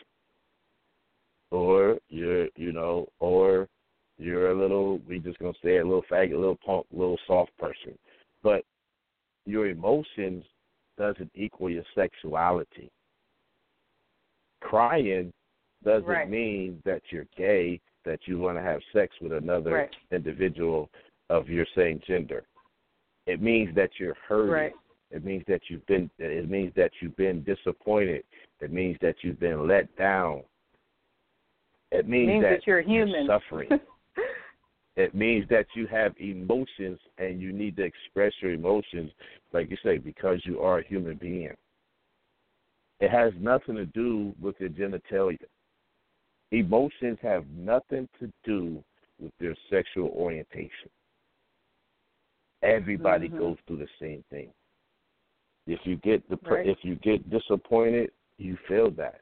or 1.51 1.97
you're 2.09 2.47
you 2.55 2.71
know 2.71 3.07
or 3.19 3.67
you're 4.17 4.51
a 4.51 4.59
little 4.59 4.99
we 5.07 5.19
just 5.19 5.39
gonna 5.39 5.53
say 5.63 5.77
a 5.77 5.83
little 5.83 6.05
faggot, 6.09 6.33
a 6.33 6.37
little 6.37 6.59
punk, 6.65 6.85
little 6.91 7.19
soft 7.27 7.51
person. 7.57 7.97
But 8.43 8.63
your 9.45 9.67
emotions 9.67 10.43
doesn't 10.97 11.31
equal 11.35 11.69
your 11.69 11.83
sexuality. 11.95 12.89
Crying 14.67 15.31
doesn't 15.83 16.09
Right. 16.09 16.29
mean 16.29 16.81
that 16.83 17.01
you're 17.09 17.27
gay, 17.37 17.79
that 18.03 18.27
you 18.27 18.37
want 18.37 18.57
to 18.57 18.61
have 18.61 18.83
sex 18.91 19.15
with 19.21 19.31
another 19.31 19.71
Right. 19.71 19.95
individual 20.11 20.89
of 21.29 21.49
your 21.49 21.65
same 21.67 21.99
gender. 22.01 22.45
It 23.27 23.41
means 23.41 23.73
that 23.75 23.97
you're 23.97 24.15
hurting. 24.15 24.53
right 24.53 24.75
It 25.09 25.23
means 25.23 25.45
that 25.45 25.69
you've 25.69 25.85
been 25.85 26.09
it 26.17 26.49
means 26.49 26.73
that 26.73 26.91
you've 27.01 27.15
been 27.15 27.41
disappointed. 27.43 28.25
It 28.59 28.73
means 28.73 28.99
that 28.99 29.23
you've 29.23 29.39
been 29.39 29.65
let 29.65 29.95
down. 29.95 30.43
It 31.93 32.09
means, 32.09 32.27
it 32.27 32.31
means 32.31 32.43
that 32.43 32.67
you're 32.67 32.81
human 32.81 33.25
suffering. 33.25 33.79
It 34.97 35.13
means 35.13 35.47
that 35.49 35.67
you 35.75 35.85
have 35.87 36.17
emotions 36.17 36.99
and 37.19 37.39
you 37.39 37.53
need 37.53 37.77
to 37.77 37.83
express 37.83 38.33
your 38.41 38.51
emotions, 38.51 39.11
like 39.53 39.69
you 39.69 39.77
say, 39.77 39.99
because 39.99 40.43
you 40.43 40.59
are 40.59 40.79
a 40.79 40.83
human 40.83 41.15
being. 41.17 41.55
It 42.99 43.11
has 43.11 43.33
nothing 43.39 43.75
to 43.75 43.85
do 43.85 44.33
with 44.41 44.55
your 44.59 44.69
genitalia. 44.69 45.37
Emotions 46.51 47.17
have 47.21 47.45
nothing 47.49 48.07
to 48.19 48.31
do 48.43 48.83
with 49.19 49.31
their 49.39 49.55
sexual 49.69 50.09
orientation. 50.09 50.89
Everybody 52.63 53.29
Mhm. 53.29 53.37
goes 53.37 53.57
through 53.65 53.77
the 53.77 53.89
same 53.99 54.23
thing. 54.29 54.51
If 55.67 55.85
you 55.85 55.97
get 55.97 56.27
the 56.29 56.37
Right. 56.43 56.65
if 56.65 56.83
you 56.83 56.95
get 56.95 57.29
disappointed, 57.29 58.11
you 58.37 58.55
feel 58.67 58.89
that 58.91 59.21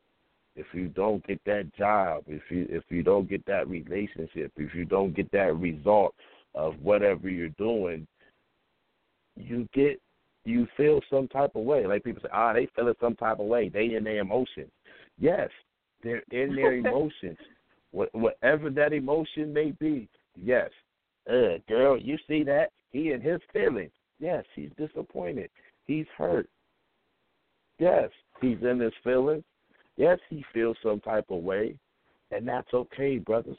if 0.55 0.73
you 0.73 0.87
don't 0.87 1.25
get 1.25 1.43
that 1.45 1.73
job, 1.73 2.23
if 2.27 2.49
you 2.49 2.65
if 2.69 2.89
you 2.89 3.03
don't 3.03 3.27
get 3.27 3.43
that 3.45 3.67
relationship, 3.67 4.51
if 4.57 4.73
you 4.73 4.85
don't 4.85 5.13
get 5.13 5.29
that 5.31 5.55
result 5.57 6.15
of 6.53 6.81
whatever 6.81 7.29
you're 7.29 7.49
doing, 7.49 8.07
you 9.35 9.67
get 9.73 9.99
you 10.45 10.67
feel 10.77 11.01
some 11.09 11.27
type 11.27 11.55
of 11.55 11.63
way. 11.63 11.85
Like 11.85 12.03
people 12.03 12.21
say, 12.21 12.29
ah, 12.31 12.53
they 12.53 12.67
feeling 12.75 12.93
some 13.01 13.15
type 13.15 13.39
of 13.39 13.47
way. 13.47 13.69
They 13.69 13.95
in 13.95 14.03
their 14.03 14.19
emotions. 14.19 14.71
Yes, 15.19 15.49
they're 16.03 16.23
in 16.31 16.55
their 16.55 16.73
emotions. 16.77 17.37
What, 17.91 18.13
whatever 18.13 18.69
that 18.69 18.93
emotion 18.93 19.51
may 19.53 19.71
be. 19.71 20.07
Yes. 20.41 20.69
Uh, 21.29 21.57
girl, 21.67 21.97
you 21.99 22.17
see 22.27 22.43
that? 22.43 22.71
He 22.91 23.11
in 23.11 23.21
his 23.21 23.41
feelings. 23.51 23.91
Yes, 24.19 24.45
he's 24.55 24.69
disappointed. 24.77 25.49
He's 25.85 26.05
hurt. 26.17 26.47
Yes, 27.79 28.09
he's 28.41 28.57
in 28.61 28.79
his 28.79 28.93
feelings. 29.03 29.43
Yes, 29.97 30.19
he 30.29 30.45
feels 30.53 30.77
some 30.83 30.99
type 31.01 31.25
of 31.29 31.43
way, 31.43 31.77
and 32.31 32.47
that's 32.47 32.73
okay, 32.73 33.17
brothers. 33.17 33.57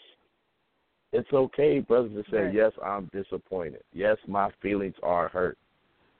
It's 1.13 1.33
okay, 1.33 1.81
brothers, 1.81 2.13
to 2.13 2.31
say, 2.31 2.45
Right. 2.45 2.55
yes, 2.55 2.73
I'm 2.85 3.07
disappointed. 3.07 3.83
Yes, 3.93 4.19
my 4.27 4.51
feelings 4.63 4.95
are 5.03 5.29
hurt. 5.29 5.59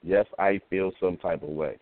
Yes, 0.03 0.27
I 0.39 0.61
feel 0.71 0.93
some 1.01 1.17
type 1.17 1.43
of 1.43 1.49
way. 1.49 1.79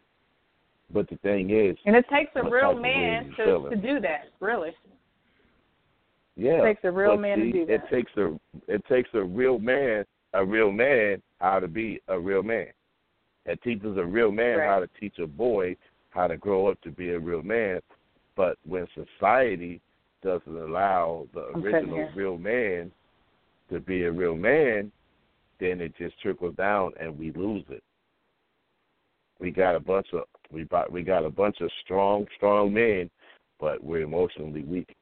But 0.92 1.08
the 1.08 1.16
thing 1.16 1.50
is, 1.50 1.76
and 1.86 1.96
it 1.96 2.04
takes 2.10 2.30
a 2.36 2.42
real 2.42 2.68
type 2.68 2.76
of 2.76 2.82
way 2.82 2.82
man 2.82 3.24
to 3.36 3.44
feeling? 3.44 3.70
to 3.70 3.76
do 3.76 4.00
that 4.00 4.28
really 4.40 4.72
yeah, 6.36 6.62
It 6.62 6.74
takes 6.74 6.84
a 6.84 6.90
real 6.90 7.16
man 7.16 7.38
to 7.38 7.44
see, 7.44 7.52
do 7.52 7.66
It 7.68 7.82
takes 7.90 8.12
a 8.16 8.38
it 8.66 8.84
takes 8.88 9.08
a 9.14 9.22
real 9.22 9.58
man, 9.58 10.04
a 10.32 10.44
real 10.44 10.72
man, 10.72 11.22
how 11.40 11.60
to 11.60 11.68
be 11.68 12.00
a 12.08 12.18
real 12.18 12.42
man. 12.42 12.68
It 13.46 13.62
teaches 13.62 13.96
a 13.96 14.04
real 14.04 14.32
man 14.32 14.58
Right. 14.58 14.68
how 14.68 14.80
to 14.80 14.88
teach 14.98 15.18
a 15.18 15.26
boy 15.26 15.76
how 16.10 16.26
to 16.26 16.36
grow 16.36 16.68
up 16.68 16.80
to 16.82 16.90
be 16.90 17.10
a 17.10 17.18
real 17.18 17.42
man. 17.42 17.80
But 18.36 18.56
when 18.64 18.86
society 18.94 19.80
doesn't 20.22 20.56
allow 20.56 21.28
the 21.34 21.50
original 21.56 22.08
real 22.14 22.38
man 22.38 22.90
to 23.70 23.80
be 23.80 24.04
a 24.04 24.12
real 24.12 24.36
man, 24.36 24.90
then 25.60 25.80
it 25.80 25.94
just 25.96 26.18
trickles 26.20 26.56
down 26.56 26.92
and 26.98 27.16
we 27.16 27.32
lose 27.32 27.64
it. 27.68 27.82
We 29.40 29.50
got 29.50 29.74
a 29.74 29.80
bunch 29.80 30.06
of 30.12 30.24
we 30.50 30.64
got 30.64 30.90
we 30.92 31.02
got 31.02 31.24
a 31.24 31.30
bunch 31.30 31.60
of 31.60 31.70
strong 31.84 32.26
strong 32.36 32.72
men, 32.72 33.10
but 33.60 33.82
we're 33.82 34.02
emotionally 34.02 34.62
weak. 34.62 34.94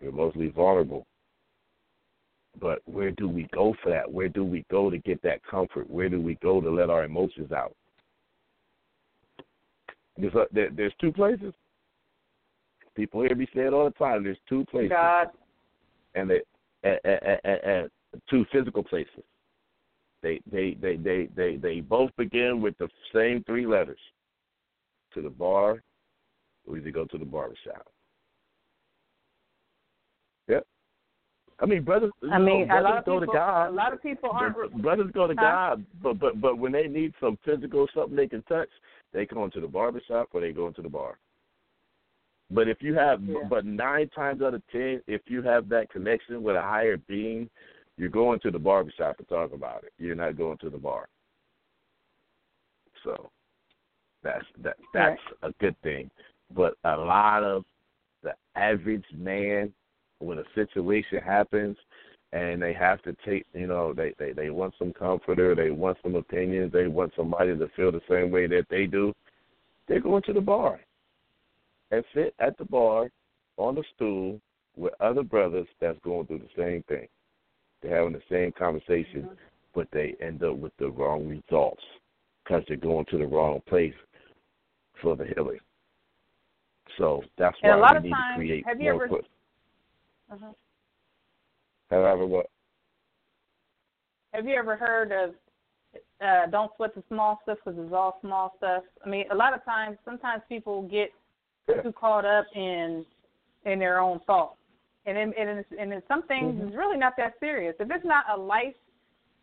We're 0.00 0.12
mostly 0.12 0.48
vulnerable. 0.48 1.06
But 2.60 2.80
where 2.84 3.10
do 3.12 3.28
we 3.28 3.48
go 3.54 3.74
for 3.82 3.90
that? 3.90 4.10
Where 4.10 4.28
do 4.28 4.44
we 4.44 4.64
go 4.70 4.90
to 4.90 4.98
get 4.98 5.22
that 5.22 5.42
comfort? 5.44 5.88
Where 5.88 6.08
do 6.08 6.20
we 6.20 6.34
go 6.42 6.60
to 6.60 6.70
let 6.70 6.90
our 6.90 7.04
emotions 7.04 7.52
out? 7.52 7.74
There's, 10.18 10.34
a, 10.34 10.44
there, 10.52 10.68
there's 10.74 10.92
two 11.00 11.12
places. 11.12 11.54
People 12.94 13.22
hear 13.22 13.34
me 13.34 13.46
say 13.54 13.62
it 13.62 13.72
all 13.72 13.86
the 13.86 13.90
time. 13.92 14.22
There's 14.22 14.36
two 14.48 14.66
places, 14.66 14.90
God. 14.90 15.28
and 16.14 16.28
they 16.28 16.40
and, 16.82 16.98
and, 17.04 17.40
and, 17.44 17.60
and 17.64 17.90
two 18.28 18.44
physical 18.52 18.82
places. 18.82 19.24
They 20.22 20.40
they, 20.50 20.74
they 20.80 20.96
they 20.96 21.28
they 21.34 21.56
they 21.56 21.80
both 21.80 22.10
begin 22.16 22.60
with 22.60 22.76
the 22.78 22.88
same 23.14 23.42
three 23.44 23.66
letters. 23.66 23.98
To 25.14 25.20
the 25.20 25.28
bar, 25.28 25.82
or 26.66 26.76
either 26.78 26.90
go 26.90 27.04
to 27.04 27.18
the 27.18 27.24
barber 27.26 27.54
shop. 27.64 27.86
Yep. 30.48 30.66
I 31.60 31.66
mean, 31.66 31.84
brothers. 31.84 32.12
I 32.32 32.38
mean, 32.38 32.68
brothers 32.68 32.80
a 32.86 32.88
lot 32.88 32.98
of 32.98 33.04
go 33.04 33.20
people. 33.20 33.32
to 33.34 33.38
God. 33.38 33.68
A 33.68 33.70
lot 33.72 33.92
of 33.92 34.02
people 34.02 34.30
aren't. 34.32 34.82
Brothers 34.82 35.10
go 35.12 35.26
to 35.26 35.34
Huh? 35.36 35.42
God, 35.42 35.86
but 36.02 36.18
but 36.18 36.40
but 36.40 36.56
when 36.56 36.72
they 36.72 36.88
need 36.88 37.12
some 37.20 37.36
physical 37.44 37.86
something 37.94 38.16
they 38.16 38.26
can 38.28 38.42
touch, 38.44 38.70
they 39.12 39.26
go 39.26 39.44
into 39.44 39.60
the 39.60 39.66
barber 39.68 40.00
shop 40.08 40.28
or 40.32 40.40
they 40.40 40.52
go 40.52 40.66
into 40.66 40.80
the 40.82 40.88
bar. 40.88 41.18
But 42.50 42.68
if 42.68 42.82
you 42.82 42.94
have, 42.94 43.22
Yeah. 43.22 43.44
but 43.48 43.64
nine 43.64 44.08
times 44.10 44.42
out 44.42 44.54
of 44.54 44.62
ten, 44.68 45.02
if 45.06 45.22
you 45.26 45.42
have 45.42 45.68
that 45.68 45.90
connection 45.90 46.42
with 46.42 46.56
a 46.56 46.62
higher 46.62 46.96
being, 46.96 47.50
you're 48.02 48.10
going 48.10 48.40
to 48.40 48.50
the 48.50 48.58
barber 48.58 48.92
shop 48.98 49.16
to 49.16 49.22
talk 49.26 49.52
about 49.52 49.84
it. 49.84 49.92
You're 49.96 50.16
not 50.16 50.36
going 50.36 50.58
to 50.58 50.68
the 50.68 50.76
bar. 50.76 51.06
So 53.04 53.30
that's 54.24 54.44
that 54.64 54.76
that's 54.92 55.20
a 55.44 55.52
good 55.60 55.80
thing. 55.84 56.10
But 56.52 56.74
a 56.82 56.96
lot 56.96 57.44
of 57.44 57.64
the 58.24 58.32
average 58.56 59.04
man, 59.16 59.72
when 60.18 60.38
a 60.38 60.44
situation 60.52 61.20
happens 61.24 61.76
and 62.32 62.60
they 62.60 62.72
have 62.72 63.00
to 63.02 63.14
take, 63.24 63.46
you 63.54 63.68
know, 63.68 63.94
they 63.94 64.14
they 64.18 64.32
they 64.32 64.50
want 64.50 64.74
some 64.80 64.92
comforter, 64.92 65.54
they 65.54 65.70
want 65.70 65.96
some 66.02 66.16
opinions, 66.16 66.72
they 66.72 66.88
want 66.88 67.12
somebody 67.16 67.56
to 67.56 67.68
feel 67.76 67.92
the 67.92 68.00
same 68.10 68.32
way 68.32 68.48
that 68.48 68.66
they 68.68 68.86
do. 68.86 69.12
They're 69.86 70.00
going 70.00 70.24
to 70.24 70.32
the 70.32 70.40
bar 70.40 70.80
and 71.92 72.04
sit 72.16 72.34
at 72.40 72.58
the 72.58 72.64
bar 72.64 73.10
on 73.58 73.76
the 73.76 73.84
stool 73.94 74.40
with 74.76 74.92
other 75.00 75.22
brothers 75.22 75.68
that's 75.80 76.00
going 76.02 76.26
through 76.26 76.40
the 76.40 76.60
same 76.60 76.82
thing. 76.88 77.06
They're 77.82 77.96
having 77.98 78.12
the 78.12 78.22
same 78.30 78.52
conversation, 78.52 79.28
but 79.74 79.88
they 79.92 80.14
end 80.20 80.42
up 80.44 80.56
with 80.56 80.72
the 80.78 80.88
wrong 80.90 81.28
results 81.28 81.82
because 82.44 82.62
they're 82.68 82.76
going 82.76 83.04
to 83.10 83.18
the 83.18 83.26
wrong 83.26 83.60
place 83.68 83.94
for 85.00 85.16
the 85.16 85.24
healing. 85.34 85.58
So 86.98 87.22
that's 87.38 87.56
And 87.62 87.72
why 87.72 87.76
a 87.78 87.80
lot 87.80 87.92
we 87.92 87.96
of 87.98 88.04
need 88.04 88.10
times- 88.10 88.34
to 88.34 88.38
create 88.38 88.66
have 88.66 88.80
you 88.80 88.92
more. 88.92 89.04
ever- 89.04 89.22
Uh-huh. 90.30 90.52
have 91.90 92.04
I 92.04 92.10
ever 92.12 92.26
what? 92.26 92.50
Have 94.32 94.46
you 94.46 94.54
ever 94.54 94.76
heard 94.76 95.12
of 95.12 95.34
uh, 96.22 96.46
don't 96.46 96.74
sweat 96.76 96.94
the 96.94 97.02
small 97.08 97.38
stuff 97.42 97.58
because 97.62 97.78
it's 97.78 97.92
all 97.92 98.18
small 98.20 98.54
stuff? 98.56 98.84
I 99.04 99.08
mean, 99.08 99.26
a 99.30 99.34
lot 99.34 99.52
of 99.52 99.62
times, 99.64 99.98
sometimes 100.04 100.42
people 100.48 100.82
get 100.82 101.12
Yeah. 101.68 101.82
too 101.82 101.92
caught 101.92 102.24
up 102.24 102.46
in 102.54 103.04
in 103.64 103.78
their 103.78 103.98
own 104.00 104.18
thoughts, 104.20 104.58
and 105.06 105.18
in, 105.18 105.34
and 105.34 105.50
in, 105.50 105.64
and 105.78 105.92
in 105.92 106.02
some 106.06 106.22
things, 106.24 106.54
Mhm. 106.54 106.68
it's 106.68 106.76
really 106.76 106.98
not 106.98 107.16
that 107.16 107.38
serious. 107.40 107.74
If 107.80 107.90
it's 107.90 108.04
not 108.04 108.24
a 108.30 108.36
life 108.36 108.76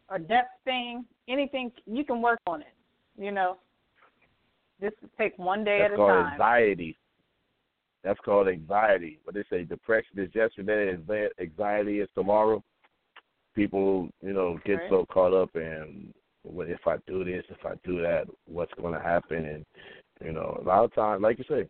or 0.10 0.20
death 0.20 0.50
thing, 0.64 1.06
anything 1.28 1.72
you 1.86 2.04
can 2.04 2.22
work 2.22 2.40
on 2.48 2.62
it. 2.62 2.74
You 3.18 3.32
know, 3.32 3.60
just 4.82 4.96
take 5.18 5.38
one 5.38 5.64
day 5.64 5.80
That's 5.80 5.94
at 5.94 5.94
a 5.94 5.98
time. 5.98 6.08
That's 6.08 6.14
called 6.14 6.32
anxiety. 6.34 6.98
That's 8.04 8.20
called 8.22 8.48
anxiety. 8.48 9.20
What 9.24 9.36
they 9.36 9.44
say, 9.50 9.66
depression 9.66 10.20
is 10.20 10.34
yesterday, 10.34 10.98
anxiety 11.40 12.00
is 12.00 12.10
tomorrow. 12.16 12.64
People, 13.56 14.10
you 14.22 14.32
know, 14.32 14.58
get 14.64 14.80
Right. 14.80 14.90
so 14.90 15.06
caught 15.08 15.34
up 15.34 15.54
in 15.56 16.14
what 16.44 16.70
if 16.70 16.88
I 16.88 16.98
do 17.06 17.26
this, 17.26 17.44
if 17.50 17.66
I 17.66 17.76
do 17.84 18.02
that, 18.02 18.28
what's 18.46 18.74
going 18.76 18.94
to 18.94 19.02
happen, 19.02 19.46
and 19.46 19.66
you 20.22 20.32
know, 20.32 20.58
a 20.62 20.64
lot 20.64 20.86
of 20.86 20.94
times, 20.94 21.22
like 21.22 21.38
you 21.38 21.44
say, 21.46 21.68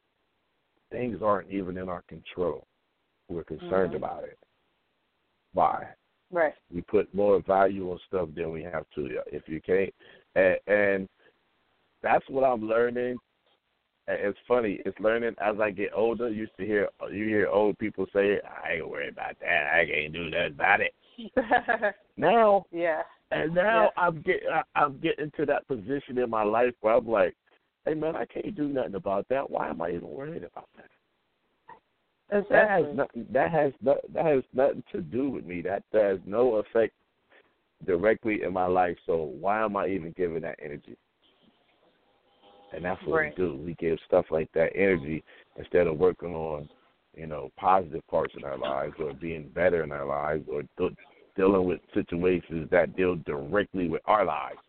things 0.92 1.22
aren't 1.22 1.50
even 1.50 1.78
in 1.78 1.90
our 1.90 2.04
control. 2.04 2.68
We're 3.30 3.44
concerned 3.44 3.94
Mhm. 3.94 3.98
about 3.98 4.24
it. 4.24 4.38
Why? 5.54 5.96
Right. 6.32 6.54
we 6.72 6.82
put 6.82 7.12
more 7.14 7.40
value 7.42 7.92
on 7.92 7.98
stuff 8.06 8.30
than 8.36 8.52
we 8.52 8.62
have 8.62 8.88
to. 8.92 9.20
If 9.32 9.50
you 9.50 9.60
can't, 9.62 9.92
and, 10.36 10.60
and 10.68 11.10
that's 12.04 12.28
what 12.30 12.44
I'm 12.44 12.68
learning. 12.68 13.18
It's 14.08 14.38
funny. 14.48 14.80
It's 14.86 15.00
learning 15.00 15.36
as 15.40 15.60
I 15.60 15.72
get 15.72 15.92
older. 15.94 16.30
You 16.30 16.42
used 16.42 16.58
to 16.58 16.66
hear 16.66 16.90
you 17.12 17.26
hear 17.28 17.48
old 17.48 17.78
people 17.80 18.06
say, 18.14 18.40
"I 18.42 18.74
ain't 18.74 18.88
worried 18.90 19.14
about 19.14 19.40
that. 19.40 19.74
I 19.74 19.86
can't 19.86 20.14
do 20.14 20.30
nothing 20.30 20.54
about 20.54 20.82
it." 20.82 20.94
Now, 22.18 22.66
yeah. 22.72 23.04
and 23.32 23.56
now 23.56 23.84
Yeah. 23.86 23.90
I'm 24.04 24.22
getting 24.22 24.50
I'm 24.76 25.00
getting 25.00 25.32
to 25.38 25.46
that 25.48 25.68
position 25.68 26.18
in 26.18 26.30
my 26.30 26.44
life 26.44 26.74
where 26.82 26.96
I'm 26.96 27.08
like, 27.08 27.36
"Hey 27.86 27.94
man, 27.96 28.16
I 28.16 28.26
can't 28.26 28.54
do 28.56 28.68
nothing 28.68 28.96
about 28.96 29.28
that. 29.30 29.50
Why 29.50 29.70
am 29.70 29.82
I 29.82 29.92
even 29.92 30.10
worried 30.10 30.44
about 30.44 30.70
that?" 30.76 30.92
That 32.30 32.44
has 32.70 32.86
Exactly. 32.86 32.94
nothing. 32.94 33.28
That 33.32 33.52
has 33.52 33.74
no, 33.82 33.98
that 34.14 34.26
has 34.26 34.44
nothing 34.54 34.84
to 34.92 35.02
do 35.02 35.30
with 35.30 35.46
me. 35.46 35.62
That 35.62 35.84
has 35.94 36.20
no 36.26 36.56
effect 36.56 36.94
directly 37.86 38.44
in 38.44 38.54
my 38.54 38.66
life. 38.66 38.98
So 39.06 39.34
why 39.40 39.64
am 39.64 39.76
I 39.76 39.88
even 39.88 40.14
giving 40.16 40.42
that 40.42 40.60
energy? 40.64 40.96
And 42.72 42.86
that's 42.86 43.02
what 43.04 43.16
Right. 43.16 43.38
we 43.38 43.44
do. 43.44 43.56
We 43.56 43.74
give 43.76 43.98
stuff 44.06 44.26
like 44.30 44.52
that 44.54 44.76
energy 44.76 45.24
instead 45.56 45.88
of 45.88 45.98
working 45.98 46.36
on, 46.36 46.70
you 47.16 47.26
know, 47.26 47.52
positive 47.58 48.06
parts 48.08 48.36
in 48.36 48.44
our 48.44 48.58
lives 48.58 48.94
or 49.00 49.14
being 49.14 49.50
better 49.50 49.84
in 49.84 49.92
our 49.92 50.06
lives 50.06 50.48
or 50.48 50.64
de- 50.78 50.96
dealing 51.36 51.66
with 51.66 51.80
situations 51.94 52.70
that 52.70 52.96
deal 52.96 53.16
directly 53.26 53.88
with 53.88 54.02
our 54.06 54.24
lives. 54.26 54.60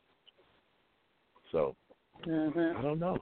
So 1.53 1.77
Mhm. 2.23 2.77
I 2.77 2.83
don't 2.83 2.99
know. 2.99 3.19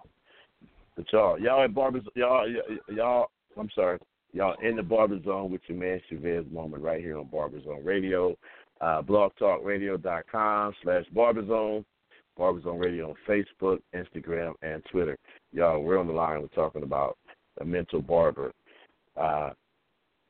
But 0.97 1.13
y'all, 1.13 1.39
y'all 1.39 1.65
at 1.65 1.75
barbers, 1.75 2.05
y'all, 2.15 2.49
y'all. 2.89 3.31
I'm 3.57 3.71
sorry, 3.71 3.99
y'all 4.33 4.57
in 4.63 4.77
the 4.77 4.83
barber 4.83 5.23
zone 5.23 5.51
with 5.51 5.61
your 5.67 5.79
man 5.79 6.01
Chavez 6.09 6.45
Moment 6.51 6.83
right 6.83 7.01
here 7.01 7.19
on 7.19 7.27
Barber 7.27 7.63
Zone 7.63 7.85
Radio, 7.85 8.37
uh, 8.81 9.03
blogtalkradio.com 9.03 10.75
slash 10.83 11.05
Barber 11.13 11.47
Zone, 11.47 11.85
Barber 12.37 12.61
Zone 12.63 12.79
Radio 12.79 13.11
on 13.11 13.17
Facebook, 13.29 13.81
Instagram, 13.95 14.53
and 14.63 14.83
Twitter. 14.91 15.19
Y'all, 15.53 15.83
we're 15.83 15.99
on 15.99 16.07
the 16.07 16.13
line. 16.13 16.41
We're 16.41 16.49
talking 16.49 16.83
about 16.83 17.17
the 17.59 17.65
mental 17.65 18.01
barber, 18.01 18.53
uh, 19.17 19.51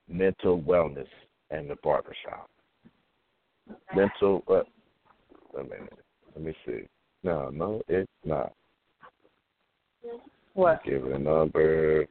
mental 0.09 0.61
wellness, 0.62 1.09
and 1.51 1.68
the 1.68 1.76
barber 1.82 2.14
shop. 2.24 2.49
Mental. 3.94 4.42
Uh, 4.49 4.62
wait 5.53 5.66
a 5.66 5.68
minute. 5.68 5.92
Let 6.34 6.44
me 6.44 6.55
see. 6.64 6.86
No, 7.22 7.51
no, 7.51 7.82
it's 7.88 8.09
not. 8.24 8.53
What? 10.55 10.82
Give 10.84 11.05
it 11.05 11.12
a 11.12 11.18
number. 11.18 12.07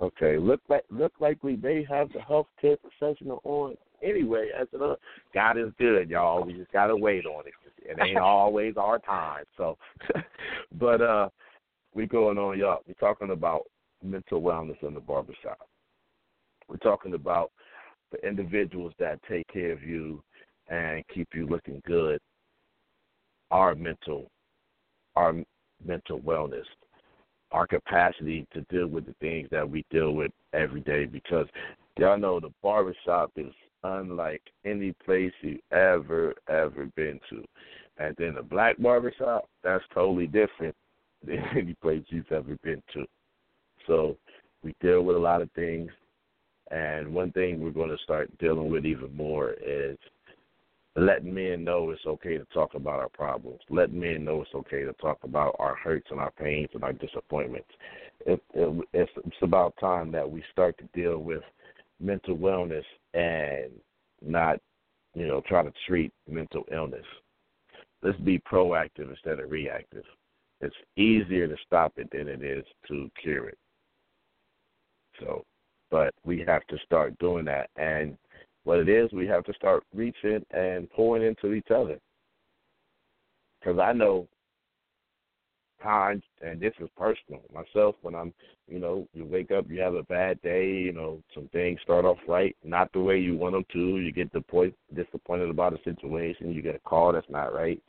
Okay, 0.00 0.38
look 0.38 0.60
like 0.68 0.84
look 0.90 1.12
like 1.18 1.42
we 1.42 1.56
may 1.56 1.84
have 1.84 2.08
the 2.12 2.20
healthcare 2.20 2.76
professional 2.80 3.40
on 3.44 3.74
anyway. 4.02 4.48
As 4.58 4.68
an, 4.72 4.94
God 5.34 5.58
is 5.58 5.72
good, 5.78 6.08
y'all. 6.08 6.44
We 6.44 6.52
just 6.54 6.70
gotta 6.72 6.96
wait 6.96 7.26
on 7.26 7.44
it. 7.46 7.54
It 7.84 7.98
ain't 8.00 8.18
always 8.22 8.74
our 8.76 8.98
time. 9.00 9.44
So, 9.56 9.76
but 10.78 11.00
uh, 11.00 11.28
we 11.94 12.06
going 12.06 12.38
on, 12.38 12.58
y'all. 12.58 12.82
We're 12.86 12.94
talking 12.94 13.30
about 13.30 13.62
mental 14.02 14.40
wellness 14.40 14.80
in 14.82 14.94
the 14.94 15.00
barbershop. 15.00 15.68
We're 16.68 16.76
talking 16.76 17.14
about 17.14 17.50
the 18.12 18.24
individuals 18.26 18.92
that 19.00 19.18
take 19.28 19.48
care 19.48 19.72
of 19.72 19.82
you 19.82 20.22
and 20.68 21.02
keep 21.12 21.28
you 21.34 21.46
looking 21.46 21.82
good 21.86 22.20
our 23.50 23.74
mental 23.74 24.30
our 25.16 25.34
mental 25.84 26.20
wellness, 26.20 26.64
our 27.52 27.66
capacity 27.66 28.46
to 28.52 28.60
deal 28.62 28.86
with 28.86 29.06
the 29.06 29.14
things 29.20 29.48
that 29.50 29.68
we 29.68 29.84
deal 29.90 30.12
with 30.12 30.32
every 30.52 30.80
day 30.80 31.06
because 31.06 31.46
y'all 31.98 32.18
know 32.18 32.40
the 32.40 32.52
barbershop 32.62 33.32
is 33.36 33.52
unlike 33.84 34.42
any 34.64 34.92
place 35.04 35.32
you've 35.42 35.60
ever, 35.72 36.34
ever 36.48 36.86
been 36.96 37.20
to. 37.30 37.44
And 37.98 38.14
then 38.18 38.34
the 38.34 38.42
black 38.42 38.76
barbershop, 38.78 39.48
that's 39.62 39.84
totally 39.94 40.26
different 40.26 40.74
than 41.26 41.38
any 41.56 41.74
place 41.82 42.04
you've 42.08 42.30
ever 42.32 42.56
been 42.62 42.82
to. 42.94 43.04
So 43.86 44.16
we 44.62 44.74
deal 44.80 45.02
with 45.02 45.16
a 45.16 45.20
lot 45.20 45.42
of 45.42 45.50
things 45.52 45.90
And 46.70 47.14
one 47.14 47.32
thing 47.32 47.60
we're 47.60 47.70
going 47.70 47.90
to 47.90 48.02
start 48.02 48.36
dealing 48.38 48.70
with 48.70 48.84
even 48.84 49.14
more 49.16 49.52
is 49.52 49.96
letting 50.98 51.34
men 51.34 51.64
know 51.64 51.90
it's 51.90 52.06
okay 52.06 52.38
to 52.38 52.44
talk 52.46 52.74
about 52.74 52.98
our 52.98 53.08
problems. 53.08 53.60
Letting 53.70 54.00
men 54.00 54.24
know 54.24 54.42
it's 54.42 54.54
okay 54.54 54.84
to 54.84 54.92
talk 54.94 55.18
about 55.22 55.56
our 55.58 55.74
hurts 55.74 56.08
and 56.10 56.20
our 56.20 56.30
pains 56.30 56.70
and 56.74 56.82
our 56.82 56.92
disappointments. 56.92 57.68
It, 58.26 58.42
it, 58.54 58.86
it's, 58.92 59.10
it's 59.24 59.36
about 59.42 59.74
time 59.80 60.10
that 60.12 60.28
we 60.28 60.42
start 60.52 60.76
to 60.78 61.00
deal 61.00 61.18
with 61.18 61.42
mental 62.00 62.36
wellness 62.36 62.84
and 63.14 63.70
not, 64.24 64.58
you 65.14 65.26
know, 65.26 65.42
try 65.46 65.62
to 65.62 65.72
treat 65.86 66.12
mental 66.28 66.64
illness. 66.72 67.06
Let's 68.02 68.18
be 68.20 68.38
proactive 68.40 69.10
instead 69.10 69.40
of 69.40 69.50
reactive. 69.50 70.04
It's 70.60 70.74
easier 70.96 71.46
to 71.48 71.56
stop 71.66 71.92
it 71.96 72.08
than 72.12 72.28
it 72.28 72.42
is 72.42 72.64
to 72.88 73.10
cure 73.20 73.48
it. 73.48 73.58
So, 75.20 75.44
but 75.90 76.14
we 76.24 76.44
have 76.46 76.66
to 76.66 76.78
start 76.84 77.18
doing 77.18 77.44
that. 77.46 77.70
And 77.76 78.16
what 78.68 78.80
it 78.80 78.88
is, 78.90 79.10
we 79.12 79.26
have 79.26 79.44
to 79.44 79.54
start 79.54 79.82
reaching 79.94 80.44
and 80.50 80.90
pouring 80.90 81.26
into 81.26 81.54
each 81.54 81.70
other. 81.74 81.98
Because 83.58 83.78
I 83.78 83.94
know 83.94 84.28
times, 85.82 86.22
and 86.42 86.60
this 86.60 86.74
is 86.78 86.90
personal. 86.94 87.40
Myself, 87.54 87.94
when 88.02 88.14
I'm, 88.14 88.34
you 88.68 88.78
know, 88.78 89.08
you 89.14 89.24
wake 89.24 89.52
up, 89.52 89.64
you 89.70 89.80
have 89.80 89.94
a 89.94 90.02
bad 90.02 90.38
day, 90.42 90.66
you 90.66 90.92
know, 90.92 91.22
some 91.34 91.48
things 91.48 91.80
start 91.82 92.04
off 92.04 92.18
right, 92.28 92.54
not 92.62 92.92
the 92.92 93.00
way 93.00 93.18
you 93.18 93.38
want 93.38 93.54
them 93.54 93.64
to. 93.72 94.00
You 94.00 94.12
get 94.12 94.30
the 94.34 94.42
point 94.42 94.74
disappointed 94.94 95.48
about 95.48 95.72
a 95.72 95.82
situation. 95.82 96.52
You 96.52 96.60
get 96.60 96.74
a 96.74 96.80
call 96.80 97.14
that's 97.14 97.30
not 97.30 97.54
right, 97.54 97.80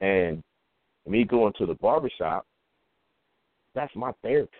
and 0.00 0.42
me 1.06 1.22
going 1.22 1.52
to 1.58 1.66
the 1.66 1.74
barbershop, 1.74 2.46
that's 3.76 3.94
my 3.94 4.10
therapy. 4.22 4.50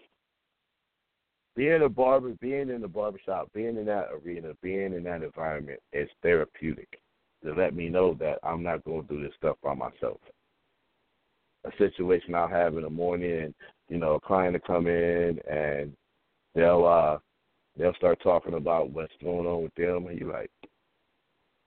Being 1.57 1.83
a 1.83 1.89
barber, 1.89 2.33
being 2.41 2.71
in 2.71 2.81
the 2.81 2.89
barbershop, 2.89 3.53
being 3.53 3.77
in 3.77 3.87
that 3.87 4.09
arena, 4.13 4.53
being 4.63 4.95
in 4.95 5.05
that 5.05 5.23
environment 5.23 5.81
is 5.93 6.09
therapeutic. 6.23 7.01
To 7.45 7.55
let 7.55 7.75
me 7.75 7.89
know 7.89 8.15
that 8.15 8.39
I'm 8.43 8.63
not 8.63 8.85
going 8.85 9.03
do 9.05 9.23
this 9.23 9.33
stuff 9.39 9.57
by 9.63 9.75
myself. 9.75 10.21
A 11.65 11.71
situation 11.79 12.35
I'll 12.35 12.49
have 12.49 12.77
in 12.77 12.83
the 12.83 12.91
morning, 12.91 13.55
you 13.89 13.97
know, 13.97 14.15
a 14.15 14.21
client 14.21 14.55
to 14.55 14.61
come 14.61 14.87
in 14.87 15.39
and 15.51 15.93
they'll 16.55 16.87
uh 16.87 17.19
they'll 17.79 17.95
start 17.95 18.21
talking 18.23 18.55
about 18.55 18.91
what's 18.91 19.13
going 19.23 19.47
on 19.47 19.63
with 19.63 19.75
them, 19.75 20.07
and 20.07 20.19
you're 20.19 20.33
like, 20.33 20.51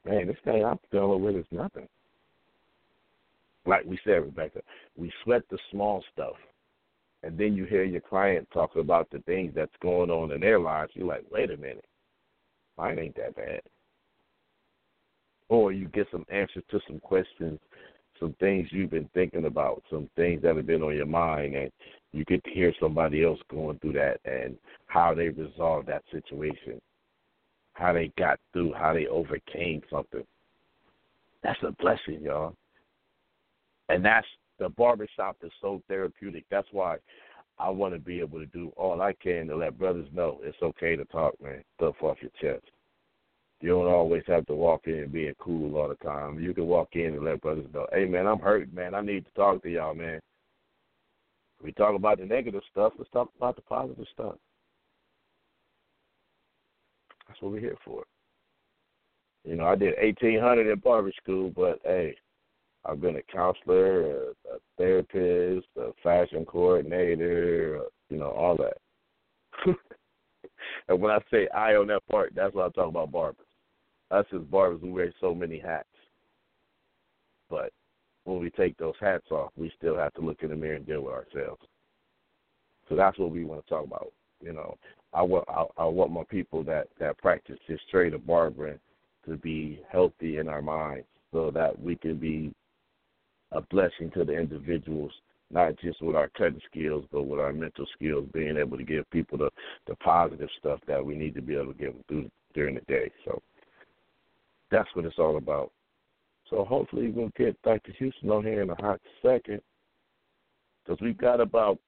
man, 0.06 0.28
this 0.28 0.38
thing 0.46 0.64
I'm 0.64 0.80
dealing 0.92 1.24
with 1.24 1.36
is 1.36 1.46
nothing 1.52 1.88
like 3.66 3.86
we 3.86 4.00
said, 4.04 4.24
Rebecca, 4.24 4.62
we 4.98 5.12
sweat 5.24 5.44
the 5.50 5.58
small 5.72 6.04
stuff. 6.14 6.36
And 7.24 7.38
then 7.38 7.54
you 7.56 7.64
hear 7.66 7.84
your 7.84 8.02
client 8.02 8.48
talk 8.54 8.76
about 8.76 9.10
the 9.10 9.20
things 9.20 9.54
that's 9.56 9.72
going 9.82 10.12
on 10.12 10.32
in 10.32 10.42
their 10.42 10.60
lives. 10.60 10.92
You're 10.94 11.08
like, 11.08 11.24
wait 11.32 11.52
a 11.52 11.58
minute, 11.58 11.86
mine 12.78 13.00
ain't 13.00 13.16
that 13.16 13.36
bad. 13.36 13.62
Or 15.48 15.72
you 15.72 15.88
get 15.88 16.08
some 16.12 16.26
answers 16.30 16.64
to 16.70 16.80
some 16.86 17.00
questions, 17.00 17.60
some 18.20 18.36
things 18.40 18.68
you've 18.72 18.92
been 18.92 19.10
thinking 19.14 19.46
about, 19.46 19.84
some 19.90 20.10
things 20.18 20.42
that 20.42 20.58
have 20.58 20.68
been 20.68 20.84
on 20.84 20.96
your 20.96 21.06
mind, 21.06 21.56
and 21.56 21.72
you 22.12 22.26
get 22.26 22.44
to 22.44 22.52
hear 22.52 22.74
somebody 22.80 23.24
else 23.24 23.40
going 23.50 23.80
through 23.80 23.94
that 23.94 24.20
and 24.26 24.58
how 24.88 25.14
they 25.14 25.30
resolved 25.30 25.88
that 25.88 26.04
situation, 26.12 26.82
how 27.74 27.94
they 27.94 28.12
got 28.18 28.38
through, 28.52 28.74
how 28.74 28.94
they 28.94 29.08
overcame 29.08 29.82
something. 29.90 30.24
That's 31.42 31.60
a 31.64 31.72
blessing, 31.72 32.22
y'all. 32.22 32.56
And 33.90 34.04
that's 34.04 34.28
the 34.60 34.70
barbershop 34.70 35.38
is 35.44 35.52
so 35.62 35.82
therapeutic. 35.88 36.46
That's 36.50 36.68
why 36.72 36.98
I 37.60 37.70
want 37.70 37.94
to 37.94 38.00
be 38.00 38.20
able 38.20 38.40
to 38.40 38.46
do 38.48 38.72
all 38.76 39.02
I 39.02 39.14
can 39.14 39.48
to 39.48 39.56
let 39.56 39.78
brothers 39.78 40.08
know 40.14 40.40
it's 40.44 40.62
okay 40.62 40.96
to 40.96 41.06
talk, 41.06 41.34
man. 41.42 41.64
Stuff 41.78 41.96
off 42.02 42.18
your 42.22 42.32
chest. 42.42 42.66
You 43.62 43.70
don't 43.70 43.88
always 43.88 44.24
have 44.28 44.46
to 44.48 44.56
walk 44.56 44.88
in 44.88 45.08
being 45.10 45.34
cool 45.40 45.78
all 45.78 45.88
the 45.88 45.96
time. 45.96 46.40
You 46.40 46.54
can 46.54 46.68
walk 46.68 46.90
in 46.94 47.14
and 47.14 47.24
let 47.24 47.42
brothers 47.42 47.68
know, 47.74 47.88
hey, 47.94 48.06
man, 48.06 48.28
I'm 48.28 48.40
hurt, 48.40 48.74
man. 48.74 48.94
I 48.94 49.02
need 49.02 49.26
to 49.26 49.32
talk 49.32 49.64
to 49.64 49.70
y'all, 49.70 49.94
man. 49.94 50.20
We 51.64 51.72
talk 51.72 51.96
about 51.96 52.18
the 52.18 52.26
negative 52.26 52.62
stuff. 52.70 52.92
Let's 52.98 53.10
talk 53.12 53.30
about 53.38 53.56
the 53.56 53.62
positive 53.62 54.06
stuff. 54.12 54.36
That's 57.28 57.42
what 57.42 57.54
we're 57.54 57.62
here 57.62 57.78
for. 57.86 58.04
You 59.46 59.56
know, 59.56 59.66
I 59.66 59.76
did 59.76 59.96
1800 60.02 60.72
in 60.72 60.80
barber 60.80 61.12
school, 61.22 61.52
but 61.56 61.80
hey, 61.86 62.16
I've 62.86 63.02
been 63.02 63.16
a 63.16 63.22
counselor, 63.32 64.32
a, 64.52 64.58
therapist, 64.78 65.68
a 65.78 65.92
fashion 66.04 66.46
coordinator, 66.46 67.82
you 68.10 68.18
know, 68.18 68.32
all 68.32 68.58
that. 68.58 68.78
and 70.90 71.02
when 71.02 71.12
I 71.12 71.20
say 71.32 71.48
I 71.50 71.76
on 71.76 71.88
that 71.88 72.06
part, 72.10 72.34
that's 72.36 72.54
what 72.54 72.66
I'm 72.66 72.72
talking 72.74 72.90
about 72.90 73.12
barbers. 73.12 73.46
Us 74.12 74.26
as 74.34 74.42
barbers, 74.42 74.82
we 74.82 74.92
wear 74.92 75.14
so 75.22 75.34
many 75.34 75.60
hats. 75.60 75.88
But 77.50 77.72
when 78.26 78.40
we 78.40 78.50
take 78.50 78.78
those 78.78 78.96
hats 79.00 79.32
off, 79.32 79.52
we 79.56 79.72
still 79.78 79.98
have 79.98 80.14
to 80.16 80.22
look 80.22 80.44
in 80.44 80.50
the 80.50 80.56
mirror 80.56 80.76
and 80.76 80.86
deal 80.86 81.02
with 81.02 81.14
ourselves. 81.14 81.62
So 82.90 82.96
that's 82.96 83.18
what 83.18 83.32
we 83.32 83.46
want 83.46 83.66
to 83.66 83.70
talk 83.70 83.86
about. 83.86 84.12
You 84.42 84.54
know, 84.54 84.76
I 85.14 85.22
want 85.22 85.46
I, 85.48 85.64
I 85.78 85.86
want 85.86 86.12
my 86.12 86.24
people 86.30 86.64
that 86.66 86.88
that 87.00 87.18
practice 87.18 87.58
this 87.68 87.80
trade 87.90 88.14
of 88.14 88.28
barbering 88.28 88.80
to 89.26 89.38
be 89.38 89.80
healthy 89.90 90.38
in 90.38 90.50
our 90.50 90.62
minds, 90.62 91.08
so 91.32 91.50
that 91.52 91.80
we 91.80 91.96
can 91.96 92.18
be 92.18 92.54
a 93.54 93.62
blessing 93.62 94.12
to 94.12 94.24
the 94.24 94.34
individuals, 94.34 95.12
not 95.52 95.78
just 95.80 96.02
with 96.02 96.16
our 96.16 96.30
cutting 96.30 96.62
skills, 96.70 97.06
but 97.12 97.24
with 97.24 97.40
our 97.40 97.54
mental 97.54 97.86
skills, 97.96 98.28
being 98.34 98.58
able 98.58 98.78
to 98.78 98.84
give 98.84 99.10
people 99.12 99.38
the, 99.38 99.50
the 99.88 99.96
positive 99.98 100.50
stuff 100.60 100.80
that 100.88 101.04
we 101.04 101.16
need 101.16 101.36
to 101.36 101.42
be 101.42 101.56
able 101.56 101.74
to 101.74 101.80
give 101.80 101.94
them 101.94 102.04
through 102.08 102.32
during 102.54 102.76
the 102.76 102.82
day. 102.82 103.12
So 103.26 103.42
that's 104.72 104.90
what 104.94 105.06
it's 105.06 105.20
all 105.20 105.38
about. 105.38 105.72
So 106.50 106.66
hopefully 106.66 107.10
we'll 107.10 107.32
get 107.38 107.60
Dr. 107.64 107.94
Houston 107.98 108.30
on 108.30 108.44
here 108.44 108.62
in 108.62 108.70
a 108.70 108.76
hot 108.76 109.00
second, 109.24 109.62
because 110.84 111.00
we've 111.02 111.18
got 111.18 111.40
about 111.40 111.80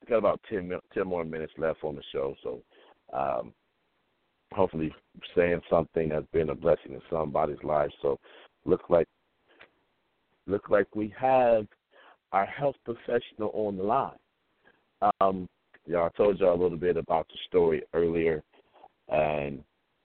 we 0.00 0.08
got 0.08 0.18
about 0.18 0.40
10, 0.48 0.72
10 0.94 1.06
more 1.06 1.24
minutes 1.24 1.52
left 1.58 1.84
on 1.84 1.94
the 1.94 2.02
show. 2.10 2.34
So 2.42 2.62
um, 3.12 3.52
hopefully 4.52 4.92
saying 5.36 5.60
something 5.68 6.08
that's 6.08 6.26
been 6.32 6.50
a 6.50 6.54
blessing 6.54 6.94
in 6.94 7.02
somebody's 7.10 7.62
life. 7.62 7.90
So 8.00 8.18
look 8.64 8.88
like 8.88 9.06
look 10.50 10.70
like 10.70 10.94
we 10.94 11.14
have 11.18 11.66
our 12.32 12.46
health 12.46 12.76
professional 12.84 13.50
on 13.54 13.76
the 13.76 13.82
line. 13.82 14.18
Um, 15.20 15.48
yeah, 15.86 16.02
I 16.02 16.08
told 16.16 16.38
y'all 16.38 16.54
a 16.54 16.62
little 16.62 16.78
bit 16.78 16.96
about 16.96 17.26
the 17.28 17.38
story 17.46 17.82
earlier, 17.94 18.42
and 19.08 19.62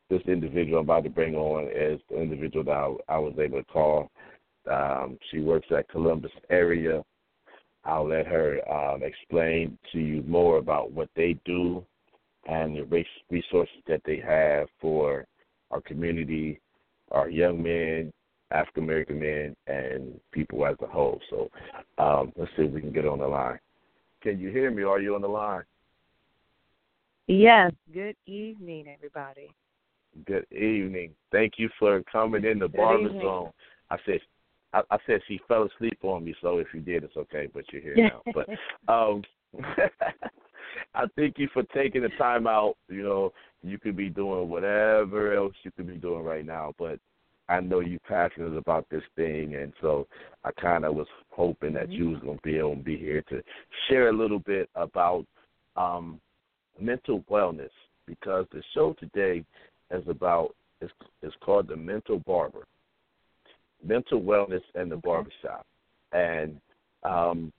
this 0.09 0.21
individual 0.27 0.79
I'm 0.79 0.85
about 0.85 1.03
to 1.03 1.09
bring 1.09 1.35
on 1.35 1.69
is 1.75 1.99
the 2.09 2.21
individual 2.21 2.63
that 2.65 2.71
I, 3.09 3.15
I 3.15 3.17
was 3.17 3.33
able 3.39 3.59
to 3.59 3.65
call. 3.65 4.09
Um, 4.71 5.17
she 5.29 5.39
works 5.39 5.67
at 5.75 5.89
Columbus 5.89 6.31
area. 6.49 7.03
I'll 7.83 8.07
let 8.07 8.25
her 8.25 8.59
um, 8.71 9.03
explain 9.03 9.77
to 9.91 9.99
you 9.99 10.23
more 10.27 10.57
about 10.57 10.91
what 10.91 11.09
they 11.15 11.37
do 11.45 11.85
and 12.47 12.77
the 12.77 13.07
resources 13.29 13.75
that 13.87 14.01
they 14.05 14.19
have 14.25 14.67
for 14.79 15.25
our 15.71 15.81
community, 15.81 16.59
our 17.11 17.29
young 17.29 17.61
men, 17.61 18.11
African 18.55 18.83
American 18.83 19.19
men 19.19 19.55
and 19.67 20.19
people 20.31 20.65
as 20.65 20.75
a 20.81 20.87
whole. 20.87 21.19
So 21.29 21.49
um, 21.97 22.31
let's 22.37 22.51
see 22.55 22.63
if 22.63 22.71
we 22.71 22.81
can 22.81 22.93
get 22.93 23.05
on 23.05 23.19
the 23.19 23.27
line. 23.27 23.59
Can 24.21 24.39
you 24.39 24.49
hear 24.49 24.71
me? 24.71 24.83
Are 24.83 24.99
you 24.99 25.15
on 25.15 25.21
the 25.21 25.27
line? 25.27 25.63
Yes. 27.27 27.71
Good 27.93 28.15
evening, 28.25 28.85
everybody. 28.93 29.49
Good 30.25 30.45
evening. 30.51 31.11
Thank 31.31 31.53
you 31.57 31.69
for 31.77 32.01
coming 32.03 32.45
in 32.45 32.59
the 32.59 32.67
Good 32.67 32.77
barber 32.77 33.09
evening. 33.09 33.21
zone. 33.21 33.51
I 33.91 33.97
said 34.05 34.19
I, 34.73 34.81
I 34.89 34.97
said 35.05 35.21
she 35.27 35.39
fell 35.47 35.63
asleep 35.63 35.99
on 36.03 36.23
me, 36.23 36.33
so 36.41 36.59
if 36.59 36.67
you 36.73 36.79
did 36.79 37.03
it's 37.03 37.17
okay, 37.17 37.49
but 37.53 37.65
you're 37.71 37.81
here 37.81 37.95
now. 37.97 38.21
But 38.33 38.47
um 38.93 39.21
I 40.93 41.05
thank 41.15 41.37
you 41.37 41.49
for 41.53 41.63
taking 41.63 42.01
the 42.03 42.09
time 42.17 42.47
out. 42.47 42.75
You 42.87 43.03
know, 43.03 43.33
you 43.63 43.77
could 43.77 43.97
be 43.97 44.09
doing 44.09 44.49
whatever 44.49 45.33
else 45.35 45.53
you 45.63 45.71
could 45.71 45.87
be 45.87 45.97
doing 45.97 46.23
right 46.23 46.45
now, 46.45 46.73
but 46.77 46.99
I 47.47 47.59
know 47.59 47.79
you're 47.79 47.99
passionate 47.99 48.57
about 48.57 48.87
this 48.89 49.03
thing, 49.15 49.55
and 49.55 49.71
so 49.81 50.07
I 50.43 50.51
kind 50.59 50.83
of 50.83 50.95
was 50.95 51.07
hoping 51.29 51.73
that 51.73 51.91
you 51.91 52.09
was 52.09 52.19
gonna 52.21 52.39
be 52.43 52.57
able 52.57 52.75
to 52.75 52.81
be 52.81 52.97
here 52.97 53.23
to 53.29 53.41
share 53.87 54.09
a 54.09 54.13
little 54.13 54.39
bit 54.39 54.69
about 54.75 55.25
um, 55.75 56.19
mental 56.79 57.23
wellness 57.29 57.69
because 58.07 58.45
the 58.51 58.63
show 58.73 58.95
today 58.99 59.43
is 59.91 60.03
about 60.07 60.55
it's, 60.81 60.91
it's 61.21 61.35
called 61.41 61.67
the 61.67 61.75
Mental 61.75 62.19
Barber, 62.25 62.65
mental 63.83 64.21
wellness 64.21 64.63
and 64.73 64.91
the 64.91 64.97
barbershop, 64.97 65.65
and 66.11 66.59
um, 67.03 67.51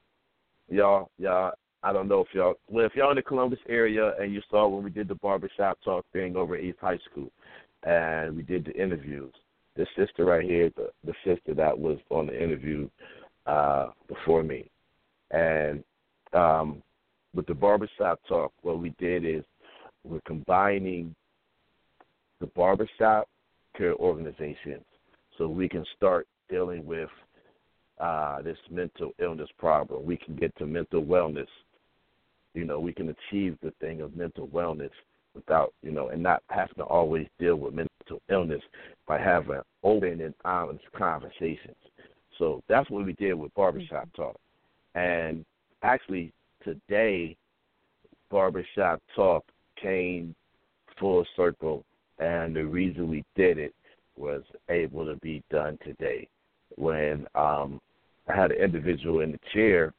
y'all 0.69 1.11
y'all. 1.19 1.53
I 1.83 1.93
don't 1.93 2.09
know 2.09 2.21
if 2.21 2.29
y'all 2.33 2.55
well 2.69 2.87
if 2.87 2.97
y'all 2.97 3.11
in 3.11 3.17
the 3.17 3.23
Columbus 3.23 3.61
area 3.69 4.15
and 4.19 4.33
you 4.33 4.43
saw 4.51 4.67
when 4.67 4.83
we 4.83 4.91
did 4.91 5.07
the 5.07 5.15
barbershop 5.17 5.79
talk 5.85 6.05
thing 6.13 6.35
over 6.35 6.57
at 6.57 6.65
East 6.65 6.79
High 6.81 6.99
School 7.09 7.31
and 7.85 8.35
we 8.37 8.43
did 8.43 8.65
the 8.65 8.73
interviews 8.73 9.33
the 9.77 9.87
sister 9.97 10.25
right 10.25 10.45
here, 10.45 10.71
the, 10.77 10.91
the 11.05 11.15
sister 11.25 11.55
that 11.55 11.79
was 11.79 11.99
on 12.11 12.27
the 12.27 12.43
interview 12.43 12.89
uh, 13.47 13.89
before 14.09 14.43
me. 14.43 14.71
And 15.31 15.85
um, 16.33 16.83
with 17.35 17.47
the 17.47 17.55
barbershop 17.55 18.21
talk, 18.29 18.53
what 18.63 18.81
we 18.81 18.91
did 18.99 19.25
is 19.25 19.45
we're 20.05 20.21
combining 20.27 21.15
the 22.41 22.47
barbershop 22.47 23.29
care 23.77 23.95
organizations 23.95 24.85
so 25.37 25.49
we 25.49 25.69
can 25.69 25.85
start 25.97 26.27
dealing 26.49 26.87
with 26.87 27.11
uh, 27.99 28.43
this 28.43 28.59
mental 28.71 29.13
illness 29.19 29.49
problem. 29.59 30.05
We 30.05 30.17
can 30.17 30.37
get 30.37 30.57
to 30.59 30.67
mental 30.67 31.03
wellness. 31.03 31.49
You 32.55 32.65
know, 32.65 32.81
we 32.81 32.93
can 32.93 33.09
achieve 33.09 33.59
the 33.63 33.73
thing 33.81 34.01
of 34.01 34.17
mental 34.17 34.49
wellness 34.49 34.91
without, 35.35 35.75
you 35.83 35.91
know, 35.91 36.09
and 36.09 36.23
not 36.23 36.43
having 36.49 36.77
to 36.77 36.85
always 36.85 37.27
deal 37.39 37.57
with 37.57 37.75
mental 37.75 37.93
illness 38.31 38.63
by 39.07 39.19
having 39.19 39.61
open 39.83 40.21
and 40.21 40.35
honest 40.45 40.85
conversations. 40.97 41.77
So 42.39 42.63
that's 42.69 42.91
what 42.91 43.07
we 43.07 43.13
did 43.15 43.35
with 43.35 43.55
Barbershop 43.55 44.09
mm-hmm. 44.09 44.23
Talk. 44.23 44.37
And 44.95 45.45
actually, 45.83 46.33
today, 46.65 47.37
Barbershop 48.31 49.01
Talk 49.15 49.45
came 49.81 50.35
full 50.99 51.25
circle, 51.37 51.85
and 52.19 52.57
the 52.57 52.65
reason 52.65 53.11
we 53.11 53.25
did 53.35 53.59
it 53.59 53.75
was 54.17 54.43
able 54.71 55.05
to 55.05 55.17
be 55.17 55.43
done 55.51 55.79
today. 55.85 56.29
When 56.77 57.27
um, 57.35 57.81
I 58.29 58.35
had 58.35 58.51
an 58.51 58.63
individual 58.63 59.21
in 59.21 59.33
the 59.33 59.39
chair, 59.53 59.93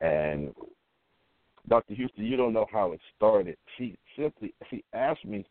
and 0.00 0.54
Dr. 1.68 1.94
Houston, 1.94 2.24
you 2.24 2.36
don't 2.36 2.52
know 2.52 2.66
how 2.70 2.92
it 2.92 3.00
started. 3.16 3.56
She 3.76 3.96
simply 4.16 4.54
she 4.70 4.84
asked 4.92 5.24
me, 5.24 5.44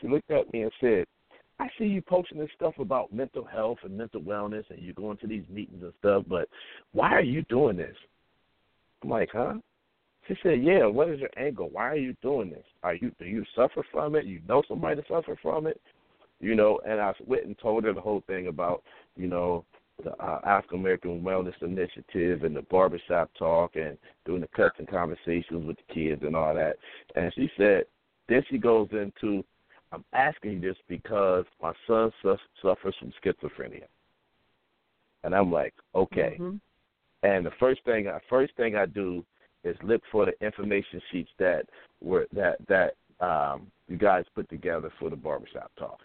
she 0.00 0.08
looked 0.08 0.30
at 0.30 0.52
me 0.52 0.62
and 0.62 0.72
said, 0.80 1.06
I 1.58 1.68
see 1.78 1.84
you 1.84 2.02
posting 2.02 2.38
this 2.38 2.50
stuff 2.56 2.74
about 2.78 3.12
mental 3.12 3.44
health 3.44 3.78
and 3.84 3.96
mental 3.96 4.20
wellness 4.20 4.64
and 4.70 4.82
you're 4.82 4.94
going 4.94 5.16
to 5.18 5.26
these 5.26 5.44
meetings 5.48 5.82
and 5.82 5.92
stuff, 6.00 6.24
but 6.28 6.48
why 6.92 7.12
are 7.12 7.22
you 7.22 7.42
doing 7.42 7.76
this? 7.76 7.96
I'm 9.02 9.10
like, 9.10 9.30
huh? 9.32 9.54
She 10.26 10.34
said, 10.42 10.62
Yeah, 10.62 10.86
what 10.86 11.10
is 11.10 11.20
your 11.20 11.30
angle? 11.36 11.68
Why 11.70 11.88
are 11.88 11.96
you 11.96 12.16
doing 12.22 12.50
this? 12.50 12.64
Are 12.82 12.94
you 12.94 13.12
do 13.18 13.26
you 13.26 13.44
suffer 13.54 13.84
from 13.92 14.16
it? 14.16 14.24
You 14.24 14.40
know 14.48 14.62
somebody 14.68 14.96
that 14.96 15.08
suffer 15.08 15.38
from 15.40 15.66
it? 15.66 15.80
You 16.40 16.54
know, 16.54 16.80
and 16.86 17.00
I 17.00 17.12
went 17.26 17.46
and 17.46 17.58
told 17.58 17.84
her 17.84 17.92
the 17.92 18.00
whole 18.00 18.22
thing 18.26 18.48
about, 18.48 18.82
you 19.16 19.28
know, 19.28 19.64
the 20.02 20.12
uh, 20.16 20.40
African 20.44 20.80
American 20.80 21.22
Wellness 21.22 21.60
Initiative 21.62 22.42
and 22.42 22.56
the 22.56 22.62
barbershop 22.62 23.30
talk 23.38 23.76
and 23.76 23.96
doing 24.26 24.40
the 24.40 24.48
cuts 24.48 24.76
and 24.78 24.88
conversations 24.88 25.64
with 25.64 25.76
the 25.76 25.94
kids 25.94 26.22
and 26.24 26.34
all 26.34 26.54
that. 26.54 26.76
And 27.14 27.32
she 27.34 27.48
said, 27.56 27.84
then 28.28 28.42
she 28.50 28.58
goes 28.58 28.88
into, 28.92 29.44
I'm 29.94 30.04
asking 30.12 30.60
this 30.60 30.76
because 30.88 31.44
my 31.62 31.72
son 31.86 32.10
su- 32.22 32.36
suffers 32.60 32.94
from 32.98 33.12
schizophrenia. 33.24 33.86
And 35.22 35.34
I'm 35.34 35.50
like, 35.50 35.74
okay. 35.94 36.36
Mm-hmm. 36.40 36.56
And 37.22 37.46
the 37.46 37.52
first 37.58 37.80
thing, 37.84 38.08
I, 38.08 38.18
first 38.28 38.54
thing 38.56 38.76
I 38.76 38.86
do 38.86 39.24
is 39.62 39.76
look 39.82 40.02
for 40.12 40.26
the 40.26 40.46
information 40.46 41.00
sheets 41.10 41.30
that 41.38 41.62
were 42.02 42.26
that 42.34 42.56
that 42.68 42.94
um, 43.24 43.68
you 43.88 43.96
guys 43.96 44.24
put 44.34 44.48
together 44.50 44.90
for 44.98 45.08
the 45.08 45.16
barbershop 45.16 45.70
talk. 45.78 46.00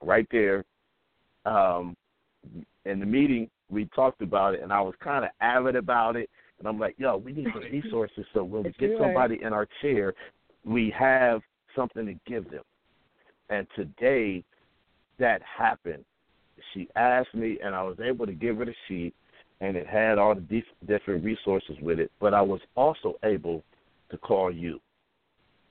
Right 0.00 0.28
there, 0.30 0.64
um, 1.44 1.96
in 2.84 3.00
the 3.00 3.06
meeting, 3.06 3.50
we 3.68 3.86
talked 3.86 4.22
about 4.22 4.54
it, 4.54 4.62
and 4.62 4.72
I 4.72 4.80
was 4.80 4.94
kind 5.02 5.24
of 5.24 5.30
avid 5.40 5.74
about 5.74 6.14
it. 6.14 6.30
And 6.58 6.68
I'm 6.68 6.78
like, 6.78 6.94
yo, 6.98 7.16
we 7.16 7.32
need 7.32 7.48
some 7.52 7.62
resources 7.72 8.24
so 8.32 8.44
when 8.44 8.62
we 8.62 8.72
get 8.78 8.92
somebody 8.98 9.40
in 9.42 9.52
our 9.52 9.66
chair, 9.82 10.14
we 10.64 10.94
have 10.96 11.42
something 11.76 12.06
to 12.06 12.14
give 12.26 12.50
them. 12.50 12.62
And 13.50 13.66
today, 13.76 14.42
that 15.18 15.40
happened. 15.42 16.04
She 16.72 16.88
asked 16.96 17.34
me, 17.34 17.58
and 17.62 17.74
I 17.74 17.82
was 17.82 17.98
able 18.02 18.26
to 18.26 18.32
give 18.32 18.56
her 18.56 18.64
the 18.64 18.74
sheet, 18.88 19.14
and 19.60 19.76
it 19.76 19.86
had 19.86 20.18
all 20.18 20.34
the 20.34 20.62
different 20.86 21.24
resources 21.24 21.76
with 21.80 22.00
it. 22.00 22.10
But 22.20 22.34
I 22.34 22.42
was 22.42 22.60
also 22.74 23.14
able 23.22 23.62
to 24.10 24.18
call 24.18 24.50
you 24.52 24.80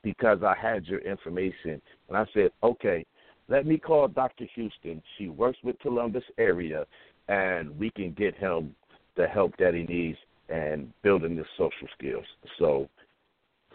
because 0.04 0.40
I 0.44 0.56
had 0.60 0.86
your 0.86 1.00
information, 1.00 1.82
and 2.08 2.18
I 2.18 2.26
said, 2.34 2.52
okay, 2.64 3.06
let 3.48 3.66
me 3.66 3.78
call 3.78 4.08
Dr. 4.08 4.46
Houston. 4.56 5.02
She 5.18 5.30
works 5.30 5.58
with 5.64 5.80
Columbus 5.80 6.24
area, 6.38 6.86
and 7.28 7.78
we 7.78 7.90
can 7.92 8.12
get 8.14 8.36
him 8.36 8.76
the 9.18 9.28
help 9.28 9.54
that 9.58 9.74
he 9.74 9.84
needs 9.84 10.18
and 10.50 10.92
building 11.02 11.38
his 11.38 11.46
social 11.58 11.88
skills. 11.98 12.26
So, 12.60 12.88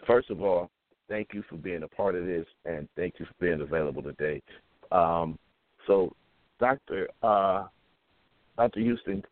first 0.07 0.31
of 0.31 0.41
all, 0.43 0.71
thank 1.11 1.35
you 1.35 1.45
for 1.51 1.57
being 1.57 1.83
a 1.83 1.89
part 1.89 2.15
of 2.15 2.25
this, 2.25 2.47
and 2.65 2.89
thank 2.97 3.15
you 3.19 3.27
for 3.27 3.35
being 3.39 3.61
available 3.61 4.03
today. 4.03 4.41
Um, 4.91 5.39
so, 5.87 6.15
Doctor 6.59 7.09
uh, 7.23 7.67
Dr. 8.57 8.81
Houston, 8.81 9.23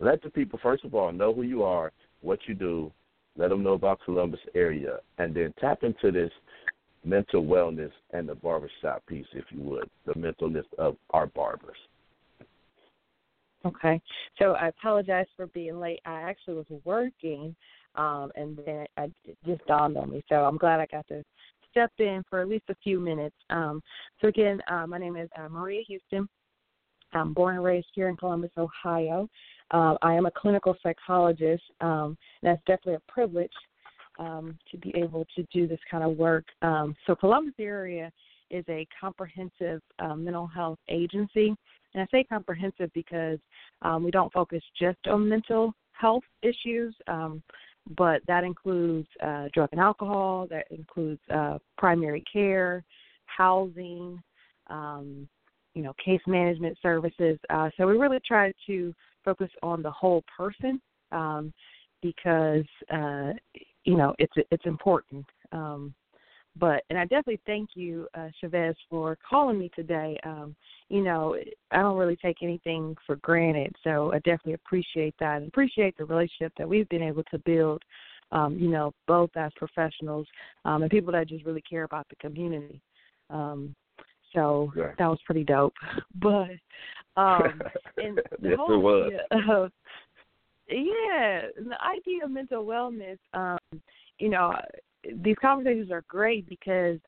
let 0.00 0.22
the 0.22 0.30
people 0.30 0.58
first 0.62 0.84
of 0.84 0.94
all 0.94 1.12
know 1.12 1.32
who 1.32 1.42
you 1.42 1.62
are, 1.62 1.92
what 2.20 2.40
you 2.46 2.54
do, 2.54 2.92
let 3.36 3.48
them 3.48 3.62
know 3.62 3.74
about 3.74 4.00
Columbus 4.04 4.40
area, 4.54 4.98
and 5.18 5.34
then 5.34 5.54
tap 5.60 5.82
into 5.82 6.10
this 6.10 6.32
mental 7.04 7.44
wellness 7.44 7.92
and 8.12 8.28
the 8.28 8.34
barbershop 8.34 9.06
piece, 9.06 9.26
if 9.32 9.44
you 9.50 9.60
would, 9.62 9.88
the 10.06 10.12
mentalness 10.14 10.64
of 10.78 10.96
our 11.10 11.26
barbers. 11.28 11.76
Okay. 13.64 14.00
So 14.38 14.52
I 14.52 14.68
apologize 14.68 15.26
for 15.36 15.46
being 15.48 15.78
late. 15.78 16.00
I 16.06 16.22
actually 16.22 16.54
was 16.54 16.80
working, 16.84 17.54
um, 17.94 18.30
and 18.36 18.58
then 18.64 18.86
it 18.96 19.38
just 19.46 19.64
dawned 19.66 19.96
on 19.96 20.10
me. 20.10 20.22
So 20.28 20.36
I'm 20.36 20.56
glad 20.56 20.80
I 20.80 20.86
got 20.86 21.06
to 21.08 21.22
step 21.70 21.92
in 21.98 22.22
for 22.28 22.40
at 22.40 22.48
least 22.48 22.64
a 22.68 22.74
few 22.82 23.00
minutes. 23.00 23.36
Um, 23.50 23.80
so 24.20 24.28
again, 24.28 24.60
uh, 24.70 24.86
my 24.86 24.98
name 24.98 25.16
is 25.16 25.28
uh, 25.38 25.48
Maria 25.48 25.82
Houston. 25.86 26.28
I'm 27.12 27.32
born 27.32 27.56
and 27.56 27.64
raised 27.64 27.88
here 27.94 28.08
in 28.08 28.16
Columbus, 28.16 28.50
Ohio. 28.56 29.28
Uh, 29.72 29.94
I 30.02 30.14
am 30.14 30.26
a 30.26 30.30
clinical 30.30 30.76
psychologist. 30.82 31.62
Um, 31.80 32.16
and 32.42 32.52
that's 32.52 32.62
definitely 32.66 32.94
a 32.94 33.12
privilege 33.12 33.52
um, 34.18 34.58
to 34.70 34.78
be 34.78 34.92
able 34.96 35.26
to 35.36 35.44
do 35.52 35.66
this 35.66 35.80
kind 35.90 36.04
of 36.04 36.16
work. 36.16 36.44
Um, 36.62 36.94
so 37.06 37.14
Columbus 37.14 37.54
area 37.58 38.12
is 38.50 38.64
a 38.68 38.86
comprehensive 39.00 39.80
uh, 39.98 40.14
mental 40.14 40.46
health 40.46 40.78
agency, 40.88 41.54
and 41.94 42.02
I 42.02 42.06
say 42.10 42.24
comprehensive 42.24 42.90
because 42.94 43.38
um, 43.82 44.04
we 44.04 44.10
don't 44.10 44.32
focus 44.32 44.62
just 44.78 44.98
on 45.08 45.28
mental 45.28 45.72
health 45.92 46.24
issues, 46.42 46.94
um, 47.08 47.42
but 47.96 48.22
that 48.26 48.44
includes 48.44 49.08
uh, 49.22 49.48
drug 49.52 49.68
and 49.72 49.80
alcohol, 49.80 50.46
that 50.50 50.66
includes 50.70 51.20
uh, 51.32 51.58
primary 51.76 52.22
care, 52.32 52.84
housing, 53.26 54.22
um, 54.68 55.28
you 55.74 55.82
know, 55.82 55.92
case 56.04 56.20
management 56.26 56.76
services. 56.82 57.38
Uh, 57.48 57.70
so 57.76 57.86
we 57.86 57.96
really 57.96 58.20
try 58.26 58.52
to 58.66 58.94
focus 59.24 59.50
on 59.62 59.82
the 59.82 59.90
whole 59.90 60.24
person 60.36 60.80
um, 61.12 61.52
because 62.02 62.64
uh, 62.92 63.32
you 63.84 63.96
know 63.96 64.14
it's 64.18 64.32
it's 64.50 64.66
important. 64.66 65.26
Um, 65.52 65.94
but 66.56 66.82
and 66.90 66.98
I 66.98 67.04
definitely 67.04 67.40
thank 67.46 67.70
you, 67.74 68.08
uh, 68.14 68.28
Chavez, 68.40 68.74
for 68.88 69.16
calling 69.28 69.58
me 69.58 69.70
today. 69.74 70.18
Um, 70.24 70.54
you 70.88 71.02
know, 71.02 71.36
I 71.70 71.78
don't 71.78 71.96
really 71.96 72.16
take 72.16 72.38
anything 72.42 72.96
for 73.06 73.16
granted, 73.16 73.74
so 73.84 74.12
I 74.12 74.16
definitely 74.18 74.54
appreciate 74.54 75.14
that 75.20 75.38
and 75.38 75.48
appreciate 75.48 75.96
the 75.96 76.04
relationship 76.04 76.52
that 76.58 76.68
we've 76.68 76.88
been 76.88 77.02
able 77.02 77.24
to 77.24 77.38
build. 77.38 77.82
Um, 78.32 78.56
you 78.58 78.68
know, 78.68 78.94
both 79.08 79.30
as 79.36 79.50
professionals 79.56 80.26
um, 80.64 80.82
and 80.82 80.90
people 80.90 81.12
that 81.12 81.28
just 81.28 81.44
really 81.44 81.62
care 81.62 81.82
about 81.82 82.06
the 82.08 82.16
community. 82.16 82.80
Um, 83.28 83.74
so 84.32 84.72
yeah. 84.76 84.92
that 84.98 85.06
was 85.06 85.18
pretty 85.24 85.44
dope. 85.44 85.74
But 86.20 86.50
um, 87.16 87.60
and 87.96 88.20
the 88.40 88.50
yes, 88.50 88.58
whole 88.58 88.74
it 88.74 88.78
was. 88.78 89.12
Of, 89.48 89.72
yeah, 90.68 91.42
the 91.56 91.76
idea 91.82 92.24
of 92.24 92.30
mental 92.30 92.64
wellness, 92.64 93.18
um, 93.34 93.58
you 94.18 94.28
know, 94.28 94.54
these 95.22 95.36
conversations 95.40 95.90
are 95.90 96.04
great 96.08 96.48
because 96.48 96.98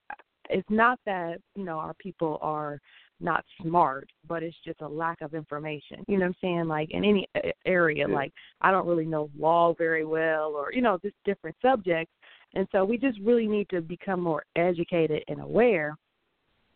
it's 0.51 0.68
not 0.70 0.99
that, 1.07 1.38
you 1.55 1.64
know, 1.64 1.78
our 1.78 1.95
people 1.95 2.38
are 2.43 2.80
not 3.20 3.45
smart, 3.61 4.09
but 4.28 4.43
it's 4.43 4.57
just 4.64 4.80
a 4.80 4.88
lack 4.88 5.20
of 5.20 5.34
information. 5.34 6.05
You 6.09 6.18
know 6.18 6.26
what 6.26 6.28
I'm 6.28 6.36
saying? 6.40 6.68
Like 6.68 6.90
in 6.90 7.05
any 7.05 7.28
area, 7.64 8.07
yeah. 8.09 8.14
like 8.14 8.32
I 8.61 8.70
don't 8.70 8.86
really 8.86 9.07
know 9.07 9.30
law 9.38 9.74
very 9.74 10.05
well 10.05 10.55
or, 10.57 10.72
you 10.72 10.82
know, 10.82 10.99
just 11.03 11.14
different 11.24 11.57
subjects. 11.62 12.12
And 12.55 12.66
so 12.72 12.84
we 12.84 12.99
just 12.99 13.18
really 13.20 13.47
need 13.47 13.68
to 13.70 13.80
become 13.80 14.20
more 14.20 14.45
educated 14.57 15.22
and 15.28 15.40
aware. 15.40 15.97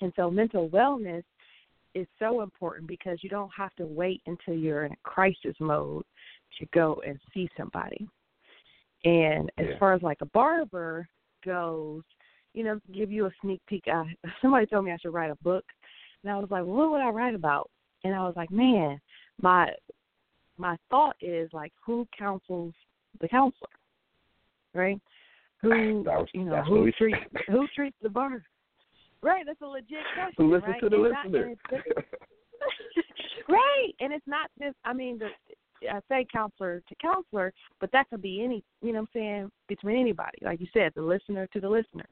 And 0.00 0.12
so 0.16 0.30
mental 0.30 0.68
wellness 0.70 1.24
is 1.94 2.06
so 2.18 2.42
important 2.42 2.86
because 2.86 3.18
you 3.22 3.30
don't 3.30 3.50
have 3.56 3.74
to 3.76 3.86
wait 3.86 4.22
until 4.26 4.54
you're 4.54 4.84
in 4.84 4.92
a 4.92 4.96
crisis 5.02 5.56
mode 5.58 6.04
to 6.58 6.66
go 6.72 7.02
and 7.06 7.18
see 7.34 7.48
somebody. 7.56 8.06
And 9.07 9.52
as 9.57 9.66
yeah. 9.70 9.78
far 9.78 9.94
as 9.94 10.02
like 10.02 10.18
a 10.20 10.26
barber 10.26 11.09
goes, 11.44 12.02
you 12.54 12.64
know, 12.64 12.80
give 12.92 13.12
you 13.12 13.26
a 13.26 13.30
sneak 13.40 13.61
peek. 13.68 13.84
I, 13.86 14.04
somebody 14.42 14.66
told 14.66 14.84
me 14.84 14.90
I 14.90 14.96
should 14.96 15.14
write 15.14 15.30
a 15.30 15.42
book, 15.44 15.64
and 16.22 16.32
I 16.32 16.36
was 16.38 16.50
like, 16.50 16.64
well, 16.64 16.74
what 16.74 16.90
would 16.90 17.00
I 17.00 17.11
write 17.11 17.34
about? 17.36 17.70
And 18.02 18.14
I 18.14 18.24
was 18.24 18.34
like, 18.36 18.50
man, 18.50 19.00
my 19.40 19.70
my 20.59 20.76
thought 20.90 21.14
is 21.20 21.48
like, 21.52 21.72
who 21.84 22.09
counsels 22.18 22.74
the 23.20 23.28
counselor, 23.28 23.68
right? 24.74 25.00
Who 25.62 25.68
was, 26.04 26.26
you 26.34 26.44
know 26.44 26.64
who 26.64 26.90
treats 26.98 27.18
who 27.46 27.68
treats 27.76 27.96
the 28.02 28.09
barber? 28.09 28.42
Right, 29.22 29.46
that's 29.46 29.62
a 29.62 29.66
legit 29.66 29.98
question. 30.14 30.34
Who 30.36 30.52
listens 30.52 30.72
right? 30.72 30.80
to 30.80 30.88
the 30.88 30.96
and 30.96 31.04
listener? 31.04 31.54
Not, 31.70 31.80
right, 33.48 33.92
and 34.00 34.12
it's 34.12 34.26
not 34.26 34.50
just. 34.61 34.76
I 34.84 34.92
mean, 34.92 35.18
the 35.18 35.28
I 35.83 36.01
say 36.09 36.27
counselor 36.33 36.83
to 36.89 36.95
counselor, 36.97 37.53
but 37.81 37.91
that 37.93 38.09
could 38.11 38.22
be 38.22 38.43
any, 38.43 38.62
you 38.83 38.93
know 38.93 39.01
what 39.01 39.09
I'm 39.14 39.20
saying, 39.20 39.51
between 39.68 40.01
anybody. 40.01 40.39
Like 40.43 40.61
you 40.61 40.66
said, 40.72 40.93
the 40.95 41.03
listener 41.03 41.47
to 41.53 41.61
the 41.61 41.68
listener. 41.68 42.07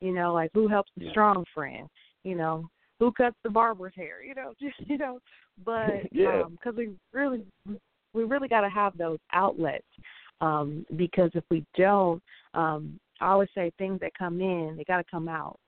You 0.00 0.14
know, 0.14 0.32
like 0.32 0.50
who 0.54 0.66
helps 0.66 0.90
the 0.96 1.06
yeah. 1.06 1.10
strong 1.10 1.44
friend, 1.54 1.86
you 2.24 2.34
know, 2.34 2.68
who 2.98 3.12
cuts 3.12 3.36
the 3.44 3.50
barber's 3.50 3.94
hair, 3.94 4.22
you 4.22 4.34
know, 4.34 4.54
just 4.60 4.76
you 4.88 4.98
know, 4.98 5.18
but 5.64 5.90
yeah. 6.12 6.42
um 6.42 6.58
cuz 6.62 6.74
we 6.76 6.94
really 7.12 7.44
we 8.14 8.24
really 8.24 8.48
got 8.48 8.62
to 8.62 8.70
have 8.70 8.96
those 8.96 9.18
outlets 9.32 9.86
um 10.40 10.86
because 10.96 11.30
if 11.34 11.44
we 11.50 11.64
don't 11.76 12.22
um 12.54 12.98
I 13.20 13.32
always 13.32 13.50
say 13.54 13.70
things 13.76 14.00
that 14.00 14.14
come 14.14 14.40
in, 14.40 14.76
they 14.76 14.84
got 14.84 14.96
to 14.96 15.04
come 15.10 15.28
out. 15.28 15.58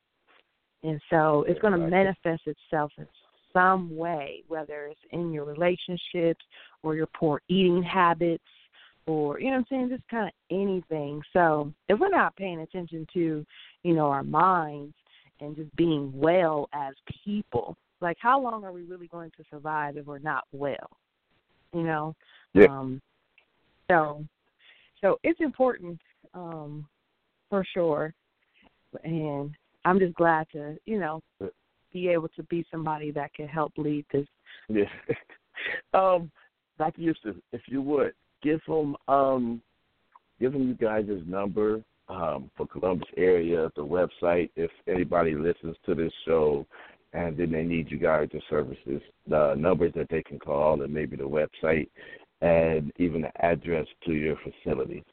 And 0.83 1.01
so 1.11 1.45
it's 1.47 1.61
going 1.61 1.79
to 1.79 1.87
manifest 1.87 2.43
itself 2.47 2.91
in 2.99 3.07
some 3.53 3.95
way, 3.97 4.43
whether 4.49 4.87
it's 4.87 5.01
in 5.11 5.33
your 5.33 5.45
relationships 5.45 6.45
or 6.83 6.95
your 6.95 7.09
poor 7.09 7.41
eating 7.49 7.83
habits 7.83 8.43
or, 9.07 9.41
you 9.41 9.47
know 9.47 9.53
what 9.53 9.59
I'm 9.59 9.67
saying, 9.69 9.89
just 9.91 10.09
kind 10.09 10.29
of 10.29 10.35
anything. 10.51 11.23
So 11.33 11.73
if 11.89 11.99
we're 11.99 12.09
not 12.09 12.37
paying 12.37 12.61
attention 12.61 13.07
to, 13.15 13.45
you 13.83 13.95
know, 13.95 14.07
our 14.07 14.23
minds 14.23 14.95
and 15.41 15.57
just 15.57 15.75
being 15.77 16.13
well 16.15 16.69
as 16.73 16.95
people, 17.25 17.77
like 18.01 18.17
how 18.21 18.41
long 18.41 18.65
are 18.65 18.73
we 18.73 18.83
really 18.83 19.09
going 19.09 19.31
to 19.37 19.45
survive 19.51 19.97
if 19.97 20.07
we're 20.07 20.19
not 20.19 20.45
well? 20.53 20.91
You 21.73 21.83
know? 21.83 22.15
Yeah. 22.55 22.67
Um 22.67 23.01
so 23.91 24.25
so 25.01 25.19
it's 25.25 25.41
important 25.41 25.99
um 26.35 26.87
for 27.51 27.65
sure. 27.75 28.15
And 29.05 29.55
I'm 29.85 29.99
just 29.99 30.15
glad 30.15 30.47
to, 30.53 30.77
you 30.87 31.01
know, 31.01 31.23
be 31.93 32.09
able 32.09 32.29
to 32.29 32.43
be 32.45 32.65
somebody 32.71 33.11
that 33.13 33.33
can 33.35 33.49
help 33.49 33.73
lead 33.77 34.05
this. 34.13 34.27
Yeah. 34.69 34.85
um, 35.95 36.31
Dr. 36.79 37.01
Houston, 37.01 37.43
if 37.53 37.63
you 37.67 37.83
would 37.83 38.13
give 38.43 38.61
them, 38.67 38.97
um, 39.09 39.63
give 40.41 40.55
you 40.55 40.75
guys' 40.75 41.07
his 41.09 41.23
number 41.27 41.83
um, 42.09 42.51
for 42.57 42.67
Columbus 42.67 43.09
area, 43.17 43.71
the 43.77 43.85
website. 43.85 44.51
If 44.57 44.71
anybody 44.89 45.35
listens 45.35 45.77
to 45.87 45.95
this 45.95 46.13
show, 46.25 46.67
and 47.13 47.37
then 47.37 47.53
they 47.53 47.63
need 47.63 47.91
you 47.91 47.99
guys' 47.99 48.29
services, 48.49 49.03
the 49.29 49.55
numbers 49.55 49.93
that 49.95 50.09
they 50.11 50.23
can 50.23 50.39
call, 50.39 50.83
and 50.83 50.93
maybe 50.93 51.17
the 51.17 51.23
website, 51.23 51.89
and 52.41 52.93
even 52.99 53.23
the 53.23 53.45
address 53.45 53.87
to 54.07 54.13
your 54.13 54.37
facility. 54.37 55.05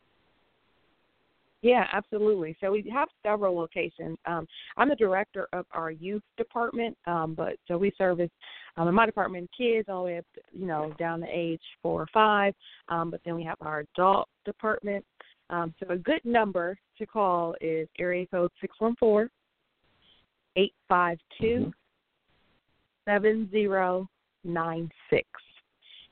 Yeah, 1.61 1.85
absolutely. 1.91 2.55
So 2.61 2.71
we 2.71 2.89
have 2.93 3.09
several 3.21 3.55
locations. 3.55 4.17
Um, 4.25 4.47
I'm 4.77 4.87
the 4.87 4.95
director 4.95 5.47
of 5.51 5.65
our 5.71 5.91
youth 5.91 6.23
department, 6.37 6.97
um, 7.05 7.33
but 7.35 7.57
so 7.67 7.77
we 7.77 7.91
service 7.97 8.29
um, 8.77 8.87
in 8.87 8.95
my 8.95 9.05
department 9.05 9.49
kids 9.57 9.89
all 9.89 10.03
the 10.03 10.11
way 10.11 10.17
up, 10.19 10.25
to, 10.35 10.41
you 10.53 10.65
know, 10.65 10.93
down 10.97 11.19
to 11.19 11.27
age 11.29 11.61
four 11.81 12.01
or 12.01 12.07
five. 12.13 12.53
Um, 12.87 13.11
but 13.11 13.19
then 13.25 13.35
we 13.35 13.43
have 13.43 13.57
our 13.59 13.83
adult 13.93 14.29
department. 14.45 15.03
Um, 15.49 15.73
so 15.79 15.93
a 15.93 15.97
good 15.97 16.21
number 16.23 16.77
to 16.97 17.05
call 17.05 17.55
is 17.59 17.89
area 17.97 18.25
code 18.27 18.51
six 18.61 18.75
one 18.79 18.95
four 18.97 19.29
eight 20.55 20.73
five 20.87 21.17
two 21.41 21.73
seven 23.05 23.49
zero 23.51 24.07
nine 24.45 24.89
six. 25.09 25.27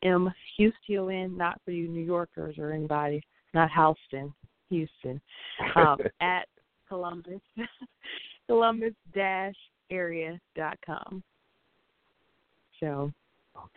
m 0.04 0.32
Houston, 0.58 1.36
not 1.36 1.60
for 1.66 1.72
you 1.72 1.88
New 1.88 2.04
Yorkers 2.04 2.60
or 2.60 2.72
anybody, 2.72 3.24
not 3.54 3.70
Houston, 3.72 4.32
Houston, 4.70 5.20
um, 5.76 5.98
at 6.22 6.48
Columbus, 6.88 7.42
Columbus 8.48 8.94
dash 9.14 9.56
area.com. 9.92 11.24
So. 12.80 13.12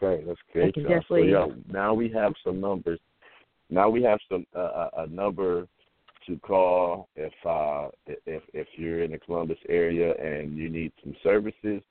Okay, 0.02 0.24
that's 0.24 0.38
great. 0.52 0.74
So, 0.74 1.16
yeah, 1.16 1.46
now 1.70 1.92
we 1.92 2.08
have 2.10 2.32
some 2.44 2.60
numbers. 2.60 3.00
Now 3.70 3.90
we 3.90 4.02
have 4.02 4.18
some 4.30 4.46
uh, 4.56 4.88
a 4.98 5.06
number 5.08 5.66
to 6.26 6.38
call 6.38 7.08
if 7.16 7.32
uh, 7.44 7.88
if 8.06 8.42
if 8.52 8.66
you're 8.76 9.02
in 9.02 9.12
the 9.12 9.18
Columbus 9.18 9.58
area 9.68 10.14
and 10.14 10.56
you 10.56 10.68
need 10.68 10.92
some 11.02 11.14
services. 11.22 11.82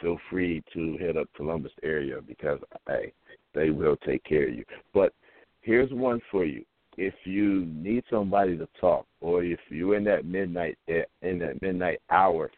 Feel 0.00 0.18
free 0.28 0.62
to 0.74 0.96
hit 0.98 1.16
up 1.16 1.28
Columbus 1.36 1.72
area 1.82 2.16
because 2.26 2.58
hey, 2.86 3.12
they 3.54 3.70
will 3.70 3.96
take 3.96 4.22
care 4.24 4.48
of 4.48 4.54
you. 4.54 4.64
But 4.92 5.14
here's 5.62 5.90
one 5.92 6.20
for 6.30 6.44
you: 6.44 6.64
if 6.96 7.14
you 7.24 7.64
need 7.66 8.04
somebody 8.10 8.58
to 8.58 8.68
talk, 8.80 9.06
or 9.20 9.42
if 9.42 9.60
you're 9.68 9.96
in 9.96 10.04
that 10.04 10.26
midnight 10.26 10.76
eh, 10.88 11.02
in 11.22 11.38
that 11.38 11.62
midnight 11.62 12.00
hour 12.10 12.50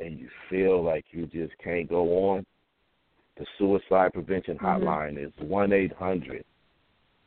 and 0.00 0.18
you 0.18 0.28
feel 0.50 0.82
like 0.82 1.04
you 1.10 1.26
just 1.26 1.52
can't 1.62 1.88
go 1.88 2.30
on, 2.30 2.44
the 3.36 3.46
suicide 3.58 4.12
prevention 4.12 4.56
mm-hmm. 4.56 4.66
hotline 4.66 5.14
mm-hmm. 5.14 5.26
is 5.26 5.48
one 5.48 5.72
eight 5.72 5.92
hundred 5.92 6.44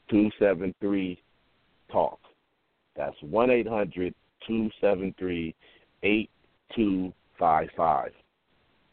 two 0.10 0.30
seven 0.40 0.74
three 0.80 1.22
talk. 1.92 2.20
That's 2.96 3.16
one 3.22 3.50
eight 3.50 3.68
hundred 3.68 4.14
two 4.46 4.70
seven 4.82 5.14
three 5.18 5.56
eight 6.04 6.30
two 6.76 7.14
five 7.38 7.70
five. 7.76 8.12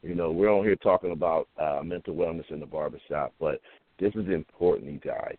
You 0.02 0.14
know, 0.14 0.30
we're 0.30 0.52
on 0.52 0.64
here 0.64 0.76
talking 0.76 1.12
about 1.12 1.48
uh, 1.58 1.80
mental 1.82 2.14
wellness 2.14 2.50
in 2.50 2.60
the 2.60 2.66
barbershop, 2.66 3.32
but 3.40 3.60
this 3.98 4.12
is 4.14 4.28
important, 4.28 4.92
you 4.92 5.00
guys. 5.00 5.36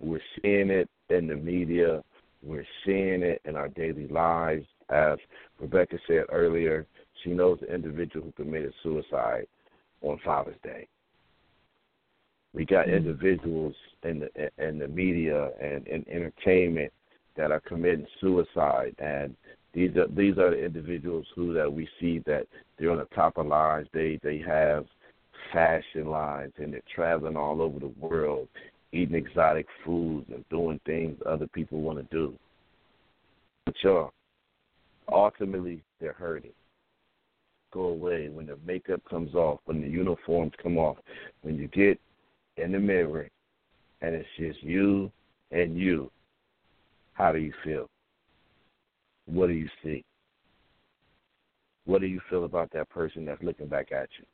We're 0.00 0.20
seeing 0.40 0.70
it 0.70 0.88
in 1.10 1.26
the 1.26 1.36
media. 1.36 2.02
We're 2.42 2.66
seeing 2.86 3.22
it 3.22 3.42
in 3.44 3.54
our 3.54 3.68
daily 3.68 4.08
lives. 4.08 4.64
As 4.88 5.18
Rebecca 5.60 5.96
said 6.06 6.24
earlier, 6.30 6.86
she 7.22 7.30
knows 7.30 7.58
the 7.60 7.72
individual 7.72 8.26
who 8.26 8.44
committed 8.44 8.72
suicide 8.82 9.46
on 10.02 10.18
Father's 10.24 10.56
Day. 10.62 10.86
We 12.54 12.64
got 12.64 12.86
mm-hmm. 12.86 12.96
individuals 12.96 13.74
in 14.02 14.20
the 14.20 14.50
in 14.58 14.78
the 14.78 14.88
media 14.88 15.50
and 15.60 15.86
in 15.86 16.04
entertainment 16.08 16.92
that 17.36 17.50
are 17.50 17.60
committing 17.60 18.06
suicide, 18.20 18.94
and 18.98 19.34
these 19.72 19.96
are 19.96 20.08
these 20.08 20.36
are 20.38 20.50
the 20.50 20.64
individuals 20.64 21.26
who 21.34 21.54
that 21.54 21.72
we 21.72 21.88
see 21.98 22.18
that 22.26 22.46
they're 22.78 22.90
on 22.90 22.98
the 22.98 23.08
top 23.14 23.38
of 23.38 23.46
lines. 23.46 23.88
They 23.92 24.18
they 24.22 24.38
have 24.38 24.84
fashion 25.52 26.06
lines 26.06 26.52
and 26.58 26.72
they're 26.72 26.82
traveling 26.94 27.36
all 27.36 27.62
over 27.62 27.78
the 27.78 27.92
world, 27.98 28.48
eating 28.92 29.16
exotic 29.16 29.66
foods 29.84 30.26
and 30.32 30.44
doing 30.50 30.80
things 30.84 31.18
other 31.26 31.46
people 31.48 31.80
want 31.80 31.98
to 31.98 32.16
do. 32.16 32.34
But 33.64 33.74
y'all, 33.82 34.12
ultimately, 35.10 35.82
they're 36.00 36.12
hurting 36.12 36.52
go 37.72 37.84
away, 37.84 38.28
when 38.28 38.46
the 38.46 38.58
makeup 38.64 39.02
comes 39.08 39.34
off, 39.34 39.60
when 39.64 39.80
the 39.80 39.88
uniforms 39.88 40.52
come 40.62 40.78
off, 40.78 40.98
when 41.42 41.56
you 41.56 41.68
get 41.68 42.00
in 42.56 42.72
the 42.72 42.78
mirror 42.78 43.28
and 44.00 44.14
it's 44.14 44.28
just 44.38 44.62
you 44.62 45.10
and 45.50 45.76
you, 45.76 46.10
how 47.14 47.32
do 47.32 47.38
you 47.38 47.52
feel? 47.64 47.88
What 49.26 49.48
do 49.48 49.52
you 49.52 49.68
see? 49.82 50.04
What 51.84 52.00
do 52.00 52.06
you 52.06 52.20
feel 52.30 52.44
about 52.44 52.70
that 52.72 52.88
person 52.90 53.24
that's 53.24 53.42
looking 53.42 53.66
back 53.66 53.92
at 53.92 54.08
you? 54.18 54.24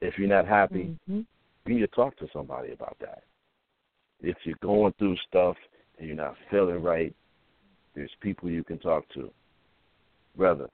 If 0.00 0.18
you're 0.18 0.28
not 0.28 0.46
happy, 0.46 0.94
mm-hmm. 1.10 1.20
you 1.66 1.74
need 1.74 1.80
to 1.80 1.86
talk 1.88 2.16
to 2.18 2.28
somebody 2.32 2.72
about 2.72 2.96
that. 3.00 3.24
If 4.20 4.36
you're 4.44 4.56
going 4.62 4.92
through 4.98 5.16
stuff 5.28 5.56
and 5.98 6.06
you're 6.06 6.16
not 6.16 6.36
feeling 6.50 6.82
right, 6.82 7.14
there's 7.94 8.10
people 8.20 8.50
you 8.50 8.62
can 8.62 8.78
talk 8.78 9.08
to. 9.14 9.30
Brother, 10.36 10.68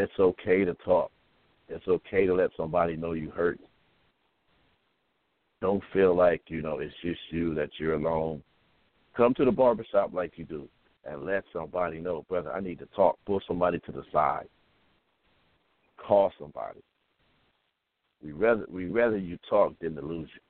it's 0.00 0.18
okay 0.18 0.64
to 0.64 0.74
talk. 0.84 1.10
It's 1.68 1.86
okay 1.86 2.26
to 2.26 2.34
let 2.34 2.50
somebody 2.56 2.96
know 2.96 3.12
you 3.12 3.30
hurt. 3.30 3.60
Don't 5.60 5.82
feel 5.92 6.16
like, 6.16 6.42
you 6.48 6.62
know, 6.62 6.78
it's 6.78 6.94
just 7.02 7.20
you 7.30 7.54
that 7.54 7.70
you're 7.78 7.94
alone. 7.94 8.42
Come 9.16 9.34
to 9.34 9.44
the 9.44 9.52
barbershop 9.52 10.14
like 10.14 10.32
you 10.36 10.44
do 10.44 10.68
and 11.04 11.24
let 11.24 11.44
somebody 11.52 12.00
know, 12.00 12.24
brother, 12.28 12.52
I 12.52 12.60
need 12.60 12.78
to 12.78 12.86
talk. 12.96 13.18
Pull 13.26 13.40
somebody 13.46 13.78
to 13.80 13.92
the 13.92 14.04
side. 14.12 14.48
Call 15.96 16.32
somebody. 16.38 16.80
We 18.22 18.32
rather 18.32 18.66
we 18.70 18.86
rather 18.86 19.16
you 19.16 19.38
talk 19.48 19.78
than 19.80 19.94
to 19.96 20.02
lose 20.02 20.28
you. 20.34 20.40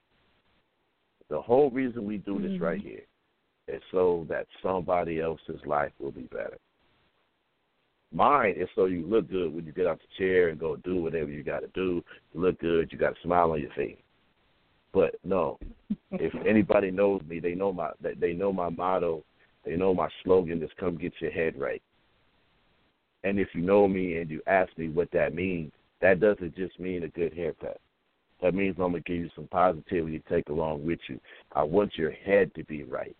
The 1.29 1.41
whole 1.41 1.71
reason 1.71 2.05
we 2.05 2.19
do 2.19 2.41
this 2.41 2.53
mm-hmm. 2.53 2.65
right 2.65 2.81
here 2.81 3.03
is 3.69 3.83
so 3.93 4.27
that 4.29 4.47
somebody 4.63 5.21
else's 5.21 5.61
life 5.65 5.93
will 6.01 6.11
be 6.11 6.23
better. 6.23 6.59
Mine 8.13 8.55
is 8.57 8.69
so 8.75 8.87
you 8.87 9.07
look 9.07 9.31
good 9.31 9.55
when 9.55 9.65
you 9.65 9.73
get 9.73 9.87
out 9.87 10.01
the 10.01 10.23
chair 10.23 10.49
and 10.49 10.59
go 10.59 10.77
do 10.77 11.01
whatever 11.01 11.31
you 11.31 11.45
got 11.45 11.61
to 11.61 11.69
do. 11.69 12.03
You 12.35 12.41
look 12.41 12.59
good. 12.61 12.91
You 12.91 12.99
got 12.99 13.13
a 13.13 13.23
smile 13.23 13.53
on 13.53 13.61
your 13.61 13.73
face. 13.75 13.97
But 14.93 15.15
no, 15.23 15.59
if 16.13 16.35
anybody 16.49 16.91
knows 16.91 17.23
me, 17.29 17.39
they 17.39 17.55
know 17.55 17.73
my 17.73 17.91
they 18.01 18.33
know 18.33 18.53
my 18.53 18.69
motto. 18.69 19.23
They 19.65 19.77
know 19.77 19.95
my 19.95 20.09
slogan 20.25 20.63
is 20.63 20.71
"Come 20.79 20.97
get 20.97 21.13
your 21.21 21.31
head 21.31 21.59
right." 21.59 21.83
And 23.23 23.39
if 23.39 23.49
you 23.55 23.61
know 23.61 23.87
me 23.87 24.17
and 24.17 24.31
you 24.31 24.41
ask 24.47 24.77
me 24.77 24.89
what 24.89 25.11
that 25.13 25.35
means, 25.35 25.73
that 26.01 26.21
doesn't 26.21 26.57
just 26.57 26.81
mean 26.81 27.05
a 27.05 27.09
good 27.09 27.35
haircut. 27.35 27.79
That 28.43 28.55
means 28.55 28.77
I'm 28.79 28.93
gonna 28.93 29.01
give 29.01 29.17
you 29.17 29.31
some 29.37 29.47
positivity 29.49 30.19
to 30.19 30.29
take 30.29 30.49
along 30.49 30.85
with 30.85 31.01
you. 31.09 31.21
I 31.53 31.63
want 31.63 31.97
your 31.97 32.11
head 32.11 32.53
to 32.55 32.65
be 32.65 32.83
right, 32.83 33.15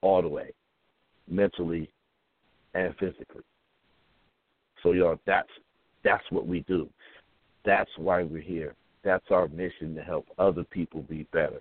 all 0.00 0.22
the 0.22 0.28
way, 0.28 0.52
mentally 1.28 1.90
and 2.74 2.94
physically. 2.96 3.42
So 4.84 4.92
y'all, 4.92 5.18
that's 5.26 5.48
that's 6.04 6.22
what 6.30 6.46
we 6.46 6.60
do. 6.60 6.88
That's 7.64 7.90
why 7.96 8.22
we're 8.22 8.42
here. 8.42 8.76
That's 9.02 9.24
our 9.30 9.48
mission 9.48 9.94
to 9.96 10.02
help 10.02 10.26
other 10.38 10.62
people 10.62 11.02
be 11.02 11.26
better. 11.32 11.60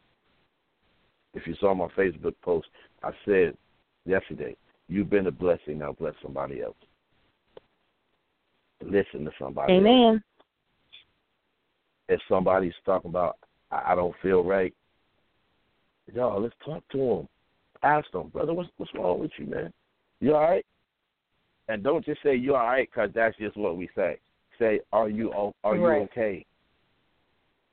If 1.34 1.48
you 1.48 1.56
saw 1.60 1.74
my 1.74 1.88
Facebook 1.98 2.36
post, 2.44 2.68
I 3.02 3.12
said 3.26 3.58
yesterday, 4.06 4.56
you've 4.88 5.10
been 5.10 5.28
a 5.28 5.32
blessing, 5.32 5.80
now 5.80 5.94
bless 5.94 6.14
somebody 6.22 6.62
else. 6.62 6.76
Listen 8.84 9.24
to 9.26 9.32
somebody. 9.40 9.74
Amen. 9.74 10.16
Else. 10.16 10.22
If 12.10 12.20
somebody's 12.28 12.74
talking 12.86 13.10
about, 13.10 13.38
I 13.72 13.96
don't 13.96 14.14
feel 14.22 14.44
right, 14.44 14.74
y'all, 16.14 16.42
let's 16.42 16.54
talk 16.66 16.84
to 16.92 16.98
them. 16.98 17.30
Ask 17.82 18.12
them, 18.12 18.28
brother, 18.28 18.54
what's 18.54 18.70
what's 18.78 18.94
wrong 18.94 19.20
with 19.20 19.32
you, 19.38 19.46
man? 19.46 19.74
You 20.20 20.36
all 20.36 20.42
right? 20.42 20.66
And 21.70 21.84
don't 21.84 22.04
just 22.04 22.22
say 22.24 22.36
you're 22.36 22.58
all 22.58 22.68
right 22.68 22.90
because 22.92 23.10
that's 23.16 23.38
just 23.38 23.56
what 23.56 23.78
we 23.78 23.90
say. 23.96 24.20
Say, 24.60 24.82
are 24.92 25.10
you 25.10 25.32
are 25.64 25.76
you 25.76 25.86
right. 25.86 26.02
okay? 26.04 26.46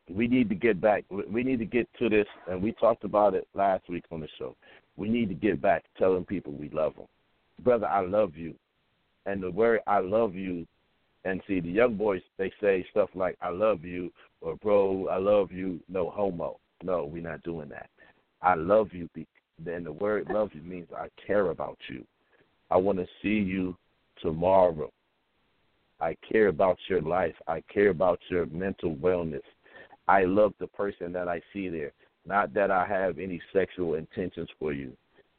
We 0.09 0.27
need 0.27 0.49
to 0.49 0.55
get 0.55 0.81
back. 0.81 1.05
We 1.11 1.43
need 1.43 1.59
to 1.59 1.65
get 1.65 1.89
to 1.99 2.09
this, 2.09 2.27
and 2.49 2.63
we 2.63 2.73
talked 2.73 3.05
about 3.05 3.35
it 3.35 3.47
last 3.55 3.89
week 3.89 4.05
on 4.11 4.21
the 4.21 4.29
show. 4.39 4.57
We 4.97 5.09
need 5.09 5.29
to 5.29 5.35
get 5.35 5.61
back 5.61 5.85
telling 5.99 6.25
people 6.25 6.53
we 6.53 6.69
love 6.71 6.97
them, 6.97 7.07
brother. 7.63 7.87
I 7.87 8.01
love 8.01 8.37
you, 8.37 8.55
and 9.27 9.43
the 9.43 9.51
word 9.51 9.81
"I 9.87 9.99
love 9.99 10.35
you," 10.35 10.67
and 11.25 11.43
see 11.47 11.61
the 11.61 11.71
young 11.71 11.97
boys 11.97 12.23
they 12.39 12.53
say 12.61 12.85
stuff 12.91 13.11
like 13.15 13.37
"I 13.41 13.51
love 13.51 13.85
you" 13.85 14.13
or 14.41 14.57
"Bro, 14.57 15.09
I 15.09 15.19
love 15.19 15.53
you." 15.53 15.81
No 15.89 16.11
homo. 16.11 16.59
No, 16.83 17.05
we're 17.05 17.23
not 17.23 17.43
doing 17.43 17.69
that. 17.69 17.91
I 18.43 18.55
love 18.55 18.89
you. 18.93 19.09
Then 19.59 19.85
the 19.85 19.93
word 19.93 20.29
"love 20.31 20.51
you" 20.55 20.63
means 20.63 20.89
I 20.97 21.09
care 21.25 21.51
about 21.51 21.79
you. 21.89 22.05
I 22.71 22.77
want 22.77 22.99
to 22.99 23.07
see 23.23 23.29
you 23.29 23.77
tomorrow. 24.23 24.91
I 26.01 26.17
care 26.31 26.49
about 26.49 26.79
your 26.89 27.03
life. 27.03 27.35
I 27.47 27.63
care 27.73 27.91
about 27.91 28.21
your 28.29 28.47
mental 28.47 28.97
wellness. 28.97 29.43
I 30.09 30.25
love 30.25 30.55
the 30.59 30.67
person 30.67 31.13
that 31.13 31.29
I 31.29 31.41
see 31.53 31.69
there. 31.69 31.93
Not 32.27 32.55
that 32.55 32.71
I 32.71 32.87
have 32.87 33.19
any 33.19 33.41
sexual 33.53 33.95
intentions 33.95 34.49
for 34.59 34.73
you, 34.73 34.93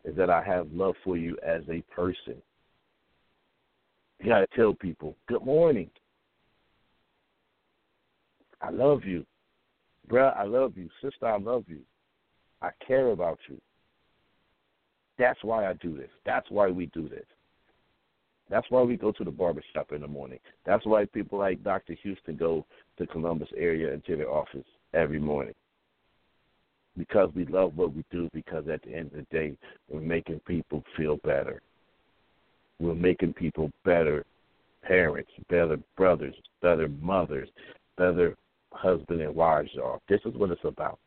is 0.04 0.16
that 0.16 0.30
I 0.30 0.44
have 0.44 0.72
love 0.72 0.96
for 1.04 1.18
you 1.18 1.38
as 1.46 1.62
a 1.70 1.82
person. 1.94 2.42
You 4.20 4.30
got 4.30 4.40
to 4.40 4.48
tell 4.56 4.74
people, 4.74 5.16
good 5.28 5.44
morning. 5.44 5.90
I 8.62 8.70
love 8.70 9.04
you. 9.04 9.26
Bruh, 10.10 10.38
I 10.38 10.44
love 10.44 10.74
you. 10.78 10.90
Sister, 11.02 11.26
I 11.26 11.38
love 11.38 11.64
you. 11.68 11.80
I 12.62 12.70
care 12.86 13.08
about 13.10 13.40
you. 13.50 13.60
That's 15.22 15.44
why 15.44 15.68
I 15.68 15.74
do 15.74 15.96
this. 15.96 16.10
That's 16.26 16.50
why 16.50 16.70
we 16.72 16.88
do 16.88 17.08
this. 17.08 17.26
That's 18.50 18.66
why 18.72 18.82
we 18.82 18.98
go 18.98 19.12
to 19.12 19.24
the 19.24 19.30
barbershop 19.30 19.92
in 19.92 20.02
the 20.02 20.08
morning. 20.08 20.40
That's 20.66 20.84
why 20.84 21.06
people 21.06 21.38
like 21.38 21.64
Dr. 21.64 21.94
Houston 22.02 22.36
go 22.38 22.66
to 22.98 23.06
Columbus 23.06 23.50
area 23.56 23.94
and 23.94 24.04
to 24.06 24.16
their 24.16 24.32
office 24.32 24.66
every 24.96 25.20
morning. 25.20 25.54
Because 26.98 27.30
we 27.36 27.46
love 27.46 27.78
what 27.78 27.94
we 27.94 28.04
do, 28.10 28.32
because 28.34 28.68
at 28.68 28.82
the 28.82 28.96
end 28.96 29.12
of 29.12 29.20
the 29.20 29.28
day, 29.38 29.56
we're 29.92 30.02
making 30.02 30.40
people 30.48 30.84
feel 30.98 31.18
better. 31.18 31.62
We're 32.80 32.96
making 32.96 33.34
people 33.34 33.72
better 33.86 34.26
parents, 34.82 35.30
better 35.50 35.78
brothers, 35.98 36.34
better 36.64 36.90
mothers, 37.00 37.50
better 37.96 38.36
husband 38.74 39.22
and 39.22 39.36
wives, 39.36 39.70
y'all. 39.74 40.02
This 40.10 40.22
is 40.26 40.34
what 40.34 40.50
it's 40.50 40.66
about. 40.66 40.98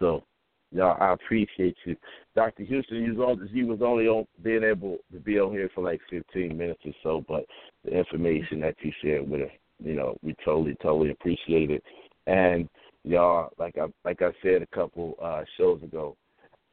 So 0.00 0.24
Y'all, 0.70 0.96
I 1.00 1.14
appreciate 1.14 1.76
you. 1.84 1.96
Dr. 2.34 2.62
Houston, 2.64 3.02
you 3.02 3.14
was, 3.14 3.38
was 3.40 3.78
only 3.82 4.06
on 4.06 4.26
being 4.42 4.62
able 4.62 4.98
to 5.12 5.18
be 5.18 5.38
on 5.38 5.52
here 5.52 5.70
for 5.74 5.82
like 5.82 6.00
15 6.10 6.56
minutes 6.56 6.80
or 6.84 6.92
so, 7.02 7.24
but 7.26 7.46
the 7.84 7.96
information 7.96 8.60
that 8.60 8.76
you 8.82 8.92
shared 9.02 9.28
with 9.28 9.42
us, 9.42 9.50
you 9.82 9.94
know, 9.94 10.18
we 10.22 10.34
totally, 10.44 10.76
totally 10.82 11.10
appreciate 11.10 11.70
it. 11.70 11.82
And 12.26 12.68
y'all, 13.02 13.50
like 13.58 13.78
I 13.78 13.86
like 14.04 14.20
I 14.20 14.30
said 14.42 14.60
a 14.60 14.66
couple 14.66 15.14
uh, 15.22 15.42
shows 15.56 15.82
ago, 15.82 16.16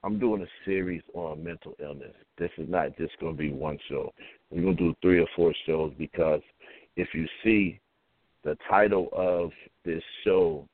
I'm 0.03 0.19
doing 0.19 0.41
a 0.41 0.65
series 0.65 1.03
on 1.13 1.43
mental 1.43 1.73
illness. 1.81 2.13
This 2.37 2.51
is 2.57 2.67
not 2.67 2.97
just 2.97 3.17
going 3.19 3.33
to 3.33 3.41
be 3.41 3.53
one 3.53 3.79
show. 3.87 4.13
We're 4.49 4.61
going 4.61 4.77
to 4.77 4.83
do 4.83 4.95
three 5.01 5.19
or 5.19 5.27
four 5.37 5.53
shows 5.65 5.93
because 5.97 6.41
if 6.97 7.07
you 7.13 7.25
see 7.43 7.79
the 8.43 8.57
title 8.69 9.07
of 9.13 9.51
this 9.85 10.03
show 10.25 10.67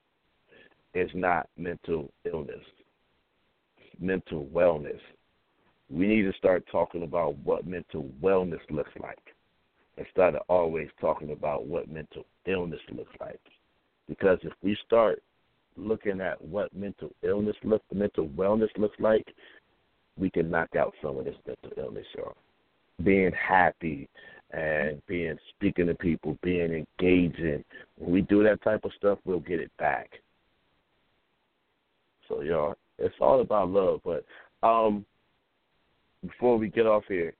is 0.96 1.10
not 1.14 1.48
mental 1.56 2.12
illness 2.26 2.64
mental 4.02 4.46
wellness. 4.54 5.00
We 5.90 6.08
need 6.08 6.24
to 6.24 6.34
start 6.38 6.64
talking 6.72 7.04
about 7.04 7.38
what 7.40 7.68
mental 7.68 8.10
wellness 8.22 8.60
looks 8.70 8.92
like 9.02 9.20
instead 9.98 10.36
of 10.36 10.42
always 10.48 10.88
talking 11.00 11.32
about 11.32 11.66
what 11.66 11.90
mental 11.90 12.26
illness 12.46 12.80
looks 12.92 13.14
like. 13.20 13.40
Because 14.08 14.40
if 14.42 14.54
we 14.64 14.78
start 14.86 15.22
looking 15.78 16.22
at 16.22 16.42
what 16.44 16.74
mental 16.76 17.12
illness 17.24 17.56
look 17.64 17.84
mental 17.94 18.28
wellness 18.30 18.70
looks 18.78 19.00
like, 19.00 19.28
we 20.18 20.30
can 20.30 20.50
knock 20.50 20.76
out 20.78 20.94
some 21.02 21.18
of 21.18 21.26
this 21.26 21.36
mental 21.46 21.72
illness, 21.78 22.06
y'all. 22.16 22.36
Being 23.04 23.32
happy 23.32 24.10
and 24.52 25.02
being 25.08 25.38
speaking 25.56 25.88
to 25.88 25.96
people, 25.96 26.38
being 26.44 26.86
engaging. 27.00 27.64
When 27.98 28.12
we 28.12 28.22
do 28.22 28.44
that 28.44 28.62
type 28.64 28.84
of 28.84 28.92
stuff, 28.98 29.20
we'll 29.26 29.40
get 29.40 29.60
it 29.60 29.72
back. 29.78 30.10
So 32.28 32.42
y'all, 32.42 32.76
it's 33.02 33.16
all 33.20 33.42
about 33.42 33.70
love. 33.70 34.02
But 34.04 34.26
um, 34.68 35.06
before 36.22 36.58
we 36.58 36.70
get 36.70 36.86
off 36.86 37.04
here, 37.08 37.34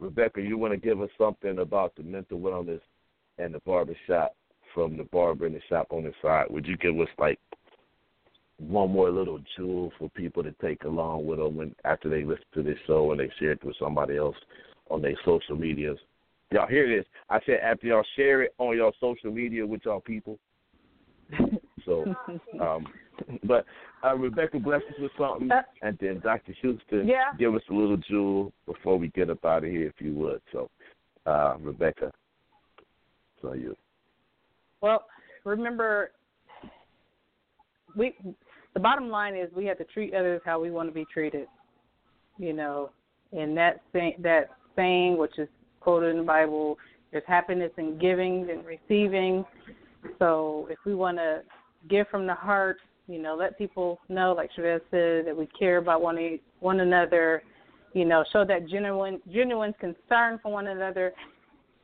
Rebecca, 0.00 0.40
you 0.40 0.58
want 0.58 0.72
to 0.72 0.78
give 0.78 1.00
us 1.00 1.10
something 1.16 1.58
about 1.58 1.94
the 1.96 2.02
mental 2.02 2.38
wellness 2.38 2.80
and 3.38 3.54
the 3.54 3.60
barber 3.60 3.96
shop 4.06 4.34
from 4.74 4.96
the 4.96 5.04
barber 5.04 5.46
and 5.46 5.54
the 5.54 5.60
shop 5.68 5.88
on 5.90 6.04
the 6.04 6.12
side? 6.20 6.46
Would 6.50 6.66
you 6.66 6.76
give 6.76 6.98
us 6.98 7.08
like 7.18 7.38
one 8.58 8.90
more 8.90 9.10
little 9.10 9.40
jewel 9.56 9.92
for 9.98 10.08
people 10.10 10.42
to 10.42 10.52
take 10.62 10.84
along 10.84 11.26
with 11.26 11.38
them 11.38 11.56
when 11.56 11.74
after 11.84 12.08
they 12.08 12.24
listen 12.24 12.44
to 12.54 12.62
this 12.62 12.78
show 12.86 13.10
and 13.12 13.20
they 13.20 13.30
share 13.38 13.52
it 13.52 13.64
with 13.64 13.76
somebody 13.78 14.16
else 14.16 14.36
on 14.90 15.02
their 15.02 15.16
social 15.24 15.56
medias? 15.56 15.98
Y'all 16.50 16.68
hear 16.68 16.88
this? 16.88 17.06
I 17.30 17.40
said 17.46 17.60
after 17.62 17.86
y'all 17.86 18.04
share 18.16 18.42
it 18.42 18.54
on 18.58 18.76
your 18.76 18.92
social 19.00 19.32
media 19.32 19.66
with 19.66 19.82
y'all 19.84 20.00
people. 20.00 20.38
So, 21.84 22.04
um, 22.62 22.86
but 23.44 23.64
uh, 24.04 24.14
Rebecca, 24.16 24.58
bless 24.58 24.82
us 24.82 24.94
with 24.98 25.12
something, 25.18 25.50
uh, 25.50 25.62
and 25.82 25.98
then 26.00 26.20
Dr. 26.20 26.54
Houston, 26.60 27.06
yeah. 27.06 27.32
give 27.38 27.54
us 27.54 27.62
a 27.70 27.74
little 27.74 27.96
jewel 27.96 28.52
before 28.66 28.98
we 28.98 29.08
get 29.08 29.30
up 29.30 29.44
out 29.44 29.64
of 29.64 29.70
here, 29.70 29.86
if 29.86 29.94
you 29.98 30.14
would. 30.14 30.40
So, 30.52 30.70
uh, 31.26 31.56
Rebecca, 31.60 32.12
so 33.40 33.54
you. 33.54 33.76
Well, 34.80 35.06
remember, 35.44 36.10
we 37.96 38.14
the 38.74 38.80
bottom 38.80 39.08
line 39.08 39.36
is 39.36 39.48
we 39.54 39.64
have 39.66 39.78
to 39.78 39.84
treat 39.84 40.14
others 40.14 40.40
how 40.44 40.60
we 40.60 40.70
want 40.70 40.88
to 40.88 40.94
be 40.94 41.06
treated. 41.12 41.46
You 42.38 42.52
know, 42.52 42.90
and 43.32 43.56
that 43.56 43.80
saying, 43.92 44.16
that 44.20 44.50
saying, 44.76 45.16
which 45.16 45.38
is 45.38 45.48
quoted 45.80 46.08
in 46.08 46.18
the 46.18 46.22
Bible, 46.24 46.76
there's 47.12 47.24
happiness 47.26 47.70
in 47.78 47.98
giving 47.98 48.48
and 48.50 48.64
receiving. 48.64 49.44
So 50.18 50.66
if 50.70 50.78
we 50.84 50.94
want 50.94 51.18
to 51.18 51.42
give 51.88 52.08
from 52.08 52.26
the 52.26 52.34
heart, 52.34 52.78
you 53.06 53.20
know, 53.20 53.34
let 53.34 53.58
people 53.58 54.00
know, 54.08 54.32
like 54.32 54.50
Chavez 54.54 54.80
said, 54.90 55.26
that 55.26 55.36
we 55.36 55.46
care 55.58 55.78
about 55.78 56.00
one 56.00 56.38
one 56.60 56.80
another. 56.80 57.42
You 57.92 58.04
know, 58.04 58.24
show 58.32 58.44
that 58.44 58.68
genuine 58.68 59.20
genuine 59.32 59.74
concern 59.74 60.40
for 60.42 60.52
one 60.52 60.68
another. 60.68 61.12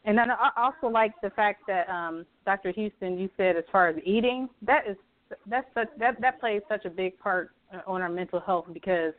And 0.05 0.17
then 0.17 0.31
I 0.31 0.51
also 0.57 0.87
like 0.93 1.13
the 1.23 1.31
fact 1.31 1.63
that 1.69 1.89
um, 1.91 2.25
Dr. 2.47 2.73
Houston, 2.73 3.19
you 3.19 3.29
said 3.37 3.57
as 3.57 3.65
far 3.71 3.89
as 3.89 3.97
eating, 4.05 4.49
that 4.63 4.85
is 4.89 4.97
that's 5.47 5.67
such, 5.75 5.89
that 5.99 6.21
that 6.21 6.41
plays 6.41 6.63
such 6.69 6.87
a 6.87 6.91
big 6.91 7.19
part 7.19 7.51
uh, 7.73 7.81
on 7.87 8.01
our 8.01 8.09
mental 8.09 8.41
health 8.41 8.67
because 8.73 9.13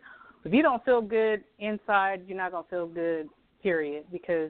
if 0.44 0.52
you 0.52 0.64
don't 0.64 0.84
feel 0.84 1.02
good 1.02 1.44
inside, 1.60 2.24
you're 2.28 2.38
not 2.38 2.52
gonna 2.52 2.66
feel 2.70 2.88
good. 2.88 3.30
Period. 3.62 4.06
Because 4.12 4.50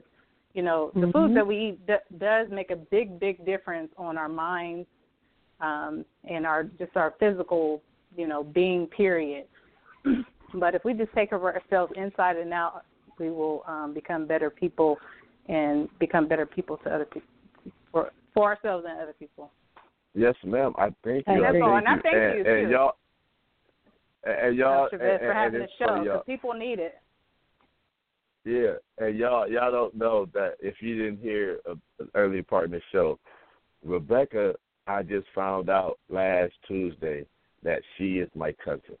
you 0.54 0.62
know 0.62 0.90
the 0.94 1.00
mm-hmm. 1.00 1.10
food 1.10 1.36
that 1.36 1.46
we 1.46 1.68
eat 1.68 1.86
d- 1.86 2.16
does 2.18 2.48
make 2.50 2.70
a 2.70 2.76
big, 2.76 3.20
big 3.20 3.44
difference 3.44 3.90
on 3.98 4.16
our 4.16 4.28
minds 4.28 4.88
um, 5.62 6.04
and 6.28 6.44
our 6.46 6.64
just 6.64 6.96
our 6.96 7.14
physical, 7.18 7.80
you 8.16 8.26
know, 8.26 8.44
being. 8.44 8.86
Period. 8.88 9.46
but 10.54 10.74
if 10.74 10.84
we 10.84 10.92
just 10.92 11.12
take 11.14 11.30
care 11.30 11.38
of 11.38 11.44
ourselves 11.44 11.92
inside 11.96 12.36
and 12.36 12.52
out, 12.52 12.84
we 13.18 13.30
will 13.30 13.62
um, 13.66 13.94
become 13.94 14.26
better 14.26 14.50
people 14.50 14.98
and 15.48 15.88
become 15.98 16.28
better 16.28 16.46
people 16.46 16.76
to 16.78 16.90
other 16.90 17.04
people 17.04 17.28
for 17.90 18.10
for 18.34 18.50
ourselves 18.54 18.84
and 18.88 19.00
other 19.00 19.14
people. 19.18 19.50
Yes, 20.14 20.34
ma'am. 20.44 20.72
I 20.76 20.88
thank 21.04 21.26
you. 21.26 21.34
And 21.34 21.46
I 21.46 21.52
that's 21.52 21.62
all. 21.62 21.76
And 21.76 21.88
I 21.88 21.94
thank 22.00 22.14
and, 22.14 22.38
you 22.38 22.52
and 22.52 22.66
too. 22.66 22.72
y'all, 22.72 22.92
and 24.24 24.56
y'all, 24.56 24.88
and, 24.92 25.00
and, 25.00 25.20
for 25.20 25.32
having 25.32 25.60
and 25.60 25.64
the 25.64 25.84
show 25.84 26.02
because 26.02 26.22
people 26.26 26.52
need 26.52 26.78
it. 26.78 26.94
Yeah, 28.44 28.72
and 28.98 29.16
y'all, 29.16 29.48
y'all 29.48 29.70
don't 29.70 29.94
know 29.94 30.26
that 30.34 30.54
if 30.60 30.74
you 30.80 30.96
didn't 30.96 31.20
hear 31.20 31.60
a, 31.64 31.72
an 32.00 32.08
earlier 32.14 32.42
part 32.42 32.64
in 32.64 32.72
the 32.72 32.80
show, 32.90 33.18
Rebecca 33.84 34.54
I 34.86 35.02
just 35.02 35.26
found 35.34 35.70
out 35.70 35.98
last 36.08 36.52
Tuesday 36.66 37.24
that 37.62 37.82
she 37.96 38.18
is 38.18 38.28
my 38.34 38.52
cousin. 38.64 38.96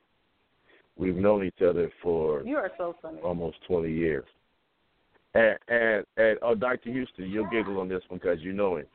We've 0.96 1.16
known 1.16 1.44
each 1.44 1.62
other 1.66 1.90
for 2.02 2.42
You 2.44 2.56
are 2.56 2.70
so 2.78 2.94
funny. 3.02 3.18
almost 3.20 3.56
20 3.66 3.90
years. 3.90 4.24
And 5.34 5.58
and 5.68 6.04
and 6.18 6.38
oh, 6.42 6.54
Dr. 6.54 6.90
Houston, 6.90 7.30
you'll 7.30 7.48
giggle 7.50 7.80
on 7.80 7.88
this 7.88 8.02
one 8.08 8.20
because 8.22 8.40
you 8.42 8.52
know 8.52 8.76
him. 8.76 8.86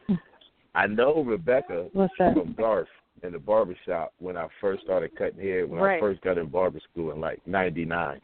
I 0.75 0.85
know 0.85 1.23
Rebecca 1.23 1.87
What's 1.93 2.13
that? 2.19 2.33
from 2.35 2.53
Garth 2.53 2.87
in 3.23 3.31
the 3.31 3.39
barber 3.39 3.75
shop 3.85 4.13
when 4.19 4.37
I 4.37 4.47
first 4.61 4.83
started 4.83 5.15
cutting 5.17 5.39
hair 5.39 5.65
when 5.65 5.81
Right. 5.81 5.97
I 5.97 5.99
first 5.99 6.21
got 6.21 6.37
in 6.37 6.47
barber 6.47 6.79
school 6.91 7.11
in 7.11 7.19
like 7.19 7.45
'99. 7.47 8.21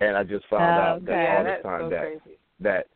And 0.00 0.16
I 0.16 0.24
just 0.24 0.44
found 0.46 0.76
Oh, 0.78 0.82
out 0.82 0.96
okay. 1.02 1.06
that 1.06 1.36
all 1.36 1.44
this 1.44 1.52
that's 1.52 1.62
time 1.62 1.80
so 1.82 1.90
that 1.90 2.00
crazy. 2.00 2.38
that 2.58 2.86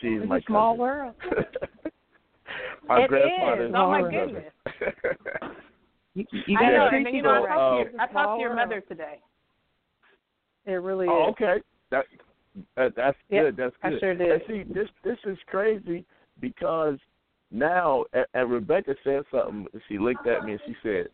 she's 0.00 0.20
It's 0.20 0.28
my 0.28 0.38
a 0.38 0.42
small 0.42 0.72
cousin. 0.76 0.80
world. 0.80 1.14
my 2.88 3.04
It 3.04 3.08
grandfather's 3.08 3.70
is. 3.70 3.74
Oh, 3.76 3.90
my 3.90 4.02
goodness. 4.02 4.44
You, 6.16 6.24
you 6.46 6.56
I 6.58 6.62
gotta 6.62 6.76
know, 6.76 6.88
and 6.92 7.06
then, 7.06 7.14
you 7.14 7.22
know, 7.22 7.44
I 7.44 7.48
talked, 7.48 7.50
um, 7.50 7.86
to, 7.86 7.90
your, 7.90 8.00
I 8.00 8.36
to 8.36 8.40
your 8.40 8.54
mother 8.54 8.80
today. 8.82 9.18
It 10.64 10.74
really 10.74 11.06
oh, 11.10 11.30
is. 11.30 11.32
okay. 11.32 11.62
That, 11.90 12.04
that 12.76 12.94
that's 12.96 13.16
Yep, 13.30 13.44
good. 13.44 13.56
That's 13.56 13.74
good. 13.82 13.86
I 13.86 13.90
good. 13.90 14.00
sure 14.00 14.10
And 14.10 14.18
did. 14.18 14.42
see, 14.46 14.72
this 14.72 14.88
this 15.02 15.18
is 15.26 15.36
crazy 15.48 16.04
because 16.40 16.98
now, 17.50 18.04
and, 18.12 18.26
and 18.34 18.50
Rebecca 18.50 18.94
said 19.02 19.22
something. 19.32 19.66
She 19.88 19.98
looked 19.98 20.26
at 20.26 20.44
me 20.44 20.52
and 20.52 20.60
she 20.66 20.76
said, 20.82 21.08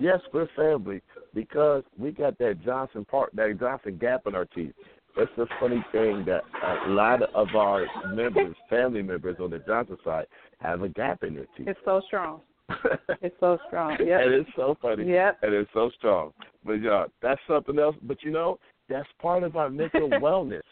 "Yes, 0.00 0.18
we're 0.32 0.48
family 0.56 1.00
because 1.34 1.84
we 1.96 2.10
got 2.10 2.36
that 2.38 2.60
Johnson 2.64 3.04
part, 3.04 3.30
that 3.34 3.58
Johnson 3.60 3.96
gap 3.96 4.26
in 4.26 4.34
our 4.34 4.44
teeth." 4.46 4.74
It's 5.18 5.32
a 5.36 5.46
funny 5.58 5.84
thing 5.90 6.24
that 6.26 6.44
a 6.86 6.90
lot 6.90 7.22
of 7.34 7.48
our 7.56 7.86
members, 8.14 8.54
family 8.70 9.02
members 9.02 9.36
on 9.40 9.50
the 9.50 9.58
Johnson 9.58 9.96
side, 10.04 10.26
have 10.60 10.82
a 10.82 10.88
gap 10.88 11.24
in 11.24 11.34
their 11.34 11.46
teeth. 11.56 11.66
It's 11.68 11.80
so 11.84 12.00
strong. 12.06 12.40
It's 13.20 13.34
so 13.40 13.58
strong. 13.66 13.96
Yeah. 14.04 14.20
and 14.20 14.32
it's 14.32 14.50
so 14.54 14.76
funny. 14.80 15.10
Yep. 15.10 15.38
And 15.42 15.54
it's 15.54 15.70
so 15.74 15.90
strong. 15.98 16.32
But 16.64 16.74
yeah, 16.74 17.06
that's 17.20 17.40
something 17.48 17.78
else. 17.78 17.96
But 18.02 18.22
you 18.22 18.30
know, 18.30 18.58
that's 18.88 19.08
part 19.20 19.42
of 19.42 19.56
our 19.56 19.70
mental 19.70 20.08
wellness. 20.22 20.62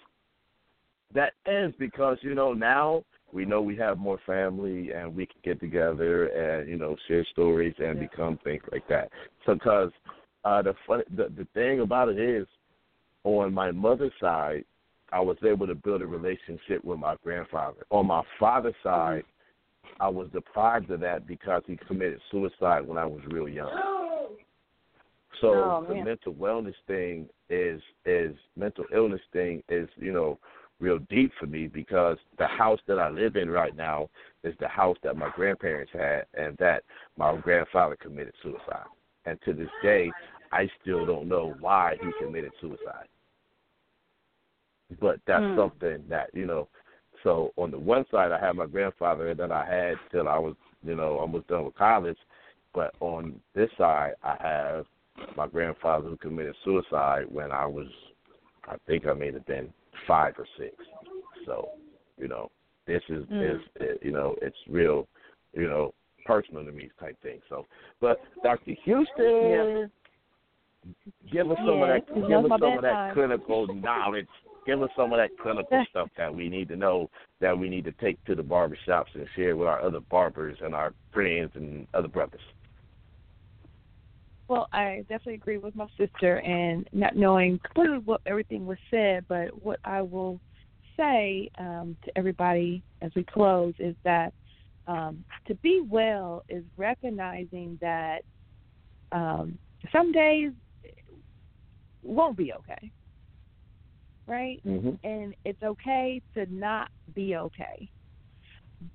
That 1.15 1.33
is 1.47 1.73
because 1.79 2.19
you 2.21 2.35
know 2.35 2.53
now 2.53 3.03
we 3.33 3.45
know 3.45 3.63
we 3.63 3.77
have 3.77 3.99
more 3.99 4.19
family 4.27 4.93
and 4.93 5.15
we 5.15 5.27
can 5.27 5.41
get 5.43 5.59
together 5.61 6.27
and 6.27 6.69
you 6.69 6.77
know 6.77 6.95
share 7.09 7.25
stories 7.33 7.75
and 7.79 7.97
Yeah. 7.99 8.07
become 8.09 8.39
things 8.45 8.63
like 8.71 8.87
that. 8.89 9.11
So 9.45 9.55
because 9.55 9.91
uh, 10.45 10.63
the 10.63 10.75
funny 10.87 11.05
the 11.17 11.33
the 11.37 11.47
thing 11.55 11.81
about 11.81 12.09
it 12.11 12.19
is, 12.19 12.47
on 13.27 13.53
my 13.53 13.71
mother's 13.73 14.13
side, 14.21 14.65
I 15.13 15.21
was 15.21 15.37
able 15.45 15.67
to 15.67 15.75
build 15.75 16.03
a 16.03 16.07
relationship 16.07 16.85
with 16.85 16.99
my 16.99 17.17
grandfather. 17.23 17.85
On 17.91 18.07
my 18.07 18.23
father's 18.39 18.75
side, 18.83 19.23
mm-hmm. 19.23 20.03
I 20.03 20.09
was 20.09 20.29
deprived 20.33 20.91
of 20.91 21.01
that 21.01 21.27
because 21.27 21.63
he 21.67 21.77
committed 21.89 22.21
suicide 22.31 22.87
when 22.87 22.99
I 22.99 23.07
was 23.07 23.21
real 23.29 23.49
young. 23.49 23.71
So 25.43 25.49
Oh, 25.49 25.87
the 25.87 26.03
mental 26.03 26.33
wellness 26.33 26.75
thing 26.87 27.29
is 27.51 27.83
is 28.07 28.35
mental 28.57 28.87
illness 28.91 29.21
thing 29.35 29.63
is 29.69 29.87
you 29.97 30.11
know 30.11 30.39
real 30.81 30.99
deep 31.11 31.31
for 31.39 31.45
me 31.45 31.67
because 31.67 32.17
the 32.39 32.47
house 32.47 32.81
that 32.87 32.99
I 32.99 33.11
live 33.11 33.37
in 33.37 33.51
right 33.51 33.77
now 33.77 34.09
is 34.45 34.55
the 34.61 34.69
house 34.69 34.97
that 35.03 35.15
my 35.15 35.29
grandparents 35.37 35.93
had 35.93 36.25
and 36.33 36.57
that 36.57 36.85
my 37.19 37.37
grandfather 37.37 37.97
committed 37.97 38.33
suicide. 38.43 38.87
And 39.27 39.39
to 39.45 39.53
this 39.53 39.69
day, 39.83 40.11
I 40.53 40.71
still 40.81 41.05
don't 41.05 41.29
know 41.29 41.55
why 41.61 41.97
he 42.01 42.11
committed 42.19 42.53
suicide. 42.61 43.09
But 45.01 45.21
that's 45.27 45.45
Hmm. 45.47 45.57
something 45.57 46.05
that 46.09 46.31
you 46.35 46.47
know. 46.47 46.69
So 47.23 47.53
on 47.57 47.71
the 47.71 47.79
one 47.79 48.05
side, 48.11 48.31
I 48.31 48.39
have 48.39 48.57
my 48.57 48.67
grandfather 48.67 49.35
that 49.35 49.51
I 49.51 49.65
had 49.65 49.99
till 50.11 50.29
I 50.29 50.39
was 50.39 50.55
you 50.85 50.95
know 50.95 51.19
almost 51.19 51.49
done 51.49 51.65
with 51.65 51.75
college. 51.77 52.19
But 52.75 52.95
on 53.01 53.41
this 53.55 53.71
side, 53.79 54.15
I 54.23 54.37
have 54.39 54.87
my 55.37 55.47
grandfather 55.47 56.09
who 56.09 56.17
committed 56.19 56.55
suicide 56.63 57.25
when 57.31 57.51
I 57.51 57.65
was, 57.65 57.87
I 58.69 58.77
think 58.87 59.07
I 59.07 59.15
may 59.15 59.33
have 59.33 59.47
been 59.47 59.73
five 60.07 60.35
or 60.39 60.47
six. 60.59 60.75
So, 61.47 61.71
you 62.19 62.29
know, 62.29 62.51
this 62.87 63.03
is 63.09 63.25
Mm. 63.27 63.55
is 63.55 63.61
it, 63.77 64.01
you 64.03 64.13
know 64.13 64.37
it's 64.43 64.57
real, 64.69 65.09
you 65.55 65.69
know, 65.69 65.95
personal 66.25 66.65
to 66.65 66.73
me 66.73 66.91
type 67.01 67.17
thing. 67.23 67.41
So, 67.49 67.67
but 68.01 68.21
Dr. 68.43 68.73
Houston, 68.85 69.91
give 71.33 71.51
us 71.51 71.59
some 71.65 71.83
of 71.83 71.89
that, 71.89 72.07
give 72.29 72.45
us 72.45 72.61
some 72.61 72.77
of 72.77 72.83
that 72.83 73.09
bedtime. 73.09 73.15
clinical 73.15 73.67
knowledge. 73.75 74.29
Give 74.67 74.83
us 74.83 74.91
some 74.97 75.13
of 75.13 75.19
that 75.19 75.31
clinical 75.41 75.85
stuff 75.91 76.09
that 76.19 76.35
we 76.35 76.49
need 76.49 76.69
to 76.69 76.77
know 76.77 77.09
that 77.41 77.57
we 77.57 77.69
need 77.69 77.85
to 77.85 77.93
take 77.93 78.23
to 78.25 78.35
the 78.35 78.43
barbershops 78.43 79.15
and 79.15 79.27
share 79.37 79.57
with 79.57 79.69
our 79.69 79.81
other 79.81 80.01
barbers 80.11 80.59
and 80.61 80.75
our 80.75 80.93
friends 81.13 81.53
and 81.55 81.87
other 81.95 82.09
brothers. 82.09 82.41
Well, 84.49 84.69
I 84.73 85.05
definitely 85.09 85.35
agree 85.35 85.59
with 85.59 85.75
my 85.77 85.87
sister 85.99 86.41
and 86.41 86.89
not 86.93 87.17
knowing 87.17 87.61
completely 87.65 87.99
what 87.99 88.21
everything 88.27 88.67
was 88.67 88.79
said, 88.91 89.25
but 89.29 89.49
what 89.65 89.79
I 89.85 90.03
will 90.03 90.41
say 90.97 91.49
um, 91.59 91.97
to 92.05 92.19
everybody 92.19 92.83
as 93.03 93.11
we 93.15 93.25
close 93.25 93.75
is 93.79 93.95
that 94.05 94.33
um, 94.87 95.25
to 95.47 95.55
be 95.57 95.83
well 95.89 96.45
is 96.49 96.65
recognizing 96.77 97.79
that 97.81 98.23
um, 99.13 99.59
some 99.93 100.13
days 100.13 100.53
won't 102.03 102.37
be 102.37 102.53
okay, 102.53 102.91
right? 104.27 104.61
Mm-hmm. 104.67 104.91
and 105.05 105.35
it's 105.45 105.63
okay 105.63 106.21
to 106.35 106.47
not 106.53 106.89
be 107.15 107.37
okay. 107.37 107.89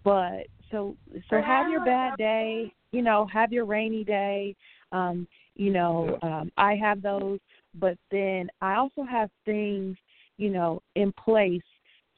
But 0.03 0.47
so 0.69 0.95
so 1.29 1.41
have 1.41 1.69
your 1.69 1.83
bad 1.83 2.17
day, 2.17 2.71
you 2.91 3.01
know, 3.01 3.27
have 3.31 3.51
your 3.51 3.65
rainy 3.65 4.03
day. 4.03 4.55
Um, 4.91 5.27
you 5.55 5.71
know, 5.71 6.17
um 6.21 6.51
I 6.57 6.75
have 6.75 7.01
those, 7.01 7.39
but 7.75 7.97
then 8.11 8.49
I 8.61 8.75
also 8.75 9.03
have 9.03 9.29
things, 9.45 9.97
you 10.37 10.49
know, 10.49 10.81
in 10.95 11.11
place 11.13 11.61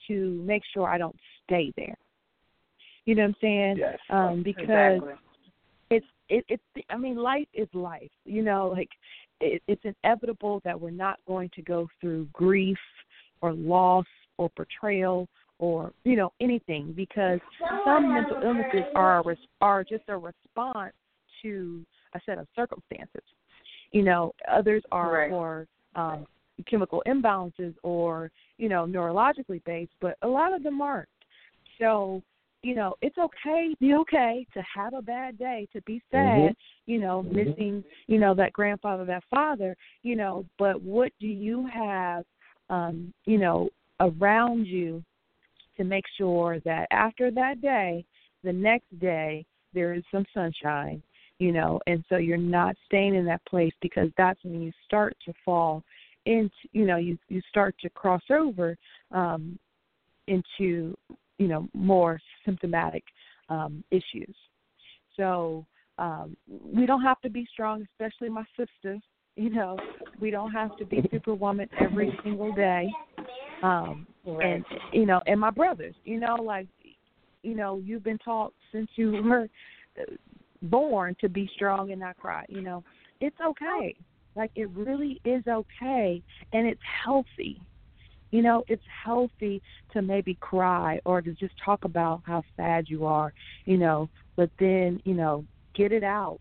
to 0.07 0.43
make 0.45 0.63
sure 0.73 0.87
I 0.87 0.97
don't 0.97 1.15
stay 1.45 1.71
there. 1.77 1.97
You 3.05 3.15
know 3.15 3.23
what 3.23 3.29
I'm 3.29 3.35
saying? 3.41 3.77
Yes. 3.77 3.99
Um 4.09 4.43
because 4.43 4.63
Exactly. 4.63 5.13
it's 5.89 6.05
it 6.29 6.45
it's 6.49 6.63
I 6.89 6.97
mean 6.97 7.15
life 7.15 7.47
is 7.53 7.67
life. 7.73 8.11
You 8.25 8.43
know, 8.43 8.69
like 8.75 8.89
it, 9.39 9.61
it's 9.67 9.83
inevitable 10.03 10.61
that 10.65 10.79
we're 10.79 10.91
not 10.91 11.19
going 11.27 11.49
to 11.55 11.61
go 11.61 11.87
through 12.01 12.27
grief 12.33 12.77
or 13.43 13.53
loss 13.53 14.05
or 14.37 14.49
betrayal 14.57 15.27
or 15.59 15.91
you 16.05 16.15
know 16.15 16.31
anything 16.41 16.93
because 16.95 17.39
some 17.85 18.11
mental 18.13 18.37
illnesses 18.41 18.85
are 18.95 19.19
a 19.19 19.23
res- 19.23 19.37
are 19.61 19.83
just 19.83 20.03
a 20.07 20.17
response 20.17 20.93
to 21.43 21.85
a 22.15 22.19
set 22.25 22.37
of 22.39 22.47
circumstances. 22.55 23.21
You 23.91 24.03
know, 24.03 24.33
others 24.49 24.81
are 24.91 25.11
Right. 25.11 25.29
for 25.29 25.67
um, 25.95 26.25
chemical 26.65 27.03
imbalances 27.05 27.75
or 27.83 28.31
you 28.57 28.69
know 28.69 28.85
neurologically 28.85 29.63
based, 29.65 29.93
but 29.99 30.17
a 30.23 30.27
lot 30.27 30.53
of 30.53 30.63
them 30.63 30.81
aren't. 30.81 31.09
So 31.79 32.23
you 32.63 32.75
know, 32.75 32.95
it's 33.01 33.17
okay 33.17 33.75
be 33.81 33.93
okay 33.93 34.47
to 34.53 34.63
have 34.73 34.93
a 34.93 35.01
bad 35.01 35.37
day, 35.37 35.67
to 35.73 35.81
be 35.81 36.01
sad, 36.09 36.55
you 36.85 36.97
know, 36.97 37.21
Mhm. 37.23 37.33
missing, 37.33 37.83
you 38.07 38.17
know, 38.17 38.33
that 38.35 38.53
grandfather, 38.53 39.03
that 39.03 39.25
father, 39.25 39.75
you 40.01 40.15
know, 40.15 40.45
but 40.57 40.81
what 40.81 41.11
do 41.19 41.27
you 41.27 41.65
have 41.65 42.23
um, 42.73 43.13
you 43.25 43.37
know, 43.37 43.69
around 43.99 44.65
you 44.65 45.03
to 45.77 45.83
make 45.83 46.05
sure 46.17 46.59
that 46.65 46.87
after 46.91 47.29
that 47.31 47.61
day, 47.61 48.03
the 48.43 48.53
next 48.53 48.99
day 48.99 49.45
there 49.73 49.93
is 49.93 50.03
some 50.11 50.25
sunshine, 50.33 51.01
you 51.37 51.51
know, 51.51 51.79
and 51.87 52.03
so 52.09 52.17
you're 52.17 52.37
not 52.37 52.75
staying 52.85 53.15
in 53.15 53.25
that 53.25 53.45
place 53.45 53.73
because 53.81 54.09
that's 54.17 54.43
when 54.43 54.61
you 54.61 54.71
start 54.85 55.15
to 55.25 55.33
fall 55.45 55.83
into 56.25 56.49
you 56.71 56.85
know, 56.85 56.97
you 56.97 57.17
you 57.27 57.41
start 57.49 57.75
to 57.81 57.89
cross 57.89 58.23
over 58.31 58.77
um 59.11 59.59
into 60.27 60.95
you 61.37 61.47
know 61.47 61.67
more 61.73 62.19
symptomatic 62.45 63.03
um, 63.49 63.83
issues. 63.91 64.35
So 65.17 65.65
um, 65.97 66.35
we 66.47 66.85
don't 66.85 67.03
have 67.03 67.21
to 67.21 67.29
be 67.29 67.45
strong, 67.51 67.85
especially 67.91 68.29
my 68.29 68.45
sister. 68.57 68.99
You 69.35 69.49
know, 69.49 69.77
we 70.19 70.31
don't 70.31 70.51
have 70.51 70.77
to 70.77 70.85
be 70.85 71.07
superwoman 71.11 71.69
every 71.79 72.17
single 72.23 72.53
day. 72.53 72.89
Um, 73.61 74.05
and 74.25 74.63
you 74.91 75.05
know, 75.05 75.21
and 75.25 75.39
my 75.39 75.49
brothers. 75.49 75.95
You 76.03 76.19
know, 76.19 76.35
like 76.35 76.67
you 77.43 77.55
know, 77.55 77.81
you've 77.83 78.03
been 78.03 78.19
taught 78.19 78.53
since 78.71 78.89
you 78.95 79.21
were 79.23 79.47
born 80.63 81.15
to 81.21 81.29
be 81.29 81.49
strong 81.55 81.91
and 81.91 81.99
not 81.99 82.17
cry. 82.17 82.45
You 82.47 82.61
know, 82.61 82.83
it's 83.21 83.37
okay. 83.45 83.95
Like 84.35 84.51
it 84.55 84.69
really 84.71 85.19
is 85.25 85.43
okay, 85.47 86.21
and 86.53 86.67
it's 86.67 86.81
healthy 87.03 87.59
you 88.33 88.41
know 88.41 88.63
it's 88.67 88.83
healthy 89.05 89.61
to 89.93 90.01
maybe 90.01 90.33
cry 90.41 90.99
or 91.05 91.21
to 91.21 91.33
just 91.33 91.53
talk 91.63 91.85
about 91.85 92.21
how 92.25 92.41
sad 92.57 92.85
you 92.89 93.05
are 93.05 93.31
you 93.65 93.77
know 93.77 94.09
but 94.35 94.49
then 94.59 94.99
you 95.05 95.13
know 95.13 95.45
get 95.75 95.91
it 95.91 96.03
out 96.03 96.39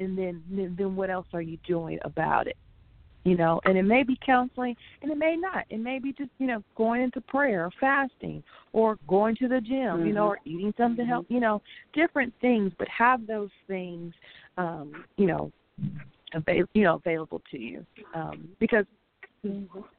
and 0.00 0.16
then 0.16 0.42
then 0.50 0.96
what 0.96 1.10
else 1.10 1.26
are 1.32 1.42
you 1.42 1.58
doing 1.66 1.98
about 2.02 2.46
it 2.46 2.56
you 3.24 3.36
know, 3.36 3.60
and 3.64 3.78
it 3.78 3.84
may 3.84 4.02
be 4.02 4.18
counseling 4.24 4.74
and 5.00 5.10
it 5.10 5.16
may 5.16 5.36
not. 5.36 5.64
It 5.70 5.78
may 5.78 6.00
be 6.00 6.12
just, 6.12 6.30
you 6.38 6.48
know, 6.48 6.62
going 6.76 7.02
into 7.02 7.20
prayer 7.20 7.66
or 7.66 7.70
fasting 7.78 8.42
or 8.72 8.98
going 9.06 9.36
to 9.36 9.46
the 9.46 9.60
gym, 9.60 9.76
mm-hmm. 9.76 10.06
you 10.06 10.12
know, 10.12 10.26
or 10.26 10.38
eating 10.44 10.74
something 10.76 11.06
help, 11.06 11.26
you 11.28 11.38
know, 11.38 11.62
different 11.92 12.34
things, 12.40 12.72
but 12.78 12.88
have 12.88 13.26
those 13.28 13.50
things 13.68 14.12
um, 14.58 15.04
you 15.16 15.26
know, 15.26 15.52
avail- 16.34 16.66
you 16.74 16.82
know, 16.82 16.96
available 16.96 17.40
to 17.50 17.58
you. 17.58 17.86
Um, 18.14 18.48
because 18.58 18.84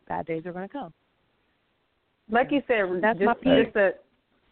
bad 0.08 0.26
days 0.26 0.46
are 0.46 0.54
going 0.54 0.68
to 0.68 0.72
come. 0.72 0.94
Like 2.30 2.52
you 2.52 2.62
said, 2.68 2.86
That's 3.02 3.20
just, 3.20 3.44
my 3.46 3.64
just, 3.64 3.76
a, 3.76 3.92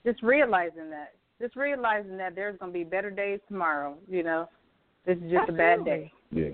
just 0.06 0.22
realizing 0.22 0.90
that. 0.90 1.14
Just 1.40 1.56
realizing 1.56 2.18
that 2.18 2.36
there's 2.36 2.58
going 2.60 2.72
to 2.72 2.78
be 2.78 2.84
better 2.84 3.10
days 3.10 3.40
tomorrow, 3.48 3.98
you 4.08 4.22
know. 4.22 4.48
This 5.06 5.18
is 5.18 5.24
just 5.24 5.50
Absolutely. 5.50 5.56
a 5.56 5.78
bad 5.78 5.86
day. 5.86 6.12
Yeah. 6.32 6.50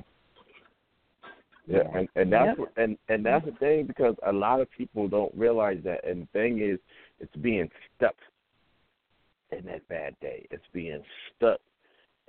Yeah, 1.68 1.82
and 1.94 2.08
and 2.16 2.32
that's 2.32 2.48
Yep. 2.48 2.58
what, 2.60 2.72
and 2.78 2.98
and 3.10 3.26
that's 3.26 3.44
the 3.44 3.52
thing 3.54 3.88
because 3.88 4.16
a 4.26 4.32
lot 4.32 4.62
of 4.62 4.72
people 4.72 5.10
don't 5.10 5.34
realize 5.36 5.80
that. 5.84 6.06
And 6.06 6.24
the 6.24 6.28
thing 6.28 6.60
is, 6.62 6.80
it's 7.20 7.36
being 7.36 7.70
stuck 7.98 8.16
in 9.52 9.66
that 9.66 9.86
bad 9.90 10.16
day. 10.22 10.48
It's 10.50 10.66
being 10.72 11.04
stuck 11.36 11.60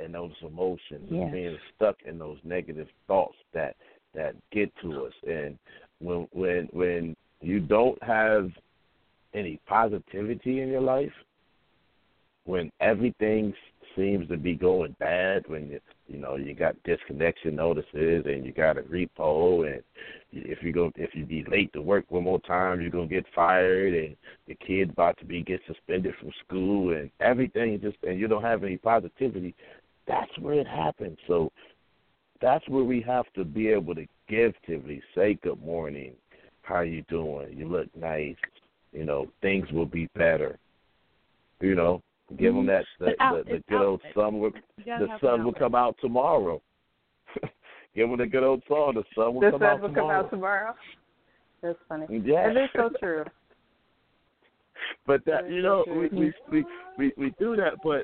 in 0.01 0.11
those 0.11 0.33
emotions. 0.43 1.09
Yes. 1.09 1.23
It's 1.23 1.33
being 1.33 1.59
stuck 1.77 1.97
in 2.05 2.19
those 2.19 2.39
negative 2.43 2.89
thoughts 3.07 3.37
that 3.53 3.77
that 4.15 4.35
get 4.51 4.73
to 4.83 5.05
us. 5.05 5.13
And 5.27 5.57
when 6.01 6.27
when 6.33 6.69
when 6.73 7.17
you 7.41 7.61
don't 7.61 8.03
have 8.03 8.51
any 9.35 9.61
positivity 9.67 10.63
in 10.63 10.69
your 10.69 10.81
life, 10.81 11.13
when 12.45 12.73
everything 12.81 13.55
seems 13.95 14.27
to 14.29 14.37
be 14.37 14.55
going 14.55 14.97
bad, 14.99 15.45
when 15.49 15.71
you 16.09 16.19
know 16.19 16.37
you 16.37 16.55
got 16.55 16.83
disconnection 16.85 17.57
notices 17.57 18.25
and 18.27 18.45
you 18.45 18.53
got 18.53 18.79
a 18.79 18.83
repo, 18.83 19.71
and 19.73 19.83
if 20.33 20.63
you 20.63 20.73
go 20.73 20.91
if 20.97 21.15
you 21.15 21.25
be 21.25 21.45
late 21.51 21.73
to 21.75 21.83
work 21.83 22.05
one 22.09 22.25
more 22.25 22.41
time, 22.41 22.81
you're 22.81 22.91
gonna 22.91 23.07
get 23.07 23.27
fired, 23.35 23.95
and 23.95 24.17
the 24.47 24.55
kid's 24.55 24.91
about 24.91 25.19
to 25.19 25.25
be 25.25 25.43
get 25.43 25.61
suspended 25.67 26.15
from 26.19 26.33
school, 26.47 26.97
and 26.97 27.11
everything 27.21 27.79
just 27.81 27.97
and 28.03 28.19
you 28.19 28.27
don't 28.27 28.43
have 28.43 28.65
any 28.65 28.79
positivity. 28.79 29.55
That's 30.07 30.37
where 30.39 30.55
it 30.55 30.67
happens. 30.67 31.19
So 31.27 31.53
that's 32.41 32.67
where 32.69 32.85
we 32.85 33.01
have 33.03 33.27
to 33.35 33.45
be 33.45 33.69
able 33.69 33.95
to 33.95 34.07
give 34.29 34.55
say 35.15 35.39
good 35.43 35.63
morning, 35.63 36.13
how 36.63 36.81
you 36.81 37.03
doing? 37.09 37.57
You 37.57 37.69
look 37.69 37.95
nice. 37.97 38.37
You 38.93 39.05
know, 39.05 39.29
things 39.43 39.71
will 39.73 39.87
be 39.87 40.09
better. 40.15 40.59
You 41.61 41.75
know, 41.75 42.03
give 42.37 42.55
them 42.55 42.67
mm-hmm. 42.67 42.69
that 42.69 42.85
the, 42.99 43.07
But 43.07 43.21
out- 43.21 43.45
the, 43.45 43.51
the 43.51 43.57
it's 43.57 43.69
good 43.69 43.83
old 43.83 44.01
outlet. 44.01 44.15
sun 44.15 44.41
will 44.41 44.51
the 44.85 45.07
have 45.09 45.21
sun 45.21 45.45
will 45.45 45.53
come 45.55 45.75
out 45.75 45.97
tomorrow. 46.01 46.61
give 47.95 48.09
them 48.09 48.19
the 48.19 48.27
good 48.27 48.43
old 48.43 48.63
song. 48.69 48.95
The 48.95 49.05
sun 49.15 49.35
will 49.35 49.41
the 49.41 49.51
come 49.53 49.61
sun 49.61 49.69
out 49.69 49.81
will 49.81 49.89
come 49.89 49.95
tomorrow. 49.95 50.19
out 50.21 50.31
tomorrow. 50.31 50.75
That's 51.63 51.79
funny. 51.89 52.07
Yeah, 52.25 52.53
That 52.53 52.65
is 52.65 52.71
so 52.75 52.91
true. 53.01 53.25
but 55.07 55.25
that 55.25 55.45
That 55.45 55.51
you 55.51 55.63
know 55.63 55.85
so 55.87 55.95
we, 55.95 56.09
we 56.09 56.33
we 56.51 56.65
we 56.99 57.13
we 57.17 57.35
do 57.39 57.57
that, 57.57 57.75
but 57.83 58.03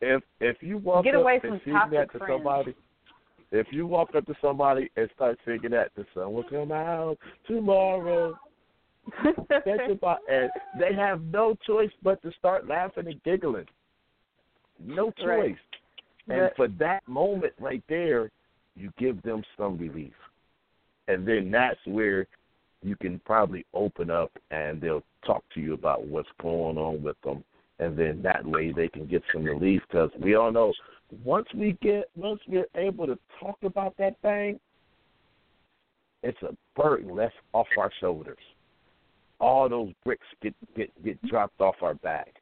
if 0.00 0.22
if 0.40 0.56
you 0.60 0.78
walk 0.78 1.04
Get 1.04 1.14
up 1.14 1.22
away 1.22 1.40
and 1.42 1.42
from 1.42 1.60
sing 1.64 1.72
toxic 1.74 1.92
that 1.98 2.12
to 2.12 2.18
friends. 2.18 2.32
somebody, 2.34 2.74
if 3.52 3.66
you 3.70 3.86
walk 3.86 4.14
up 4.14 4.26
to 4.26 4.34
somebody 4.42 4.90
and 4.96 5.08
start 5.14 5.38
singing 5.44 5.70
that, 5.70 5.92
the 5.96 6.04
sun 6.14 6.32
will 6.32 6.44
come 6.44 6.72
out 6.72 7.16
tomorrow. 7.46 8.36
That's 9.48 9.90
about, 9.90 10.18
and 10.30 10.50
they 10.78 10.94
have 10.94 11.22
no 11.22 11.56
choice 11.66 11.90
but 12.02 12.22
to 12.22 12.32
start 12.38 12.66
laughing 12.66 13.06
and 13.06 13.22
giggling. 13.22 13.66
No 14.84 15.10
choice. 15.12 15.26
Right. 15.26 15.56
And 16.28 16.40
But- 16.40 16.56
for 16.56 16.68
that 16.78 17.06
moment 17.06 17.52
right 17.58 17.82
there, 17.88 18.30
you 18.76 18.92
give 18.98 19.20
them 19.22 19.44
some 19.56 19.76
relief. 19.78 20.14
And 21.06 21.26
then 21.26 21.50
that's 21.50 21.84
where 21.86 22.26
you 22.82 22.96
can 22.96 23.18
probably 23.20 23.64
open 23.74 24.10
up 24.10 24.32
and 24.50 24.80
they'll 24.80 25.02
talk 25.24 25.44
to 25.54 25.60
you 25.60 25.74
about 25.74 26.06
what's 26.06 26.28
going 26.40 26.78
on 26.78 27.02
with 27.02 27.20
them. 27.22 27.44
And 27.78 27.96
then 27.96 28.22
that 28.22 28.44
way 28.44 28.72
they 28.72 28.88
can 28.88 29.06
get 29.06 29.22
some 29.32 29.44
relief 29.44 29.82
because 29.88 30.10
we 30.18 30.34
all 30.34 30.50
know 30.50 30.72
once 31.24 31.46
we 31.54 31.72
get, 31.82 32.10
once 32.16 32.40
we're 32.48 32.66
able 32.74 33.06
to 33.06 33.18
talk 33.40 33.58
about 33.62 33.96
that 33.98 34.18
thing, 34.22 34.58
it's 36.22 36.42
a 36.42 36.56
burden 36.74 37.14
less 37.14 37.32
off 37.52 37.66
our 37.78 37.90
shoulders. 38.00 38.38
All 39.40 39.68
those 39.68 39.92
bricks 40.04 40.26
get 40.42 40.54
get 40.76 40.90
get 41.04 41.20
dropped 41.26 41.60
off 41.60 41.76
our 41.82 41.94
back. 41.94 42.34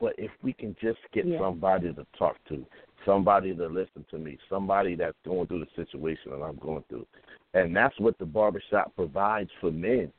But 0.00 0.14
if 0.18 0.30
we 0.42 0.52
can 0.52 0.74
just 0.80 0.98
get 1.12 1.26
Yeah. 1.26 1.38
somebody 1.38 1.92
to 1.92 2.06
talk 2.18 2.36
to, 2.48 2.66
somebody 3.04 3.54
to 3.54 3.66
listen 3.68 4.04
to 4.10 4.18
me, 4.18 4.36
somebody 4.48 4.96
that's 4.96 5.16
going 5.24 5.46
through 5.46 5.64
the 5.64 5.70
situation 5.76 6.32
that 6.32 6.42
I'm 6.42 6.56
going 6.56 6.82
through, 6.88 7.06
and 7.54 7.74
that's 7.74 7.98
what 8.00 8.18
the 8.18 8.26
barbershop 8.26 8.94
provides 8.96 9.50
for 9.60 9.70
men. 9.70 10.12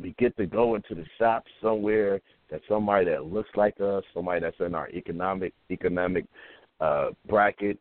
We 0.00 0.14
get 0.18 0.36
to 0.36 0.46
go 0.46 0.74
into 0.74 0.94
the 0.94 1.06
shop 1.18 1.46
somewhere 1.62 2.20
that 2.50 2.60
somebody 2.68 3.06
that 3.06 3.24
looks 3.24 3.50
like 3.56 3.80
us, 3.80 4.04
somebody 4.12 4.40
that's 4.40 4.60
in 4.60 4.74
our 4.74 4.90
economic 4.90 5.54
economic 5.70 6.26
uh, 6.80 7.10
bracket, 7.28 7.78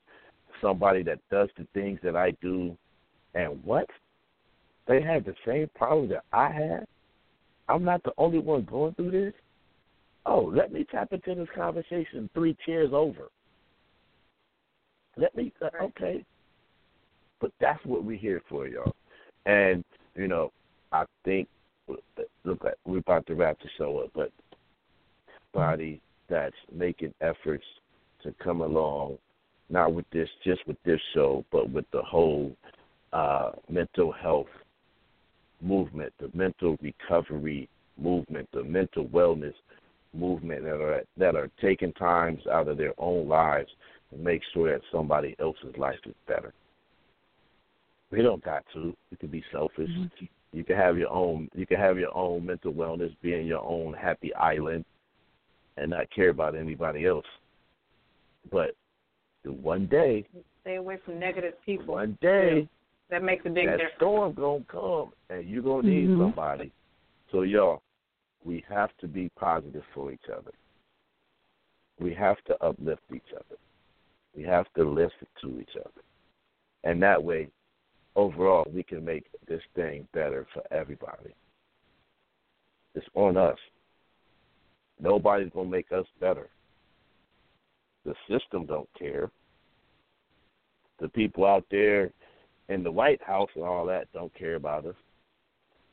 somebody 0.62 1.04
that 1.04 1.20
does 1.30 1.50
the 1.58 1.68
things 1.74 2.00
that 2.04 2.16
I 2.16 2.32
do, 2.42 2.78
and 3.34 3.62
what 3.64 3.90
they 4.88 5.02
have 5.02 5.26
the 5.26 5.36
same 5.46 5.70
problem 5.76 6.10
that 6.10 6.24
I 6.32 6.52
had. 6.52 6.86
I'm 7.70 7.84
not 7.84 8.04
the 8.04 8.12
only 8.18 8.40
one 8.40 8.68
going 8.70 8.94
through 8.96 9.12
this. 9.12 9.34
Oh, 10.26 10.52
let 10.54 10.72
me 10.72 10.86
tap 10.90 11.12
into 11.12 11.36
this 11.36 11.48
conversation 11.56 12.30
three 12.34 12.58
chairs 12.66 12.92
over. 12.94 13.30
Let 15.18 15.36
me, 15.36 15.54
uh, 15.62 15.84
okay. 15.84 16.26
But 17.40 17.52
that's 17.60 17.84
what 17.86 18.04
we're 18.04 18.18
here 18.18 18.42
for, 18.50 18.68
y'all. 18.68 18.96
And, 19.46 19.84
you 20.16 20.28
know, 20.28 20.52
I 20.92 21.06
think, 21.26 21.48
look, 22.44 22.66
we're 22.86 23.00
about 23.00 23.28
to 23.28 23.36
wrap 23.36 23.58
the 23.60 23.70
show 23.78 24.00
up, 24.00 24.12
but 24.14 24.32
body 25.54 26.02
that's 26.30 26.56
making 26.74 27.14
efforts 27.22 27.66
to 28.24 28.34
come 28.44 28.62
along, 28.62 29.18
not 29.70 29.94
with 29.94 30.06
this, 30.12 30.30
just 30.44 30.66
with 30.68 30.78
this 30.84 31.00
show, 31.14 31.46
but 31.52 31.70
with 31.70 31.86
the 31.92 32.02
whole 32.02 32.56
uh, 33.12 33.52
mental 33.70 34.12
health 34.12 34.48
movement, 35.64 36.14
the 36.20 36.30
mental 36.34 36.78
recovery 36.82 37.70
movement, 37.98 38.48
the 38.54 38.64
mental 38.64 39.06
wellness 39.06 39.54
movement 40.14 40.64
that 40.64 40.82
are 40.82 41.04
that 41.18 41.36
are 41.36 41.50
taking 41.62 41.94
times 41.94 42.42
out 42.52 42.68
of 42.68 42.78
their 42.78 42.94
own 42.98 43.28
lives 43.28 43.70
to 44.12 44.18
make 44.18 44.42
sure 44.54 44.72
that 44.72 44.82
somebody 44.92 45.36
else's 45.40 45.76
life 45.78 46.00
is 46.06 46.14
better. 46.28 46.54
We 48.12 48.22
don't 48.22 48.44
got 48.44 48.64
to. 48.74 48.96
You 49.10 49.18
can 49.20 49.30
be 49.30 49.44
selfish. 49.52 49.90
Mm-hmm. 49.90 50.26
You 50.52 50.64
can 50.64 50.76
have 50.76 50.98
your 50.98 51.10
own. 51.10 51.50
You 51.56 51.66
can 51.66 51.78
have 51.78 51.98
your 51.98 52.16
own 52.16 52.46
mental 52.46 52.74
wellness, 52.74 53.16
be 53.22 53.34
in 53.34 53.46
your 53.46 53.64
own 53.64 53.94
happy 53.94 54.34
island, 54.36 54.86
and 55.78 55.90
not 55.90 56.12
care 56.12 56.30
about 56.30 56.56
anybody 56.56 57.08
else. 57.08 57.26
But 58.52 58.76
one 59.46 59.88
day, 59.88 60.26
Stay 60.62 60.76
away 60.76 61.00
from 61.04 61.20
negative 61.20 61.54
people. 61.66 61.96
one 61.96 62.18
day, 62.22 62.68
That 63.10 63.24
makes 63.24 63.46
a 63.46 63.50
big 63.50 63.68
that 63.68 63.78
difference. 63.78 63.96
storm 63.98 64.34
gonna 64.34 64.64
come, 64.68 65.14
and 65.30 65.48
you're 65.48 65.62
gonna 65.62 65.88
need 65.88 66.10
Mhm. 66.10 66.18
somebody. 66.18 66.72
So 67.32 67.42
y'all, 67.42 67.82
we 68.44 68.62
have 68.62 68.96
to 68.98 69.08
be 69.08 69.30
positive 69.30 69.86
for 69.94 70.12
each 70.12 70.30
other. 70.30 70.52
We 72.00 72.14
have 72.16 72.44
to 72.46 72.64
uplift 72.64 73.04
each 73.14 73.32
other. 73.34 73.58
We 74.36 74.44
have 74.44 74.72
to 74.74 74.84
listen 74.84 75.28
to 75.42 75.60
each 75.60 75.76
other, 75.76 76.02
and 76.84 77.02
that 77.04 77.24
way, 77.24 77.52
overall, 78.16 78.66
we 78.72 78.84
can 78.84 79.06
make 79.06 79.30
this 79.46 79.64
thing 79.76 80.08
better 80.12 80.46
for 80.54 80.64
everybody. 80.72 81.36
It's 82.96 83.08
on 83.14 83.38
us. 83.38 83.60
Nobody's 85.00 85.52
gonna 85.52 85.70
make 85.70 85.92
us 85.92 86.08
better. 86.20 86.50
The 88.06 88.16
system 88.28 88.66
don't 88.66 88.92
care. 88.94 89.32
The 91.00 91.10
people 91.10 91.46
out 91.46 91.66
there 91.70 92.12
in 92.70 92.84
the 92.84 92.92
White 92.92 93.22
House 93.22 93.50
and 93.56 93.64
all 93.64 93.86
that 93.86 94.12
don't 94.14 94.34
care 94.36 94.56
about 94.56 94.86
us. 94.86 94.96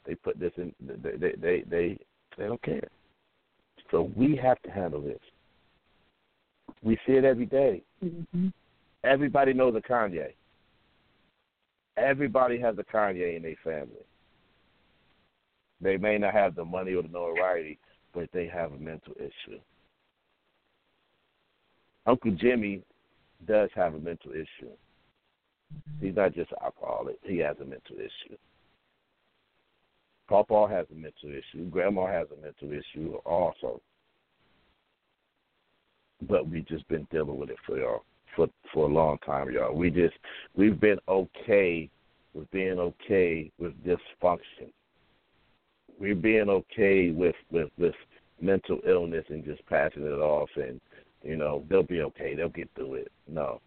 They 0.06 0.14
put 0.14 0.38
this 0.38 0.52
in. 0.56 0.74
They 0.80 1.16
they 1.16 1.32
they 1.32 1.64
they, 1.68 1.98
they 2.38 2.46
don't 2.46 2.62
care. 2.62 2.88
So 3.90 4.10
we 4.16 4.36
have 4.36 4.60
to 4.62 4.70
handle 4.70 5.00
this. 5.00 5.20
We 6.82 6.96
see 7.06 7.12
it 7.12 7.24
every 7.24 7.46
day. 7.46 7.82
Mm-hmm. 8.04 8.48
Everybody 9.04 9.52
knows 9.52 9.74
a 9.76 9.80
Kanye. 9.80 10.32
Everybody 11.96 12.58
has 12.60 12.76
a 12.78 12.84
Kanye 12.84 13.36
in 13.36 13.42
their 13.42 13.56
family. 13.64 14.04
They 15.80 15.96
may 15.96 16.18
not 16.18 16.34
have 16.34 16.54
the 16.54 16.64
money 16.64 16.94
or 16.94 17.02
the 17.02 17.08
notoriety, 17.08 17.78
but 18.14 18.28
they 18.32 18.46
have 18.46 18.72
a 18.72 18.78
mental 18.78 19.14
issue. 19.16 19.58
Uncle 22.06 22.32
Jimmy 22.32 22.82
does 23.46 23.70
have 23.74 23.94
a 23.94 23.98
mental 23.98 24.32
issue. 24.32 24.70
He's 26.00 26.16
not 26.16 26.34
just 26.34 26.50
alcoholic. 26.62 27.16
He 27.22 27.38
has 27.38 27.56
a 27.60 27.64
mental 27.64 27.96
issue. 27.96 28.36
Papa 30.28 30.68
has 30.70 30.86
a 30.90 30.94
mental 30.94 31.30
issue. 31.30 31.68
Grandma 31.70 32.06
has 32.06 32.28
a 32.30 32.42
mental 32.42 32.70
issue 32.72 33.14
also. 33.26 33.80
But 36.28 36.48
we've 36.48 36.66
just 36.68 36.86
been 36.88 37.06
dealing 37.10 37.38
with 37.38 37.50
it 37.50 37.56
for 37.66 37.78
y'all 37.78 38.04
for 38.36 38.48
for 38.72 38.88
a 38.88 38.92
long 38.92 39.18
time, 39.24 39.50
y'all. 39.50 39.74
We 39.74 39.90
just 39.90 40.14
we've 40.54 40.78
been 40.78 40.98
okay 41.08 41.90
with 42.34 42.50
being 42.50 42.78
okay 42.78 43.50
with 43.58 43.72
dysfunction. 43.84 44.70
We're 45.98 46.14
being 46.14 46.48
okay 46.48 47.10
with 47.10 47.34
with 47.50 47.70
with 47.78 47.94
mental 48.40 48.80
illness 48.86 49.24
and 49.28 49.44
just 49.44 49.64
passing 49.66 50.04
it 50.04 50.20
off 50.20 50.48
and 50.56 50.80
you 51.22 51.36
know 51.36 51.64
they'll 51.68 51.82
be 51.82 52.00
okay 52.00 52.34
they'll 52.34 52.48
get 52.48 52.70
through 52.74 52.94
it 52.94 53.12
no 53.28 53.60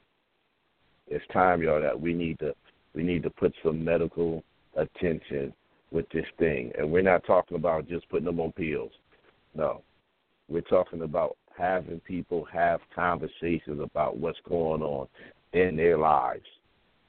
it's 1.08 1.26
time 1.32 1.62
y'all 1.62 1.82
that 1.82 2.00
we 2.00 2.14
need 2.14 2.40
to 2.40 2.54
we 2.94 3.04
need 3.04 3.24
to 3.24 3.30
put 3.30 3.54
some 3.64 3.84
medical 3.84 4.44
attention 4.76 5.54
with 5.92 6.10
this 6.10 6.26
thing. 6.38 6.72
And 6.78 6.92
we're 6.92 7.02
not 7.02 7.26
talking 7.26 7.58
about 7.58 7.88
just 7.88 8.08
putting 8.10 8.26
them 8.26 8.40
on 8.40 8.52
pills. 8.52 8.92
No. 9.56 9.82
We're 10.48 10.62
talking 10.62 11.02
about 11.02 11.38
having 11.58 12.00
people 12.02 12.46
have 12.52 12.82
conversations 12.96 13.80
about 13.82 14.18
what's 14.18 14.40
going 14.48 14.82
on 14.82 15.08
in 15.54 15.76
their 15.76 15.98
lives 15.98 16.46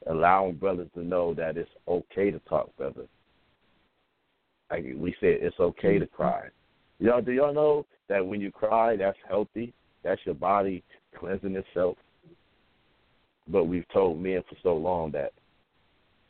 allowing 0.06 0.54
brothers 0.56 0.88
to 0.94 1.04
know 1.04 1.34
that 1.34 1.56
it's 1.56 1.70
okay 1.88 2.30
to 2.30 2.38
talk 2.40 2.74
brother. 2.76 3.06
Like 4.70 4.84
we 4.96 5.14
said 5.20 5.38
it's 5.40 5.58
okay 5.58 5.98
to 5.98 6.06
mm-hmm. 6.06 6.16
cry. 6.16 6.48
Y'all, 6.98 7.22
do 7.22 7.32
y'all 7.32 7.54
know 7.54 7.86
that 8.08 8.24
when 8.24 8.40
you 8.40 8.50
cry, 8.50 8.96
that's 8.96 9.18
healthy? 9.28 9.72
That's 10.02 10.20
your 10.24 10.34
body 10.34 10.82
cleansing 11.18 11.56
itself. 11.56 11.96
But 13.48 13.64
we've 13.64 13.88
told 13.92 14.20
men 14.20 14.42
for 14.48 14.56
so 14.62 14.74
long 14.74 15.10
that 15.12 15.32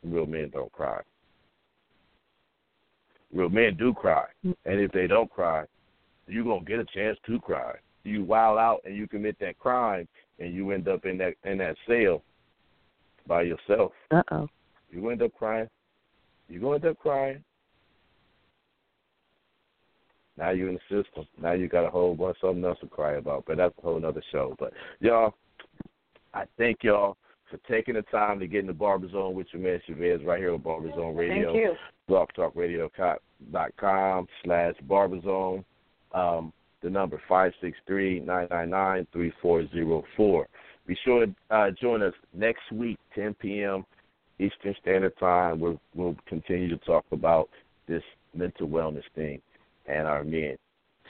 real 0.02 0.26
men 0.26 0.50
don't 0.52 0.72
cry. 0.72 1.00
Real 3.32 3.48
men 3.48 3.76
do 3.76 3.92
cry, 3.92 4.26
and 4.44 4.80
if 4.80 4.92
they 4.92 5.06
don't 5.06 5.30
cry, 5.30 5.64
you're 6.28 6.44
gonna 6.44 6.64
get 6.64 6.78
a 6.78 6.84
chance 6.84 7.18
to 7.26 7.40
cry. 7.40 7.74
You 8.04 8.22
wild 8.22 8.58
out 8.58 8.80
and 8.84 8.96
you 8.96 9.08
commit 9.08 9.36
that 9.40 9.58
crime, 9.58 10.06
and 10.38 10.54
you 10.54 10.70
end 10.70 10.88
up 10.88 11.04
in 11.04 11.18
that 11.18 11.34
in 11.44 11.58
that 11.58 11.76
cell 11.88 12.22
by 13.26 13.42
yourself. 13.42 13.92
Uh 14.10 14.22
oh. 14.30 14.48
You 14.90 15.08
end 15.10 15.22
up 15.22 15.34
crying. 15.34 15.68
You 16.48 16.60
gonna 16.60 16.76
end 16.76 16.86
up 16.86 16.98
crying 16.98 17.42
now 20.36 20.50
you're 20.50 20.68
in 20.68 20.78
the 20.88 21.02
system. 21.02 21.26
Now 21.40 21.52
you 21.52 21.68
got 21.68 21.86
a 21.86 21.90
whole 21.90 22.14
bunch 22.14 22.36
of 22.42 22.48
something 22.48 22.64
else 22.64 22.78
to 22.80 22.86
cry 22.86 23.14
about. 23.14 23.44
But 23.46 23.58
that's 23.58 23.74
a 23.78 23.82
whole 23.82 24.04
other 24.04 24.22
show. 24.32 24.56
But 24.58 24.72
y'all, 25.00 25.34
I 26.34 26.44
thank 26.58 26.82
y'all 26.82 27.16
for 27.50 27.56
taking 27.68 27.94
the 27.94 28.02
time 28.02 28.38
to 28.40 28.46
get 28.46 28.60
in 28.60 28.66
the 28.66 28.72
Barber 28.72 29.08
Zone 29.10 29.34
with 29.34 29.46
your 29.52 29.62
man 29.62 29.80
Chavez 29.86 30.20
right 30.24 30.38
here 30.38 30.52
on 30.52 30.60
BarberZone 30.60 31.16
Radio. 31.16 31.52
Thank 31.52 31.64
you. 31.64 31.74
BlogTalkRadio.com 32.10 34.26
slash 34.44 34.74
Barber 34.82 35.20
Zone. 35.22 35.64
Um, 36.12 36.52
the 36.82 36.90
number 36.90 37.22
five 37.28 37.52
six 37.60 37.78
three 37.86 38.18
nine 38.20 38.48
nine 38.50 38.70
nine 38.70 39.06
three 39.12 39.32
four 39.40 39.66
zero 39.68 40.02
four. 40.16 40.48
Be 40.86 40.96
sure 41.04 41.26
to 41.26 41.34
uh, 41.50 41.70
join 41.80 42.02
us 42.02 42.12
next 42.34 42.70
week, 42.70 42.98
10 43.14 43.32
p.m. 43.34 43.86
Eastern 44.38 44.74
Standard 44.82 45.16
Time. 45.18 45.58
We'll, 45.58 45.80
we'll 45.94 46.14
continue 46.26 46.68
to 46.68 46.76
talk 46.84 47.06
about 47.10 47.48
this 47.88 48.02
mental 48.34 48.68
wellness 48.68 49.04
thing 49.14 49.40
and 49.86 50.06
our 50.06 50.24
men. 50.24 50.58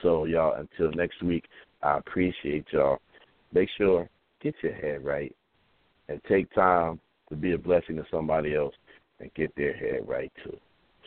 So 0.00 0.26
y'all, 0.26 0.54
until 0.54 0.92
next 0.92 1.20
week, 1.24 1.46
I 1.82 1.98
appreciate 1.98 2.66
y'all. 2.70 3.00
Make 3.52 3.68
sure 3.76 4.08
get 4.44 4.54
your 4.62 4.74
head 4.74 5.04
right 5.04 5.34
and 6.08 6.20
take 6.28 6.52
time 6.54 7.00
to 7.30 7.34
be 7.34 7.52
a 7.52 7.58
blessing 7.58 7.96
to 7.96 8.04
somebody 8.10 8.54
else 8.54 8.74
and 9.18 9.32
get 9.34 9.52
their 9.56 9.74
head 9.74 10.06
right 10.06 10.30
too. 10.44 10.56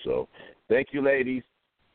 So 0.03 0.27
thank 0.67 0.89
you, 0.91 1.01
ladies, 1.01 1.43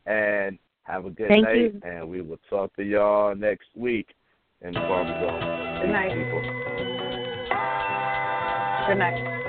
and 0.05 0.57
have 0.83 1.05
a 1.05 1.09
good 1.09 1.27
thank 1.27 1.43
night. 1.43 1.57
You. 1.57 1.81
And 1.83 2.09
we 2.09 2.21
will 2.21 2.39
talk 2.49 2.75
to 2.77 2.83
y'all 2.83 3.35
next 3.35 3.67
week 3.75 4.07
in 4.61 4.73
the 4.73 4.79
Barber 4.79 5.13
Zone. 5.19 5.81
Good 5.81 5.91
night. 5.91 6.13
People. 6.13 6.41
Good 8.87 8.97
night. 8.97 9.42